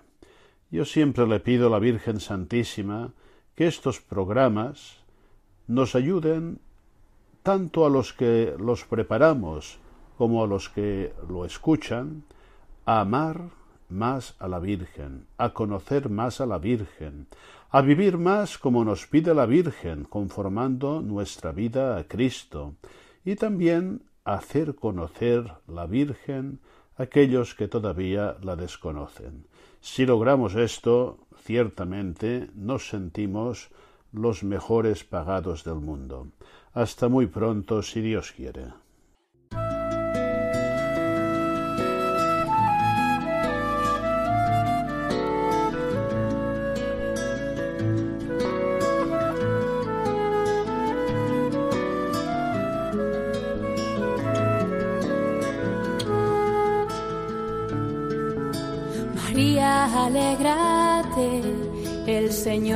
Yo 0.70 0.84
siempre 0.84 1.26
le 1.26 1.40
pido 1.40 1.66
a 1.66 1.70
la 1.70 1.78
Virgen 1.78 2.20
Santísima 2.20 3.12
que 3.54 3.66
estos 3.66 4.00
programas 4.00 4.98
nos 5.66 5.94
ayuden 5.94 6.60
tanto 7.42 7.86
a 7.86 7.90
los 7.90 8.12
que 8.12 8.54
los 8.58 8.84
preparamos 8.84 9.78
como 10.16 10.44
a 10.44 10.46
los 10.46 10.68
que 10.68 11.12
lo 11.28 11.44
escuchan 11.44 12.24
a 12.84 13.00
amar 13.00 13.50
más 13.88 14.34
a 14.38 14.48
la 14.48 14.58
Virgen, 14.58 15.26
a 15.38 15.50
conocer 15.50 16.10
más 16.10 16.40
a 16.40 16.46
la 16.46 16.58
Virgen, 16.58 17.26
a 17.70 17.82
vivir 17.82 18.16
más 18.16 18.56
como 18.56 18.84
nos 18.84 19.06
pide 19.06 19.34
la 19.34 19.44
Virgen, 19.44 20.04
conformando 20.04 21.02
nuestra 21.02 21.52
vida 21.52 21.98
a 21.98 22.04
Cristo, 22.04 22.76
y 23.24 23.36
también 23.36 24.02
hacer 24.24 24.74
conocer 24.74 25.52
la 25.66 25.86
Virgen 25.86 26.60
a 26.96 27.02
aquellos 27.04 27.54
que 27.54 27.68
todavía 27.68 28.36
la 28.42 28.56
desconocen. 28.56 29.46
Si 29.80 30.06
logramos 30.06 30.54
esto, 30.54 31.18
ciertamente 31.42 32.48
nos 32.54 32.88
sentimos 32.88 33.68
los 34.12 34.42
mejores 34.42 35.04
pagados 35.04 35.64
del 35.64 35.76
mundo. 35.76 36.28
Hasta 36.72 37.08
muy 37.08 37.26
pronto, 37.26 37.82
si 37.82 38.00
Dios 38.00 38.32
quiere. 38.32 38.72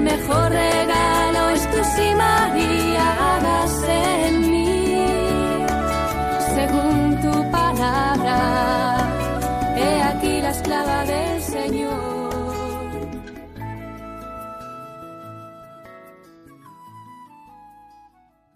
El 0.00 0.04
mejor 0.04 0.50
regalo 0.50 0.79